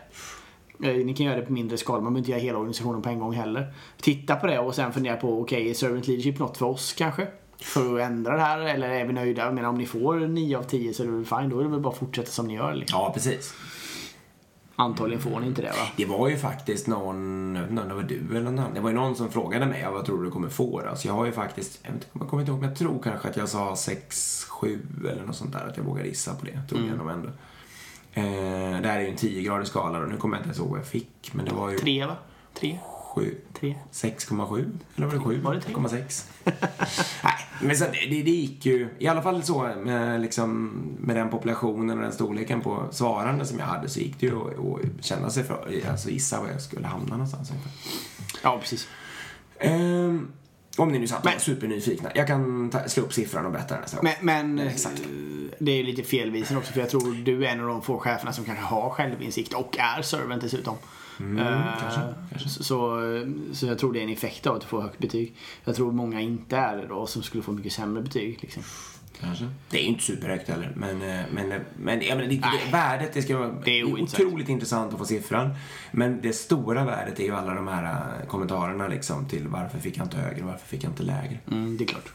Eh, 0.89 1.05
Ni 1.07 1.15
kan 1.15 1.27
göra 1.27 1.37
det 1.37 1.43
på 1.47 1.53
mindre 1.53 1.77
skala, 1.77 2.01
man 2.01 2.13
behöver 2.13 2.19
inte 2.19 2.31
göra 2.31 2.41
hela 2.41 2.59
organisationen 2.59 3.03
på 3.03 3.09
en 3.09 3.19
gång 3.19 3.33
heller. 3.33 3.75
Titta 4.01 4.37
på 4.37 4.47
det 4.47 4.59
och 4.59 4.75
sen 4.75 4.93
fundera 4.93 5.17
på, 5.17 5.41
okej, 5.41 5.71
är 5.71 5.75
servant 5.75 6.07
leadership 6.09 6.39
något 6.39 6.57
för 6.57 6.67
oss 6.67 6.93
kanske? 6.93 7.27
För 7.61 7.95
att 7.99 8.07
ändra 8.07 8.37
det 8.37 8.43
här, 8.43 8.59
eller 8.61 8.89
är 8.91 9.05
vi 9.05 9.13
nöjda? 9.13 9.45
Jag 9.45 9.55
menar 9.55 9.69
om 9.69 9.75
ni 9.79 9.87
får 9.87 10.17
9 10.17 10.59
av 10.59 10.63
10 10.63 10.95
så 10.95 11.03
är 11.03 11.07
det 11.07 11.13
väl 11.13 11.25
fine, 11.25 11.49
då 11.49 11.59
är 11.59 11.63
det 11.65 11.71
väl 11.71 11.81
bara 11.81 11.93
att 11.93 11.99
fortsätta 11.99 12.31
som 12.31 12.47
ni 12.49 12.55
gör. 12.55 12.75
Liksom. 12.75 13.01
Ja, 13.01 13.11
precis. 13.15 13.55
Antagligen 14.79 15.23
får 15.23 15.41
ni 15.41 15.47
inte 15.47 15.63
det 15.63 15.69
va? 15.69 15.89
Det 15.97 16.05
var 16.05 16.29
ju 16.29 16.37
faktiskt 16.37 16.87
någon, 16.87 17.57
om 17.57 17.89
det 17.89 17.95
var 17.95 18.03
du 18.03 18.37
eller 18.37 18.51
någon. 18.51 18.75
Det 18.75 18.81
var 18.81 18.91
ju 18.91 18.95
någon 18.97 19.17
som 19.17 19.31
frågade 19.31 19.67
mig, 19.67 19.87
vad 19.93 20.05
tror 20.05 20.25
du 20.25 20.31
kommer 20.31 20.49
få 20.49 20.81
då? 20.81 20.97
Så 20.97 21.09
jag 21.09 21.15
har 21.15 21.27
ju 21.27 21.33
faktiskt, 21.33 21.79
jag, 21.83 21.93
vet, 21.93 22.09
jag 22.13 22.29
kommer 22.29 22.43
inte 22.43 22.51
ihåg, 22.51 22.61
men 22.61 22.69
jag 22.69 22.79
tror 22.79 23.03
kanske 23.03 23.29
att 23.29 23.37
jag 23.37 23.49
sa 23.49 23.77
6, 23.77 24.45
7 24.49 24.87
eller 25.11 25.27
något 25.27 25.37
sånt 25.37 25.53
där. 25.53 25.67
Att 25.69 25.77
jag 25.77 25.85
vågar 25.85 26.05
gissa 26.05 26.35
på 26.35 26.45
det, 26.45 26.61
tror 26.69 26.81
jag 26.89 26.99
nog 26.99 27.11
ändå. 27.11 27.29
Eh, 28.13 28.81
det 28.83 28.89
här 28.89 28.99
är 28.99 29.01
ju 29.01 29.09
en 29.09 29.17
10-gradig 29.17 29.65
skala 29.65 29.99
och 29.99 30.09
nu 30.09 30.17
kommer 30.17 30.37
jag 30.37 30.41
inte 30.41 30.49
ens 30.49 30.59
ihåg 30.59 30.69
vad 30.69 30.79
jag 30.79 30.87
fick. 30.87 31.31
Men 31.33 31.45
det 31.45 31.55
var 31.55 31.71
ju 31.71 31.79
Tre 31.79 32.07
va? 32.07 32.17
Tre? 32.55 32.79
7, 33.17 33.35
Tre? 33.61 33.75
6,7? 33.93 34.71
Eller 34.97 35.07
var 35.07 35.15
det 35.15 35.21
7? 35.21 35.41
Var 35.41 35.55
det 35.55 35.61
tre? 35.61 35.75
6,6? 35.75 36.25
Nej, 37.25 37.35
men 37.63 37.77
så 37.77 37.85
det, 37.85 37.91
det, 38.11 38.23
det 38.23 38.31
gick 38.31 38.67
ju, 38.67 38.89
i 38.99 39.07
alla 39.09 39.23
fall 39.23 39.43
så 39.43 39.63
med, 39.85 40.21
liksom, 40.21 40.73
med 41.01 41.17
den 41.17 41.31
populationen 41.31 41.97
och 41.97 42.03
den 42.03 42.13
storleken 42.13 42.61
på 42.61 42.89
svarande 42.91 43.47
som 43.47 43.59
jag 43.59 43.67
hade 43.67 43.89
så 43.89 44.01
gick 44.01 44.21
det 44.21 44.27
ju 44.27 44.37
att 44.37 45.05
känna 45.05 45.31
sig 45.31 45.45
för, 45.45 45.83
alltså 45.91 46.11
gissa 46.11 46.41
var 46.41 46.49
jag 46.49 46.63
skulle 46.63 46.87
hamna 46.87 47.11
någonstans. 47.17 47.53
Ja, 48.43 48.59
precis. 48.61 48.89
Ehm, 49.59 50.29
om 50.77 50.93
ni 50.93 50.99
nu 50.99 51.07
satt 51.07 51.19
och 51.19 51.25
var 51.25 51.33
Men- 51.33 51.41
supernyfikna. 51.41 52.11
Jag 52.15 52.27
kan 52.27 52.71
ta, 52.71 52.89
slå 52.89 53.03
upp 53.03 53.13
siffran 53.13 53.47
och 53.47 53.53
berätta 53.53 53.75
den 53.75 53.81
nästa 53.83 53.97
gång. 53.97 54.11
Men, 54.23 54.55
men 54.55 54.69
Exakt. 54.69 55.01
eh, 55.01 55.07
det 55.59 55.73
är 55.73 55.77
ju 55.77 55.83
lite 55.83 56.03
felvisande 56.03 56.59
också 56.61 56.73
för 56.73 56.81
jag 56.81 56.91
tror 56.91 57.25
du 57.25 57.47
är 57.47 57.51
en 57.51 57.61
av 57.61 57.67
de 57.67 57.83
få 57.83 57.99
cheferna 57.99 58.33
som 58.33 58.45
kanske 58.45 58.65
har 58.65 58.91
självinsikt 58.91 59.53
och 59.55 59.79
är 59.79 60.03
servant 60.03 60.43
dessutom. 60.43 60.77
Eh, 61.21 61.81
kanske, 61.81 62.01
kanske. 62.31 62.49
Så, 62.49 63.01
så 63.53 63.67
jag 63.67 63.79
tror 63.79 63.93
det 63.93 64.01
är 64.01 64.03
en 64.03 64.13
effekt 64.13 64.47
av 64.47 64.55
att 64.55 64.61
du 64.61 64.67
får 64.67 64.83
högt 64.83 64.99
betyg. 64.99 65.35
Jag 65.65 65.77
tror 65.77 65.93
många 65.93 66.21
inte 66.21 66.57
är 66.57 66.77
det 66.77 66.87
då 66.87 67.07
som 67.07 67.23
skulle 67.23 67.43
få 67.43 67.53
mycket 67.53 67.73
sämre 67.73 68.03
betyg. 68.03 68.39
Liksom. 68.41 68.63
Kanske. 69.21 69.45
Det 69.71 69.79
är 69.79 69.83
ju 69.83 69.89
inte 69.89 70.05
superhögt 70.05 70.49
heller, 70.49 70.73
men, 70.77 71.03
eh, 71.03 71.25
men, 71.31 71.61
men, 71.77 72.03
ja, 72.03 72.15
men 72.15 72.29
det, 72.29 72.41
Nej. 72.41 72.61
det, 72.65 72.73
värdet, 72.73 73.13
det 73.13 73.23
ska 73.23 73.39
vara 73.39 73.53
Det 73.65 73.81
är 73.81 73.85
otroligt 73.85 74.49
intressant 74.49 74.93
att 74.93 74.99
få 74.99 75.05
siffran. 75.05 75.55
Men 75.91 76.21
det 76.21 76.33
stora 76.33 76.85
värdet 76.85 77.21
är 77.21 77.25
ju 77.25 77.35
alla 77.35 77.55
de 77.55 77.69
här 77.69 77.85
eh, 77.85 78.27
kommentarerna 78.27 78.89
liksom 78.89 79.29
till 79.29 79.49
varför 79.49 79.79
fick 79.79 79.97
jag 79.97 80.07
inte 80.07 80.17
högre, 80.17 80.45
varför 80.45 80.67
fick 80.67 80.85
jag 80.85 80.91
inte 80.91 81.03
lägre. 81.03 81.39
Mm, 81.51 81.77
det 81.77 81.85
är 81.85 81.89
klart. 81.89 82.13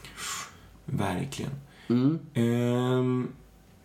Verkligen. 0.84 1.52
Mm. 1.88 2.18
Ehm, 2.34 3.28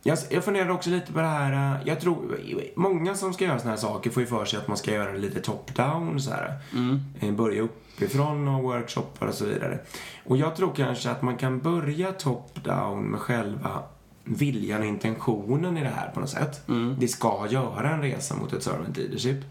jag, 0.07 0.17
jag 0.29 0.43
funderar 0.43 0.69
också 0.69 0.89
lite 0.89 1.13
på 1.13 1.19
det 1.19 1.27
här, 1.27 1.75
eh, 1.75 1.87
jag 1.87 1.99
tror, 2.01 2.37
många 2.75 3.15
som 3.15 3.33
ska 3.33 3.45
göra 3.45 3.59
såna 3.59 3.71
här 3.71 3.77
saker 3.77 4.09
får 4.09 4.21
ju 4.23 4.27
för 4.27 4.45
sig 4.45 4.59
att 4.59 4.67
man 4.67 4.77
ska 4.77 4.91
göra 4.91 5.11
det 5.11 5.17
lite 5.17 5.39
top-down 5.41 6.19
så 6.19 6.31
här. 6.31 6.59
Eh, 7.19 7.31
Börja 7.31 7.61
uppifrån 7.61 8.47
och 8.47 8.63
workshoppar 8.63 9.27
och 9.27 9.33
så 9.33 9.45
vidare. 9.45 9.79
Och 10.25 10.37
jag 10.37 10.55
tror 10.55 10.73
kanske 10.75 11.11
att 11.11 11.21
man 11.21 11.37
kan 11.37 11.59
börja 11.59 12.11
top-down 12.11 13.01
med 13.01 13.19
själva 13.19 13.83
viljan 14.27 14.81
och 14.81 14.87
intentionen 14.87 15.77
i 15.77 15.83
det 15.83 15.89
här 15.95 16.11
på 16.13 16.19
något 16.19 16.29
sätt. 16.29 16.61
Det 16.99 17.07
ska 17.07 17.47
göra 17.49 17.89
en 17.89 18.01
resa 18.01 18.35
mot 18.35 18.53
ett 18.53 18.63
servant 18.63 18.97
leadership. 18.97 19.45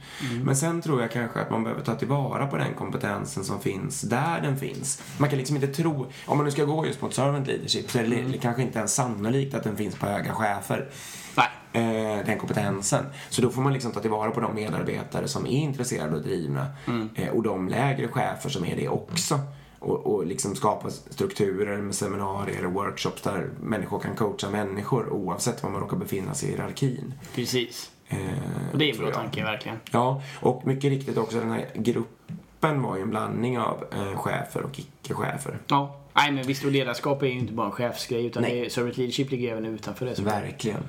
Men 0.45 0.57
sen 0.57 0.83
tror 0.83 1.01
jag 1.01 1.11
kanske 1.11 1.41
att 1.41 1.51
man 1.51 1.63
behöver 1.63 1.83
ta 1.83 1.95
tillvara 1.95 2.47
på 2.47 2.57
den 2.57 2.75
kompetensen 2.75 3.45
som 3.45 3.61
finns 3.61 4.01
där 4.01 4.41
den 4.41 4.57
finns. 4.57 5.03
Man 5.19 5.29
kan 5.29 5.39
liksom 5.39 5.57
inte 5.57 5.69
tro, 5.69 6.07
om 6.27 6.37
man 6.37 6.45
nu 6.45 6.51
ska 6.51 6.65
gå 6.65 6.87
just 6.87 7.03
mot 7.03 7.15
servant 7.15 7.47
leadership 7.47 7.91
så 7.91 7.99
är 7.99 8.05
det 8.33 8.39
kanske 8.39 8.63
inte 8.63 8.79
ens 8.79 8.95
sannolikt 8.95 9.55
att 9.55 9.65
den 9.65 9.77
finns 9.77 9.95
på 9.95 10.07
höga 10.07 10.35
chefer. 10.35 10.89
Nej. 11.37 11.49
Eh, 11.73 12.27
den 12.27 12.39
kompetensen. 12.39 13.05
Så 13.29 13.43
då 13.43 13.51
får 13.51 13.63
man 13.63 13.73
liksom 13.73 13.93
ta 13.93 14.01
tillvara 14.01 14.31
på 14.31 14.41
de 14.41 14.55
medarbetare 14.55 15.29
som 15.29 15.47
är 15.47 15.51
intresserade 15.51 16.17
och 16.17 16.23
drivna 16.23 16.67
eh, 17.15 17.29
och 17.29 17.43
de 17.43 17.69
lägre 17.69 18.09
chefer 18.09 18.49
som 18.51 18.65
är 18.65 18.77
det 18.77 18.89
också. 18.89 19.41
Och, 19.87 20.07
och 20.15 20.27
liksom 20.27 20.55
skapa 20.57 20.91
strukturer 20.91 21.77
med 21.79 21.95
seminarier 21.95 22.67
och 22.67 22.73
workshops 22.73 23.23
där 23.23 23.51
människor 23.61 23.99
kan 24.01 24.15
coacha 24.17 24.51
människor 24.51 25.09
oavsett 25.13 25.63
var 25.63 25.71
man 25.71 25.81
råkar 25.81 25.97
befinna 25.97 26.35
sig 26.35 26.49
i 26.49 26.53
hierarkin. 26.53 27.15
Precis. 27.35 27.91
Eh, 28.09 28.19
Och 28.73 28.79
det 28.79 28.85
är 28.85 28.93
en 28.93 28.99
bra 28.99 29.11
tanke 29.13 29.45
verkligen. 29.45 29.79
Ja, 29.91 30.23
och 30.41 30.67
mycket 30.67 30.91
riktigt 30.91 31.19
också 31.19 31.41
den 31.41 31.51
här 31.51 31.67
gruppen 31.75 32.83
var 32.83 32.97
ju 32.97 33.03
en 33.03 33.11
blandning 33.11 33.59
av 33.59 33.85
eh, 33.93 34.19
chefer 34.19 34.63
och 34.63 34.79
icke-chefer. 34.79 35.59
Ja. 35.67 36.01
Nej 36.15 36.33
men 36.33 36.47
visst, 36.47 36.65
och 36.65 36.71
ledarskap 36.71 37.23
är 37.23 37.27
ju 37.27 37.33
inte 37.33 37.53
bara 37.53 37.67
en 37.67 37.73
chefsgrej 37.73 38.27
utan 38.27 38.43
Nej. 38.43 38.55
det 38.61 38.67
är, 38.67 38.71
servant 38.71 38.97
leadership 38.97 39.31
ligger 39.31 39.53
även 39.53 39.65
utanför 39.67 40.07
det. 40.07 40.19
Verkligen. 40.19 40.83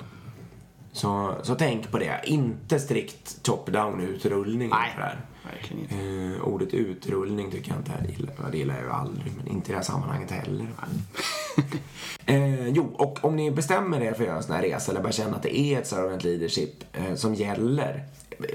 Så, 0.92 1.34
så 1.42 1.54
tänk 1.54 1.90
på 1.90 1.98
det. 1.98 2.20
Inte 2.24 2.78
strikt 2.80 3.42
top-down 3.42 4.00
utrullning. 4.00 4.68
Nej. 4.68 4.90
för 4.94 5.00
det 5.00 5.06
här. 5.06 5.20
Verkligen 5.52 5.82
inte. 5.82 5.94
Eh, 6.36 6.48
ordet 6.48 6.74
utrullning 6.74 7.50
tycker 7.50 7.70
jag 7.70 7.78
inte 7.80 7.92
är 7.92 8.10
illa. 8.20 8.32
Ja, 8.42 8.48
Det 8.52 8.58
gillar 8.58 8.74
jag 8.74 8.84
ju 8.84 8.90
aldrig, 8.90 9.32
men 9.36 9.46
inte 9.48 9.68
i 9.68 9.72
det 9.72 9.76
här 9.76 9.84
sammanhanget 9.84 10.30
heller. 10.30 10.66
eh, 12.26 12.68
jo, 12.68 12.94
och 12.98 13.24
om 13.24 13.36
ni 13.36 13.50
bestämmer 13.50 14.00
er 14.00 14.12
för 14.12 14.22
att 14.22 14.26
göra 14.26 14.36
en 14.36 14.42
sån 14.42 14.54
här 14.54 14.62
resa 14.62 14.90
eller 14.92 15.02
bara 15.02 15.12
känna 15.12 15.36
att 15.36 15.42
det 15.42 15.58
är 15.58 15.78
ett 15.78 15.86
servant 15.86 16.24
leadership 16.24 16.84
eh, 16.92 17.14
som 17.14 17.34
gäller, 17.34 18.04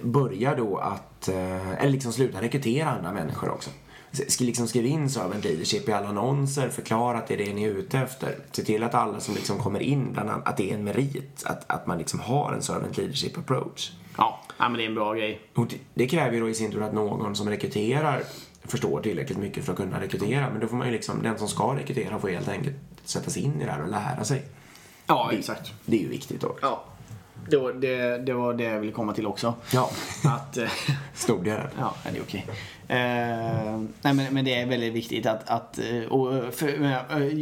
börja 0.04 0.56
då 0.56 0.78
att, 0.78 1.28
eh, 1.28 1.72
eller 1.72 1.92
liksom 1.92 2.12
sluta 2.14 2.42
rekrytera 2.42 2.90
andra 2.90 3.12
människor 3.12 3.50
också. 3.50 3.70
Sk- 4.12 4.44
liksom 4.44 4.68
skriv 4.68 4.86
in 4.86 5.10
servant 5.10 5.44
leadership 5.44 5.90
i 5.90 5.92
alla 5.92 6.08
annonser, 6.08 6.70
förklara 6.70 7.18
att 7.18 7.28
det 7.28 7.34
är 7.34 7.46
det 7.46 7.54
ni 7.54 7.64
är 7.64 7.70
ute 7.70 8.00
efter. 8.00 8.36
Se 8.52 8.64
till 8.64 8.84
att 8.84 8.94
alla 8.96 9.20
som 9.20 9.36
liksom 9.36 9.58
kommer 9.60 9.80
in, 9.80 10.14
bland 10.14 10.30
annat, 10.30 10.48
att 10.48 10.58
det 10.58 10.72
är 10.72 10.76
en 10.76 10.84
merit, 10.84 11.44
att, 11.46 11.64
att 11.72 11.88
man 11.88 11.98
liksom 11.98 12.20
har 12.20 12.54
en 12.54 12.62
servant 12.62 12.98
leadership 12.98 13.38
approach. 13.38 13.92
Ja, 14.18 14.40
ja, 14.58 14.70
men 14.70 14.74
det 14.78 14.84
är 14.84 14.88
en 14.88 14.96
bra 14.96 15.14
grej. 15.14 15.42
Och 15.56 15.68
det, 15.68 15.78
det 15.94 16.08
kräver 16.08 16.34
ju 16.34 16.40
då 16.40 16.50
i 16.50 16.54
sin 16.54 16.72
tur 16.72 16.84
att 16.84 16.94
någon 16.94 17.36
som 17.36 17.50
rekryterar 17.50 18.24
förstår 18.64 19.02
tillräckligt 19.02 19.38
mycket 19.38 19.66
för 19.66 19.72
att 19.72 19.78
kunna 19.78 20.02
rekrytera. 20.02 20.50
Men 20.50 20.60
då 20.60 20.68
får 20.68 20.76
man 20.76 20.88
ju 20.88 20.94
liksom, 20.94 21.24
den 21.24 21.38
som 21.38 21.48
ska 21.48 21.76
rekrytera 21.76 22.20
får 22.20 22.30
helt 22.30 22.50
enkelt 22.50 22.76
sätta 23.04 23.30
sig 23.30 23.42
in 23.44 23.62
i 23.62 23.66
det 23.66 23.72
här 23.72 23.82
och 23.84 23.90
lära 23.90 24.24
sig. 24.24 24.44
Ja, 25.08 25.32
exakt. 25.34 25.74
Det 25.86 25.98
är 25.98 26.02
ju 26.02 26.10
viktigt 26.10 26.42
då. 26.42 26.56
Ja. 26.62 26.84
Det 27.50 27.58
var 27.58 27.74
det, 27.74 28.18
det 28.18 28.34
var 28.34 28.54
det 28.54 28.64
jag 28.64 28.80
ville 28.80 28.92
komma 28.92 29.14
till 29.14 29.28
också. 29.28 29.54
Ja, 29.74 29.90
Att, 30.26 30.58
eh, 30.58 30.70
stod 31.14 31.44
det 31.44 31.52
där. 31.52 31.70
ja, 31.80 31.96
det 32.12 32.18
är 32.18 32.22
okej. 32.22 32.46
Eh, 32.88 33.78
nej, 34.02 34.14
men, 34.14 34.34
men 34.34 34.46
det 34.46 34.56
är 34.56 34.66
väldigt 34.66 34.94
viktigt 34.94 35.26
att, 35.26 35.50
att 35.50 35.80
eh, 35.80 36.04
och 36.04 36.54
för, 36.54 36.84
eh, 36.84 36.98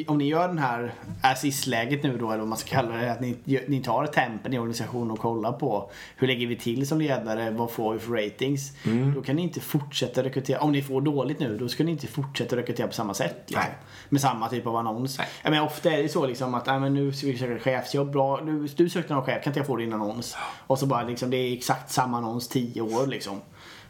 om 0.08 0.18
ni 0.18 0.28
gör 0.28 0.48
den 0.48 0.58
här 0.58 0.94
assist-läget 1.22 2.04
nu 2.04 2.18
då, 2.18 2.28
eller 2.28 2.40
vad 2.40 2.48
man 2.48 2.58
ska 2.58 2.70
kalla 2.70 2.96
det, 2.96 3.12
att 3.12 3.22
ni, 3.22 3.38
ni 3.68 3.82
tar 3.84 4.06
tempen 4.06 4.54
i 4.54 4.60
organisationen 4.60 5.12
och 5.12 5.20
kollar 5.20 5.52
på 5.52 5.92
hur 6.16 6.28
lägger 6.28 6.48
vi 6.48 6.56
till 6.56 6.88
som 6.88 7.02
ledare, 7.02 7.52
vad 7.52 7.72
får 7.72 7.94
vi 7.94 8.00
för 8.00 8.12
ratings? 8.12 8.72
Mm. 8.86 9.14
Då 9.14 9.22
kan 9.22 9.36
ni 9.36 9.42
inte 9.42 9.60
fortsätta 9.60 10.24
rekrytera, 10.24 10.60
om 10.60 10.72
ni 10.72 10.82
får 10.82 11.02
dåligt 11.02 11.40
nu, 11.40 11.58
då 11.58 11.70
ska 11.70 11.84
ni 11.84 11.92
inte 11.92 12.08
fortsätta 12.08 12.56
rekrytera 12.56 12.88
på 12.88 12.94
samma 12.94 13.14
sätt. 13.14 13.44
Liksom, 13.48 13.64
med 14.10 14.22
samma 14.22 14.50
typ 14.50 14.68
av 14.68 14.76
annons. 14.76 15.18
Nej. 15.18 15.28
Jag 15.44 15.52
menar, 15.52 15.66
ofta 15.66 15.92
är 15.92 16.04
det 16.04 16.10
så 16.10 16.26
liksom 16.26 16.54
att, 16.54 16.66
nej, 16.66 16.80
men 16.80 16.94
nu 16.94 17.14
ska 17.14 17.28
vi 17.28 17.38
söka 17.38 17.60
chefsjobb, 17.60 18.12
bra, 18.12 18.42
du, 18.42 18.68
du 18.68 18.90
sökte 18.90 19.14
någon 19.14 19.24
chef, 19.24 19.44
kan 19.44 19.52
inte 19.52 19.60
jag 19.60 19.68
få 19.68 19.76
din 19.76 19.94
annons? 19.94 20.38
Och 20.68 20.80
så 20.80 20.86
bara 20.86 21.04
liksom, 21.04 21.30
det 21.30 21.38
är 21.38 21.54
exakt 21.54 21.92
samma 21.92 22.18
annons 22.18 22.48
tio 22.48 22.82
år 22.82 23.08
liksom. 23.08 23.42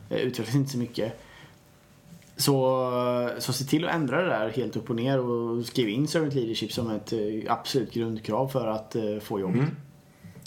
Eh, 0.09 0.17
Utvecklas 0.17 0.55
inte 0.55 0.71
så 0.71 0.77
mycket. 0.77 1.21
Så, 2.41 3.31
så 3.39 3.53
se 3.53 3.63
till 3.65 3.85
att 3.85 3.95
ändra 3.95 4.21
det 4.21 4.29
där 4.29 4.49
helt 4.49 4.75
upp 4.75 4.89
och 4.89 4.95
ner 4.95 5.19
och 5.19 5.65
skriv 5.65 5.89
in 5.89 6.07
servant 6.07 6.33
leadership 6.33 6.71
som 6.71 6.91
ett 6.91 7.13
eh, 7.13 7.19
absolut 7.47 7.93
grundkrav 7.93 8.47
för 8.47 8.67
att 8.67 8.95
eh, 8.95 9.19
få 9.21 9.39
jobb. 9.39 9.55
Mm. 9.55 9.75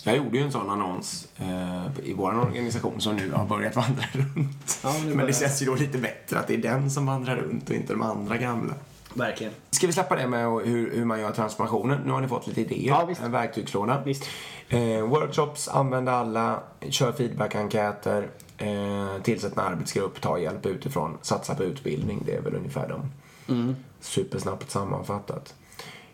Jag 0.05 0.17
gjorde 0.17 0.39
ju 0.39 0.45
en 0.45 0.53
sån 0.53 0.71
annons 0.71 1.29
eh, 1.37 2.09
i 2.09 2.15
vår 2.15 2.41
organisation 2.41 3.01
som 3.01 3.17
nu 3.17 3.31
har 3.33 3.47
börjat 3.47 3.77
vandra 3.77 4.05
runt. 4.13 4.81
Ja, 4.83 4.95
nu 5.05 5.15
Men 5.15 5.27
det 5.27 5.33
känns 5.33 5.63
ju 5.63 5.67
då 5.67 5.75
lite 5.75 5.99
bättre 5.99 6.39
att 6.39 6.47
det 6.47 6.55
är 6.55 6.59
den 6.59 6.91
som 6.91 7.07
vandrar 7.07 7.37
runt 7.37 7.71
och 7.71 7.77
inte 7.77 7.93
de 7.93 8.03
andra 8.03 8.37
gamla. 8.37 8.75
Verkligen. 9.15 9.53
Ska 9.71 9.87
vi 9.87 9.93
släppa 9.93 10.17
det 10.17 10.27
med 10.27 10.45
hur, 10.45 10.97
hur 10.97 11.05
man 11.05 11.21
gör 11.21 11.33
transformationen? 11.33 12.01
Nu 12.05 12.13
har 12.13 12.21
ni 12.21 12.29
fått 12.29 12.47
lite 12.47 12.61
idéer. 12.61 12.89
Ja, 12.89 13.05
visst. 13.05 13.23
En 13.23 13.33
verktygslåda. 13.33 14.03
Visst. 14.05 14.25
Eh, 14.69 15.01
workshops, 15.01 15.69
använd 15.69 16.09
alla, 16.09 16.61
kör 16.89 17.13
feedbackenkäter, 17.13 18.29
eh, 18.59 19.23
tillsätt 19.23 19.53
en 19.53 19.59
arbetsgrupp, 19.59 20.21
ta 20.21 20.39
hjälp 20.39 20.67
utifrån, 20.67 21.19
satsa 21.23 21.55
på 21.55 21.65
utbildning. 21.65 22.23
Det 22.27 22.35
är 22.37 22.41
väl 22.41 22.55
ungefär 22.55 22.89
de. 22.89 23.11
Mm. 23.55 23.77
Supersnabbt 24.01 24.71
sammanfattat. 24.71 25.55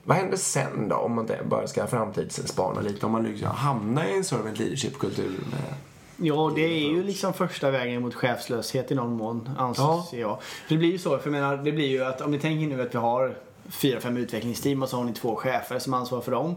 Vad 0.05 0.17
händer 0.17 0.37
sen 0.37 0.89
då 0.89 0.97
om 0.97 1.15
man 1.15 1.29
bara 1.49 1.67
ska 1.67 1.87
framtidsspana 1.87 2.81
lite? 2.81 3.07
Om 3.07 3.13
man 3.13 3.23
liksom 3.25 3.49
hamnar 3.51 4.05
i 4.05 4.17
en 4.17 4.25
servant 4.25 4.59
leadership-kultur 4.59 5.31
med... 5.51 5.75
Ja, 6.23 6.53
det 6.55 6.61
är 6.65 6.91
ju 6.91 7.03
liksom 7.03 7.33
första 7.33 7.71
vägen 7.71 8.03
mot 8.03 8.15
chefslöshet 8.15 8.91
i 8.91 8.95
någon 8.95 9.13
mån, 9.13 9.51
anser 9.59 9.83
Ja. 9.83 10.07
jag. 10.13 10.39
För 10.43 10.75
det 10.75 10.77
blir 10.79 10.93
ju 10.93 10.99
så, 10.99 11.19
för 11.19 11.25
jag 11.25 11.33
menar, 11.33 11.57
det 11.57 11.73
blir 11.73 11.89
ju 11.89 12.05
att 12.05 12.21
om 12.21 12.31
ni 12.31 12.39
tänker 12.39 12.77
nu 12.77 12.83
att 12.83 12.95
vi 12.95 12.99
har 12.99 13.35
fyra, 13.69 14.01
fem 14.01 14.17
utvecklingsteam 14.17 14.83
och 14.83 14.89
så 14.89 14.97
har 14.97 15.05
ni 15.05 15.13
två 15.15 15.37
chefer 15.37 15.79
som 15.79 15.95
ansvarar 15.95 16.23
för 16.23 16.33
dem. 16.33 16.57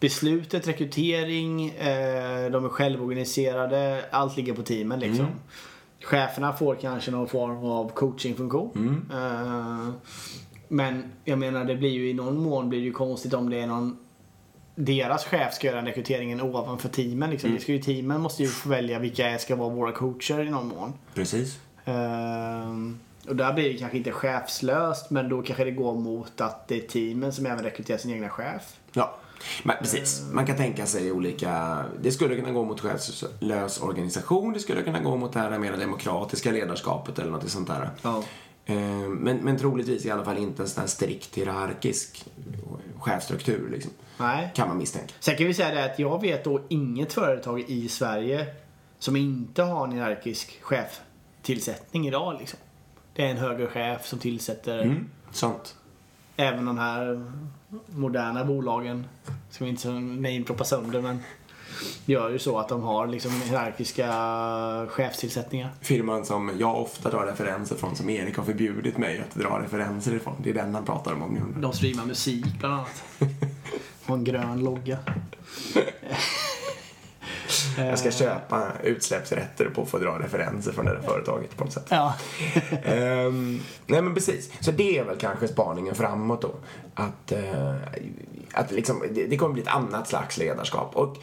Beslutet, 0.00 0.68
rekrytering, 0.68 1.68
eh, 1.68 2.50
de 2.50 2.64
är 2.64 2.68
självorganiserade, 2.68 4.04
allt 4.10 4.36
ligger 4.36 4.54
på 4.54 4.62
teamen 4.62 5.00
liksom. 5.00 5.26
Cheferna 6.04 6.52
får 6.52 6.74
kanske 6.74 7.10
någon 7.10 7.28
form 7.28 7.64
av 7.64 7.88
coachingfunktion. 7.88 9.10
Eh, 9.12 9.90
men 10.68 11.12
jag 11.24 11.38
menar 11.38 11.64
det 11.64 11.76
blir 11.76 11.90
ju 11.90 12.10
i 12.10 12.14
någon 12.14 12.42
mån 12.42 12.68
blir 12.68 12.78
det 12.78 12.84
ju 12.84 12.92
konstigt 12.92 13.34
om 13.34 13.50
det 13.50 13.60
är 13.60 13.66
någon 13.66 13.96
deras 14.74 15.24
chef 15.24 15.54
ska 15.54 15.66
göra 15.66 15.76
den 15.76 15.86
rekryteringen 15.86 16.40
ovanför 16.40 16.88
teamen. 16.88 17.30
Liksom. 17.30 17.54
Det 17.54 17.60
ska 17.60 17.72
ju, 17.72 17.82
teamen 17.82 18.20
måste 18.20 18.42
ju 18.42 18.48
få 18.48 18.68
välja 18.68 18.98
vilka 18.98 19.38
ska 19.38 19.56
vara 19.56 19.68
våra 19.68 19.92
coacher 19.92 20.40
i 20.40 20.50
någon 20.50 20.68
mån. 20.68 20.92
Precis. 21.14 21.58
Ehm, 21.84 22.98
och 23.28 23.36
där 23.36 23.52
blir 23.52 23.72
det 23.72 23.78
kanske 23.78 23.98
inte 23.98 24.12
chefslöst 24.12 25.10
men 25.10 25.28
då 25.28 25.42
kanske 25.42 25.64
det 25.64 25.70
går 25.70 25.94
mot 25.94 26.40
att 26.40 26.68
det 26.68 26.76
är 26.76 26.88
teamen 26.88 27.32
som 27.32 27.46
även 27.46 27.64
rekryterar 27.64 27.98
sin 27.98 28.10
egna 28.10 28.28
chef. 28.28 28.76
Ja, 28.92 29.16
men 29.62 29.76
precis. 29.80 30.22
Man 30.32 30.46
kan 30.46 30.56
tänka 30.56 30.86
sig 30.86 31.12
olika... 31.12 31.84
Det 32.00 32.12
skulle 32.12 32.36
kunna 32.36 32.50
gå 32.52 32.64
mot 32.64 32.80
chefslös 32.80 33.80
organisation, 33.80 34.52
det 34.52 34.60
skulle 34.60 34.82
kunna 34.82 35.00
gå 35.00 35.16
mot 35.16 35.32
det 35.32 35.40
här 35.40 35.58
mer 35.58 35.76
demokratiska 35.76 36.50
ledarskapet 36.52 37.18
eller 37.18 37.30
något 37.30 37.48
sånt 37.50 37.68
där. 37.68 37.90
Ja. 38.02 38.22
Eh, 38.66 38.74
Men, 39.08 39.36
men 39.36 39.58
troligtvis 39.58 40.04
i 40.06 40.10
alla 40.10 40.24
fall 40.24 40.38
inte 40.38 40.62
en 40.62 40.68
sån 40.68 40.80
här 40.80 40.88
strikt 40.88 41.34
hierarkisk 41.34 42.24
chefsstruktur, 42.98 43.68
liksom. 43.70 43.92
Nej. 44.18 44.50
Kan 44.54 44.68
man 44.68 44.78
misstänka. 44.78 45.14
Sen 45.20 45.36
kan 45.36 45.46
vi 45.46 45.54
säga 45.54 45.74
det 45.74 45.84
att 45.84 45.98
jag 45.98 46.20
vet 46.20 46.44
då 46.44 46.60
inget 46.68 47.12
företag 47.12 47.60
i 47.68 47.88
Sverige 47.88 48.46
som 48.98 49.16
inte 49.16 49.62
har 49.62 49.84
en 49.86 49.92
hierarkisk 49.92 50.58
cheftillsättning 50.62 52.06
idag. 52.08 52.36
Liksom. 52.40 52.58
Det 53.14 53.24
är 53.26 53.30
en 53.30 53.36
högre 53.36 53.66
chef 53.66 54.06
som 54.06 54.18
tillsätter 54.18 54.82
Mm, 54.82 55.10
sant. 55.30 55.74
även 56.36 56.64
de 56.64 56.78
här 56.78 57.32
moderna 57.86 58.44
bolagen. 58.44 59.06
Ska 59.50 59.64
vi 59.64 59.70
inte 59.70 59.88
namedroppa 59.88 60.64
sönder 60.64 61.02
men 61.02 61.18
gör 62.06 62.30
ju 62.30 62.38
så 62.38 62.58
att 62.58 62.68
de 62.68 62.82
har 62.82 63.06
liksom 63.06 63.32
hierarkiska 63.32 64.06
chefstillsättningar. 64.88 65.70
Firman 65.80 66.24
som 66.24 66.50
jag 66.58 66.82
ofta 66.82 67.10
drar 67.10 67.26
referenser 67.26 67.76
från, 67.76 67.96
som 67.96 68.10
Erik 68.10 68.36
har 68.36 68.44
förbjudit 68.44 68.98
mig 68.98 69.24
att 69.28 69.34
dra 69.34 69.62
referenser 69.62 70.14
ifrån. 70.14 70.34
Det 70.42 70.50
är 70.50 70.54
den 70.54 70.74
han 70.74 70.84
pratar 70.84 71.12
om, 71.12 71.22
om 71.22 71.34
ni 71.34 71.40
undrar. 71.40 71.60
De 71.62 71.72
streamar 71.72 72.06
musik 72.06 72.46
bland 72.60 72.74
annat. 72.74 73.04
Och 74.06 74.14
en 74.14 74.24
grön 74.24 74.64
logga. 74.64 74.98
Jag 77.76 77.98
ska 77.98 78.10
köpa 78.10 78.72
utsläppsrätter 78.82 79.70
på 79.74 79.82
att 79.82 79.88
få 79.88 79.98
dra 79.98 80.18
referenser 80.18 80.72
från 80.72 80.86
det 80.86 80.94
där 80.94 81.02
företaget 81.02 81.56
på 81.56 81.64
något 81.64 81.72
sätt. 81.72 81.86
Ja. 81.88 82.14
Ehm, 82.82 83.60
nej 83.86 84.02
men 84.02 84.14
precis. 84.14 84.50
Så 84.60 84.70
det 84.70 84.98
är 84.98 85.04
väl 85.04 85.16
kanske 85.16 85.48
spaningen 85.48 85.94
framåt 85.94 86.42
då. 86.42 86.54
Att, 86.94 87.32
eh, 87.32 87.74
att 88.54 88.70
liksom, 88.70 89.02
det, 89.10 89.26
det 89.26 89.36
kommer 89.36 89.52
bli 89.52 89.62
ett 89.62 89.68
annat 89.68 90.08
slags 90.08 90.38
ledarskap. 90.38 90.96
Och 90.96 91.16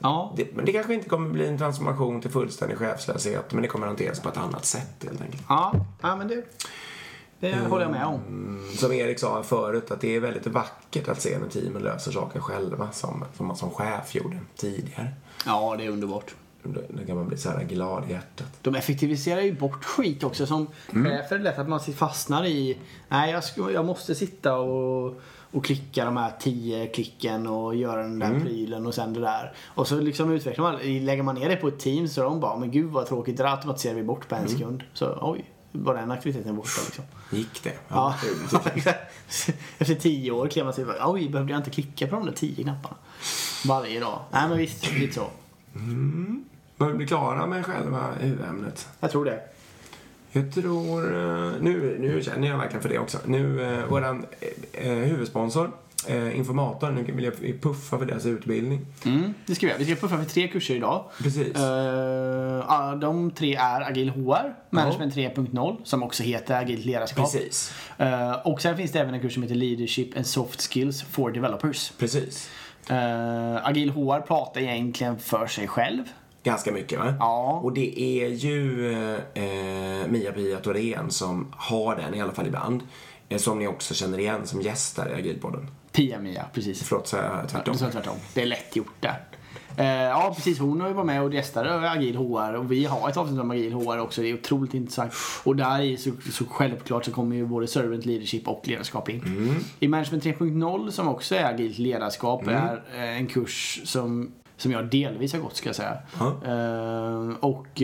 ja. 0.00 0.32
det, 0.36 0.54
men 0.54 0.64
det 0.64 0.72
kanske 0.72 0.94
inte 0.94 1.08
kommer 1.08 1.30
bli 1.30 1.46
en 1.46 1.58
transformation 1.58 2.20
till 2.20 2.30
fullständig 2.30 2.78
chefslöshet. 2.78 3.52
Men 3.52 3.62
det 3.62 3.68
kommer 3.68 3.86
hanteras 3.86 4.20
på 4.20 4.28
ett 4.28 4.36
annat 4.36 4.64
sätt 4.64 5.04
helt 5.04 5.20
enkelt. 5.20 5.42
Ja, 5.48 5.72
ja 6.02 6.16
men 6.16 6.28
det, 6.28 6.44
det 7.40 7.56
håller 7.56 7.84
jag 7.84 7.92
med 7.92 8.06
om. 8.06 8.20
Mm, 8.28 8.70
Som 8.72 8.92
Erik 8.92 9.18
sa 9.18 9.42
förut, 9.42 9.90
att 9.90 10.00
det 10.00 10.16
är 10.16 10.20
väldigt 10.20 10.46
vackert 10.46 11.08
att 11.08 11.20
se 11.20 11.38
när 11.38 11.48
teamen 11.48 11.82
löser 11.82 12.12
saker 12.12 12.40
själva. 12.40 12.92
Som, 12.92 13.24
som 13.36 13.46
man 13.46 13.56
som 13.56 13.70
chef 13.70 14.14
gjorde 14.14 14.38
tidigare. 14.56 15.12
Ja, 15.46 15.74
det 15.78 15.84
är 15.84 15.90
underbart. 15.90 16.34
Då, 16.62 17.06
kan 17.06 17.16
man 17.16 17.28
bli 17.28 17.36
så 17.36 17.50
här 17.50 17.64
glad 17.64 18.04
i 18.08 18.12
hjärtat. 18.12 18.58
De 18.62 18.74
effektiviserar 18.74 19.40
ju 19.40 19.52
bort 19.52 19.84
skit 19.84 20.24
också. 20.24 20.46
Som 20.46 20.66
chef 20.86 21.32
är 21.32 21.38
det 21.38 21.44
lätt 21.44 21.58
att 21.58 21.68
man 21.68 21.80
fastnar 21.80 22.44
i, 22.44 22.78
nej 23.08 23.30
jag, 23.30 23.44
ska, 23.44 23.70
jag 23.70 23.84
måste 23.84 24.14
sitta 24.14 24.56
och, 24.56 25.20
och 25.50 25.64
klicka 25.64 26.04
de 26.04 26.16
här 26.16 26.32
tio 26.40 26.86
klicken 26.86 27.46
och 27.46 27.74
göra 27.74 28.02
den 28.02 28.18
där 28.18 28.40
prylen 28.40 28.86
och 28.86 28.94
sen 28.94 29.12
det 29.12 29.20
där. 29.20 29.52
Och 29.66 29.88
så 29.88 30.00
liksom 30.00 30.32
utvecklar 30.32 30.72
man, 30.72 31.04
lägger 31.04 31.22
man 31.22 31.34
ner 31.34 31.48
det 31.48 31.56
på 31.56 31.68
ett 31.68 31.78
team 31.78 32.08
så 32.08 32.20
är 32.20 32.24
de 32.24 32.40
bara, 32.40 32.56
men 32.56 32.70
gud 32.70 32.90
vad 32.90 33.06
tråkigt, 33.06 33.36
det 33.36 33.50
automatiserar 33.50 33.94
vi 33.94 34.02
bort 34.02 34.28
på 34.28 34.34
en 34.34 34.48
sekund. 34.48 34.82
Så 34.92 35.18
oj, 35.20 35.44
var 35.84 35.94
den 35.94 36.10
aktiviteten 36.10 36.56
borta 36.56 36.80
liksom. 36.84 37.04
Gick 37.30 37.62
det? 37.62 37.72
Ja, 37.88 38.14
exakt. 38.74 38.98
Efter 39.78 39.94
tio 39.94 40.30
år 40.30 40.48
kliar 40.48 40.64
man 40.64 40.74
sig 40.74 40.84
oj, 41.04 41.28
behövde 41.28 41.52
jag 41.52 41.60
inte 41.60 41.70
klicka 41.70 42.06
på 42.06 42.16
de 42.16 42.26
där 42.26 42.32
tio 42.32 42.62
knapparna? 42.62 42.96
Varje 43.66 44.00
dag. 44.00 44.20
Nej 44.32 44.48
men 44.48 44.58
visst, 44.58 44.92
lite 44.92 45.14
så. 45.14 45.30
Börjar 46.76 46.92
vi 46.92 46.96
bli 46.96 47.06
klara 47.06 47.46
med 47.46 47.66
själva 47.66 48.12
huvudämnet? 48.20 48.88
Jag 49.00 49.10
tror 49.10 49.24
det. 49.24 49.40
Jag 50.32 50.54
tror... 50.54 51.04
eh, 51.04 51.52
Nu, 51.60 51.96
nu 52.00 52.22
känner 52.22 52.48
jag 52.48 52.58
verkligen 52.58 52.82
för 52.82 52.88
det 52.88 52.98
också. 52.98 53.18
Nu, 53.24 53.62
eh, 53.62 53.86
våran 53.86 54.26
eh, 54.72 54.92
huvudsponsor, 54.92 55.70
eh, 56.08 56.38
Informator, 56.38 56.90
nu 56.90 57.02
vill 57.02 57.24
jag 57.24 57.60
puffa 57.60 57.98
för 57.98 58.06
deras 58.06 58.26
utbildning. 58.26 58.86
Mm, 59.04 59.34
det 59.46 59.54
ska 59.54 59.66
vi 59.66 59.70
göra. 59.70 59.78
Vi 59.78 59.84
ska 59.84 59.94
puffa 59.94 60.16
för 60.18 60.24
tre 60.24 60.48
kurser 60.48 60.74
idag. 60.74 61.04
Precis. 61.22 61.56
Eh, 61.56 61.62
ja, 62.68 62.98
de 63.00 63.30
tre 63.30 63.54
är 63.54 63.80
Agil 63.80 64.10
HR, 64.10 64.54
Management 64.70 65.14
3.0, 65.14 65.76
som 65.84 66.02
också 66.02 66.22
heter 66.22 66.60
Agilt 66.60 66.84
ledarskap. 66.84 67.32
Precis. 67.32 67.72
Eh, 67.98 68.32
och 68.32 68.62
sen 68.62 68.76
finns 68.76 68.92
det 68.92 69.00
även 69.00 69.14
en 69.14 69.20
kurs 69.20 69.34
som 69.34 69.42
heter 69.42 69.54
Leadership 69.54 70.16
and 70.16 70.26
Soft 70.26 70.72
Skills 70.72 71.02
for 71.02 71.30
Developers. 71.30 71.92
Precis. 71.98 72.50
Uh, 72.90 73.66
Agil 73.68 73.90
HR 73.90 74.20
pratar 74.20 74.60
egentligen 74.60 75.18
för 75.18 75.46
sig 75.46 75.68
själv. 75.68 76.04
Ganska 76.42 76.72
mycket 76.72 76.98
va? 76.98 77.14
Ja. 77.20 77.60
Och 77.64 77.72
det 77.72 78.00
är 78.00 78.28
ju 78.28 78.92
eh, 79.34 80.08
Mia-Pia 80.08 80.58
Thorén 80.58 81.10
som 81.10 81.46
har 81.50 81.96
den, 81.96 82.14
i 82.14 82.20
alla 82.20 82.32
fall 82.32 82.46
ibland. 82.46 82.82
Eh, 83.28 83.38
som 83.38 83.58
ni 83.58 83.66
också 83.66 83.94
känner 83.94 84.18
igen 84.18 84.46
som 84.46 84.62
gäst 84.62 84.98
här 84.98 85.10
i 85.10 85.14
Agilpodden. 85.14 85.70
Pia-Mia, 85.96 86.44
precis. 86.52 86.82
Förlåt, 86.82 87.08
så 87.08 87.16
jag 87.16 87.48
tvärtom. 87.48 87.72
Du 87.72 87.78
sa 87.78 87.90
tvärtom. 87.90 88.16
Det 88.34 88.42
är 88.42 88.46
lätt 88.46 88.76
gjort 88.76 88.94
där. 89.00 89.20
Eh, 89.76 89.86
ja, 89.86 90.32
precis. 90.36 90.58
Hon 90.58 90.80
har 90.80 90.88
ju 90.88 90.94
varit 90.94 91.06
med 91.06 91.22
och 91.22 91.34
gästade 91.34 91.90
Agil 91.90 92.16
HR 92.16 92.54
och 92.54 92.72
vi 92.72 92.84
har 92.84 93.08
ett 93.08 93.16
avsnitt 93.16 93.40
om 93.40 93.50
Agil 93.50 93.72
HR 93.72 93.98
också. 93.98 94.22
Det 94.22 94.28
är 94.28 94.34
otroligt 94.34 94.74
intressant. 94.74 95.12
Och 95.44 95.56
där 95.56 95.80
i 95.80 95.96
så, 95.96 96.10
så 96.32 96.44
självklart 96.44 97.04
så 97.04 97.10
kommer 97.10 97.36
ju 97.36 97.46
både 97.46 97.66
Servant 97.66 98.04
Leadership 98.04 98.48
och 98.48 98.68
ledarskap 98.68 99.08
in. 99.08 99.20
Mm. 99.20 99.54
I 99.80 99.88
Management 99.88 100.24
3.0 100.24 100.90
som 100.90 101.08
också 101.08 101.34
är 101.34 101.44
agilt 101.44 101.78
ledarskap 101.78 102.48
är 102.48 102.82
eh, 102.94 103.16
en 103.16 103.26
kurs 103.26 103.80
som, 103.84 104.32
som 104.56 104.72
jag 104.72 104.90
delvis 104.90 105.32
har 105.32 105.40
gått 105.40 105.56
ska 105.56 105.68
jag 105.68 105.76
säga. 105.76 105.98
Eh, 106.44 107.36
och 107.40 107.82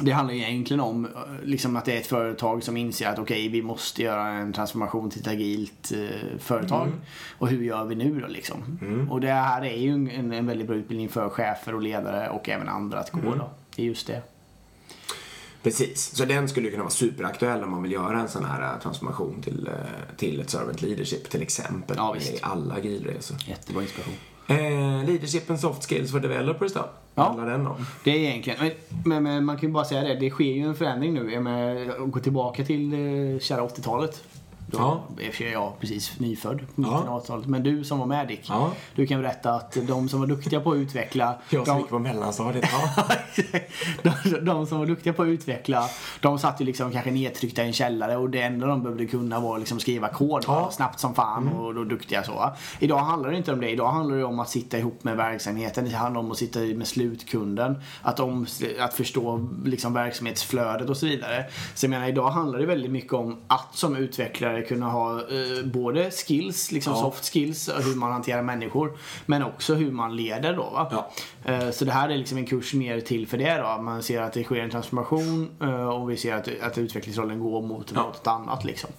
det 0.00 0.10
handlar 0.10 0.34
ju 0.34 0.40
egentligen 0.40 0.80
om 0.80 1.04
eh, 1.04 1.10
liksom 1.42 1.76
att 1.76 1.84
det 1.84 1.92
är 1.92 2.00
ett 2.00 2.06
företag 2.06 2.62
som 2.62 2.76
inser 2.76 3.08
att 3.08 3.18
okej, 3.18 3.48
vi 3.48 3.62
måste 3.62 4.02
göra 4.02 4.28
en 4.28 4.52
transformation 4.52 5.10
till 5.10 5.20
ett 5.20 5.28
agilt 5.28 5.92
eh, 5.92 6.38
företag. 6.38 6.88
Och 7.38 7.48
hur 7.48 7.62
gör 7.62 7.84
vi 7.84 7.94
nu 7.94 8.20
då 8.20 8.26
liksom? 8.26 9.08
Och 9.10 9.20
det 9.20 9.32
här 9.32 9.64
är 9.64 9.76
ju 9.76 9.90
en, 9.90 10.32
en 10.32 10.46
väldigt 10.46 10.66
bra 10.66 10.76
utbildning 10.76 11.08
för 11.08 11.28
chefer 11.28 11.74
och 11.74 11.82
ledare 11.82 12.28
och 12.28 12.48
även 12.48 12.68
andra 12.68 12.98
att 12.98 13.10
gå 13.10 13.20
då. 13.20 13.50
Det 13.76 13.82
är 13.82 13.86
just 13.86 14.06
det. 14.06 14.22
Precis, 15.62 16.16
så 16.16 16.24
den 16.24 16.48
skulle 16.48 16.70
kunna 16.70 16.82
vara 16.82 16.90
superaktuell 16.90 17.64
om 17.64 17.70
man 17.70 17.82
vill 17.82 17.92
göra 17.92 18.20
en 18.20 18.28
sån 18.28 18.44
här 18.44 18.74
eh, 18.74 18.80
transformation 18.80 19.42
till, 19.42 19.66
eh, 19.66 20.16
till 20.16 20.40
ett 20.40 20.50
servant 20.50 20.82
leadership 20.82 21.30
till 21.30 21.42
exempel. 21.42 21.96
Ja, 21.96 22.12
visst. 22.12 22.34
I 22.34 22.38
alla 22.42 22.74
agilresor. 22.74 23.36
Jättebra 23.46 23.82
inspiration. 23.82 24.14
Eh, 24.46 25.04
leadership 25.06 25.50
and 25.50 25.60
soft 25.60 25.88
skills 25.88 26.10
for 26.10 26.20
developers 26.20 26.72
då? 26.72 26.88
Ja. 27.14 27.22
Handlar 27.22 27.46
den 27.46 27.66
om? 27.66 27.86
Det 28.04 28.10
är 28.10 28.14
egentligen, 28.14 28.58
men, 28.60 28.72
men, 29.04 29.22
men 29.22 29.44
man 29.44 29.56
kan 29.56 29.68
ju 29.68 29.72
bara 29.72 29.84
säga 29.84 30.02
det, 30.02 30.14
det 30.14 30.30
sker 30.30 30.44
ju 30.44 30.62
en 30.62 30.74
förändring 30.74 31.14
nu. 31.14 31.40
Menar, 31.40 32.06
gå 32.06 32.20
tillbaka 32.20 32.64
till 32.64 32.90
det 32.90 33.42
kära 33.42 33.60
80-talet. 33.60 34.22
Då 34.74 35.00
Ja. 35.18 35.24
är 35.42 35.52
jag 35.52 35.72
precis 35.80 36.20
nyfödd, 36.20 36.60
mitten 36.74 36.92
Ja. 36.92 37.08
av 37.08 37.20
80-talet. 37.22 37.46
Men 37.46 37.62
du 37.62 37.84
som 37.84 37.98
var 37.98 38.06
med 38.06 38.28
Dick, 38.28 38.46
Ja. 38.48 38.70
du 38.94 39.06
kan 39.06 39.22
berätta 39.22 39.50
att 39.54 39.76
de 39.86 40.08
som 40.08 40.20
var 40.20 40.26
duktiga 40.26 40.60
på 40.60 40.70
att 40.72 40.76
utveckla... 40.76 41.38
Jag 41.50 41.66
som 41.66 41.74
de, 41.74 41.80
gick 41.80 41.90
på 41.90 41.98
mellanstadiet. 41.98 42.64
Ja. 42.72 43.04
de, 44.24 44.44
de 44.44 44.66
som 44.66 44.78
var 44.78 44.86
duktiga 44.86 45.12
på 45.12 45.22
att 45.22 45.28
utveckla, 45.28 45.88
de 46.20 46.38
satt 46.38 46.60
ju 46.60 46.64
liksom 46.64 46.92
kanske 46.92 47.10
nedtryckta 47.10 47.62
i 47.62 47.66
en 47.66 47.72
källare 47.72 48.16
och 48.16 48.30
det 48.30 48.40
enda 48.42 48.66
de 48.66 48.82
behövde 48.82 49.06
kunna 49.06 49.40
var 49.40 49.58
liksom 49.58 49.80
skriva 49.80 50.08
kod 50.08 50.44
Ja. 50.46 50.58
Mm. 50.58 50.70
snabbt 50.70 51.00
som 51.00 51.14
fan 51.14 51.48
och, 51.48 51.66
och 51.76 51.86
duktiga 51.86 52.22
så. 52.22 52.52
Idag 52.78 52.98
handlar 52.98 53.30
det 53.30 53.36
inte 53.36 53.52
om 53.52 53.60
det. 53.60 53.70
Idag 53.70 53.88
handlar 53.92 54.16
det 54.16 54.24
om 54.24 54.40
att 54.40 54.48
sitta 54.48 54.78
ihop 54.78 55.04
med 55.04 55.16
verksamheten. 55.16 55.84
Det 55.84 55.96
handlar 55.96 56.20
om 56.20 56.30
att 56.30 56.36
sitta 56.38 56.58
med 56.60 56.86
slutkunden. 56.86 57.76
Att, 58.02 58.20
om, 58.20 58.46
att 58.80 58.94
förstå 58.94 59.48
liksom 59.64 59.92
verksamhetsflödet 59.94 60.88
och 60.90 60.96
så 60.96 61.06
vidare. 61.06 61.44
Så 61.74 61.84
jag 61.86 61.90
menar, 61.90 62.08
idag 62.08 62.30
handlar 62.30 62.58
det 62.58 62.66
väldigt 62.66 62.90
mycket 62.90 63.12
om 63.12 63.36
att 63.46 63.68
som 63.76 63.96
utvecklare 63.96 64.62
kunna 64.68 64.86
ha 64.90 65.18
eh, 65.20 65.64
både 65.64 66.10
skills, 66.10 66.72
liksom 66.72 66.92
Ja. 66.92 67.00
soft 67.00 67.32
skills, 67.32 67.68
hur 67.68 67.94
man 67.96 68.12
hanterar 68.12 68.42
människor. 68.42 68.92
Men 69.26 69.42
också 69.42 69.74
hur 69.74 69.90
man 69.92 70.16
leder 70.16 70.56
då. 70.56 70.62
Va? 70.62 70.88
Ja. 70.90 71.10
Eh, 71.52 71.70
Så 71.70 71.84
det 71.84 71.92
här 71.92 72.08
är 72.08 72.16
liksom 72.16 72.38
en 72.38 72.46
kurs 72.46 72.74
mer 72.74 73.00
till 73.00 73.26
för 73.26 73.38
det 73.38 73.56
då. 73.56 73.82
Man 73.82 74.02
ser 74.02 74.20
att 74.22 74.32
det 74.32 74.44
sker 74.44 74.56
en 74.56 74.70
transformation 74.70 75.48
eh, 75.62 75.88
och 75.88 76.10
vi 76.10 76.16
ser 76.16 76.34
att, 76.34 76.48
att 76.62 76.78
utvecklingsrollen 76.78 77.40
går 77.40 77.62
mot 77.62 77.92
Ja. 77.94 78.02
något 78.02 78.26
annat 78.26 78.64
liksom. 78.64 78.90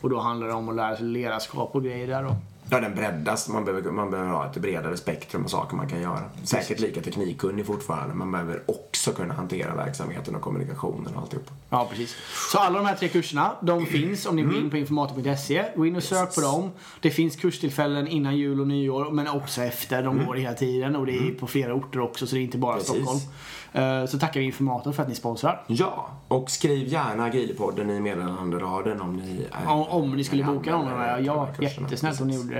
Och 0.00 0.10
då 0.10 0.20
handlar 0.20 0.46
det 0.46 0.52
om 0.54 0.68
att 0.68 0.76
lära 0.76 0.96
sig 0.96 1.06
ledarskap 1.06 1.70
och 1.74 1.82
grejer 1.84 2.06
där 2.06 2.22
då. 2.22 2.36
Ja, 2.72 2.80
den 2.80 2.94
breddas. 2.94 3.48
Man 3.48 3.64
behöver, 3.64 3.90
man 3.90 4.10
behöver 4.10 4.30
ha 4.30 4.46
ett 4.46 4.56
bredare 4.56 4.96
spektrum 4.96 5.44
av 5.44 5.48
saker 5.48 5.76
man 5.76 5.88
kan 5.88 6.00
göra. 6.00 6.20
Säkert 6.44 6.80
lika 6.80 7.00
teknikkunnig 7.00 7.66
fortfarande, 7.66 8.14
man 8.14 8.32
behöver 8.32 8.62
också 8.66 8.89
kunna 9.06 9.34
hantera 9.34 9.74
verksamheten 9.74 10.34
och 10.36 10.42
kommunikationen 10.42 11.14
och 11.14 11.22
alltihop. 11.22 11.50
Ja, 11.70 11.86
precis. 11.90 12.16
Så 12.52 12.58
alla 12.58 12.78
de 12.78 12.86
här 12.86 12.96
tre 12.96 13.08
kurserna, 13.08 13.52
de 13.62 13.86
finns 13.86 14.26
om 14.26 14.36
ni 14.36 14.42
går 14.42 14.56
in 14.56 14.70
på 14.70 14.76
informator.se. 14.76 15.64
Gå 15.76 15.86
in 15.86 15.96
och 15.96 16.02
sök 16.02 16.34
på 16.34 16.40
dem. 16.40 16.70
Det 17.00 17.10
finns 17.10 17.36
kurstillfällen 17.36 18.08
innan 18.08 18.36
jul 18.36 18.60
och 18.60 18.66
nyår, 18.68 19.10
men 19.10 19.28
också 19.28 19.62
efter. 19.62 20.02
De 20.02 20.26
går 20.26 20.34
hela 20.34 20.54
tiden 20.54 20.96
och 20.96 21.06
det 21.06 21.12
är 21.16 21.30
på 21.34 21.46
flera 21.46 21.74
orter 21.74 22.00
också, 22.00 22.26
så 22.26 22.34
det 22.34 22.40
är 22.40 22.42
inte 22.44 22.58
bara 22.58 22.74
Precis. 22.76 22.88
Stockholm. 22.94 23.20
Eh, 23.72 24.06
Så 24.06 24.18
tackar 24.18 24.40
vi 24.40 24.46
Informator 24.46 24.92
för 24.92 25.02
att 25.02 25.08
ni 25.08 25.14
sponsrar. 25.14 25.62
Ja, 25.66 26.10
och 26.28 26.50
skriv 26.50 26.88
gärna 26.88 27.24
Agilpodden 27.24 27.90
i 27.90 28.00
meddelanderaden 28.00 29.00
om 29.00 29.16
ni 29.16 29.46
är, 29.52 29.68
Om, 29.72 29.82
om 29.82 30.16
ni 30.16 30.24
skulle 30.24 30.44
boka 30.44 30.70
någon 30.70 30.88
av 30.88 30.90
de 30.98 31.04
här. 31.04 31.20
Ja, 31.20 31.48
jättesnällt 31.60 32.20
om 32.20 32.26
ni 32.28 32.34
gjorde 32.36 32.54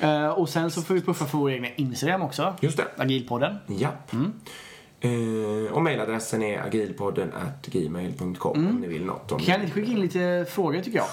det. 0.00 0.06
Eh, 0.06 0.28
Och 0.28 0.48
sen 0.48 0.70
så 0.70 0.82
får 0.82 0.94
vi 0.94 1.00
puffa 1.00 1.24
för 1.24 1.38
vår 1.38 1.50
egna 1.50 1.68
Instagram 1.76 2.22
också. 2.22 2.54
Just 2.60 2.76
det. 2.76 2.84
Agilpodden. 2.96 3.56
Japp. 3.66 4.12
Mm. 4.12 4.32
Eh, 5.00 5.72
och 5.72 5.82
mejladressen 5.82 6.42
är 6.42 6.62
agilpodden 6.66 7.32
gmail.com 7.66 8.66
om 8.68 8.80
ni 8.80 8.86
vill 8.86 9.04
något. 9.04 9.32
Om 9.32 9.38
Mm. 9.38 9.46
Kan 9.46 9.60
ni 9.60 9.70
skicka 9.70 9.90
in 9.92 10.00
lite 10.00 10.46
frågor 10.50 10.80
tycker 10.80 10.98
jag? 10.98 11.06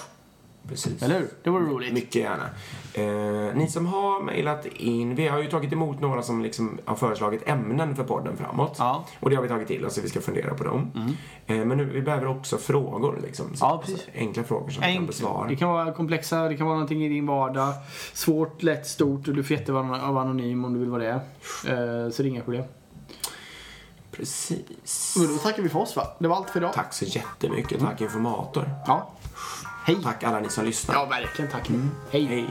Precis. 0.69 1.03
Eller 1.03 1.19
hur? 1.19 1.27
Det 1.43 1.49
vore 1.49 1.65
roligt. 1.65 1.93
Mycket 1.93 2.15
gärna. 2.15 2.49
Eh, 2.93 3.55
ni 3.55 3.67
som 3.67 3.85
har 3.85 4.23
mejlat 4.23 4.65
in, 4.65 5.15
vi 5.15 5.27
har 5.27 5.41
ju 5.41 5.47
tagit 5.49 5.73
emot 5.73 6.01
några 6.01 6.21
som 6.21 6.41
liksom 6.43 6.79
har 6.85 6.95
föreslagit 6.95 7.47
ämnen 7.49 7.95
för 7.95 8.03
podden 8.03 8.37
framåt. 8.37 8.75
Ja. 8.79 8.91
Mm. 8.95 9.03
Och 9.19 9.29
det 9.29 9.35
har 9.35 9.43
vi 9.43 9.49
tagit 9.49 9.67
till 9.67 9.85
oss 9.85 9.93
så 9.95 10.01
vi 10.01 10.09
ska 10.09 10.21
fundera 10.21 10.53
på 10.53 10.63
dem. 10.63 10.91
Eh, 11.47 11.55
men 11.65 11.77
nu, 11.77 11.85
vi 11.85 12.01
behöver 12.01 12.27
också 12.27 12.57
frågor 12.57 13.19
liksom. 13.23 13.55
Så, 13.55 13.65
Ja, 13.65 13.81
precis. 13.85 14.07
enkla 14.15 14.43
frågor 14.43 14.69
som 14.69 14.83
vi 14.87 14.93
kan 14.95 15.05
besvara. 15.05 15.47
Det 15.47 15.55
kan 15.55 15.69
vara 15.69 15.93
komplexa, 15.93 16.47
det 16.49 16.57
kan 16.57 16.65
vara 16.67 16.75
någonting 16.75 17.05
i 17.05 17.09
din 17.09 17.25
vardag. 17.25 17.73
Svårt, 18.13 18.63
lätt, 18.63 18.87
stort 18.87 19.27
och 19.27 19.33
du 19.35 19.43
får 19.43 19.57
jättevara 19.57 20.11
vara 20.11 20.21
anonym 20.23 20.65
om 20.65 20.73
du 20.73 20.79
vill 20.79 20.89
vara 20.89 21.03
det. 21.03 21.09
Eh, 21.13 22.09
Så 22.11 22.23
det 22.23 22.27
är 22.27 22.31
inga 22.31 22.41
problem. 22.41 22.63
Precis. 24.13 25.15
Men 25.17 25.27
då 25.27 25.37
tackar 25.37 25.63
vi 25.63 25.69
för 25.69 25.79
oss 25.79 25.95
va? 25.95 26.07
Det 26.19 26.27
var 26.27 26.35
allt 26.35 26.49
för 26.49 26.59
idag. 26.59 26.73
Tack 26.73 26.93
så 26.93 27.05
jättemycket. 27.05 27.79
Tack 27.79 28.01
mm. 28.01 28.03
informator. 28.03 28.69
Ja. 28.87 29.11
Hej. 29.85 29.97
Tack 30.03 30.23
alla 30.23 30.39
ni 30.39 30.49
som 30.49 30.65
lyssnar. 30.65 30.95
Ja, 30.95 31.05
verkligen. 31.05 31.51
Tack. 31.51 31.69
Mm. 31.69 31.91
Hej. 32.11 32.25
Hej. 32.25 32.49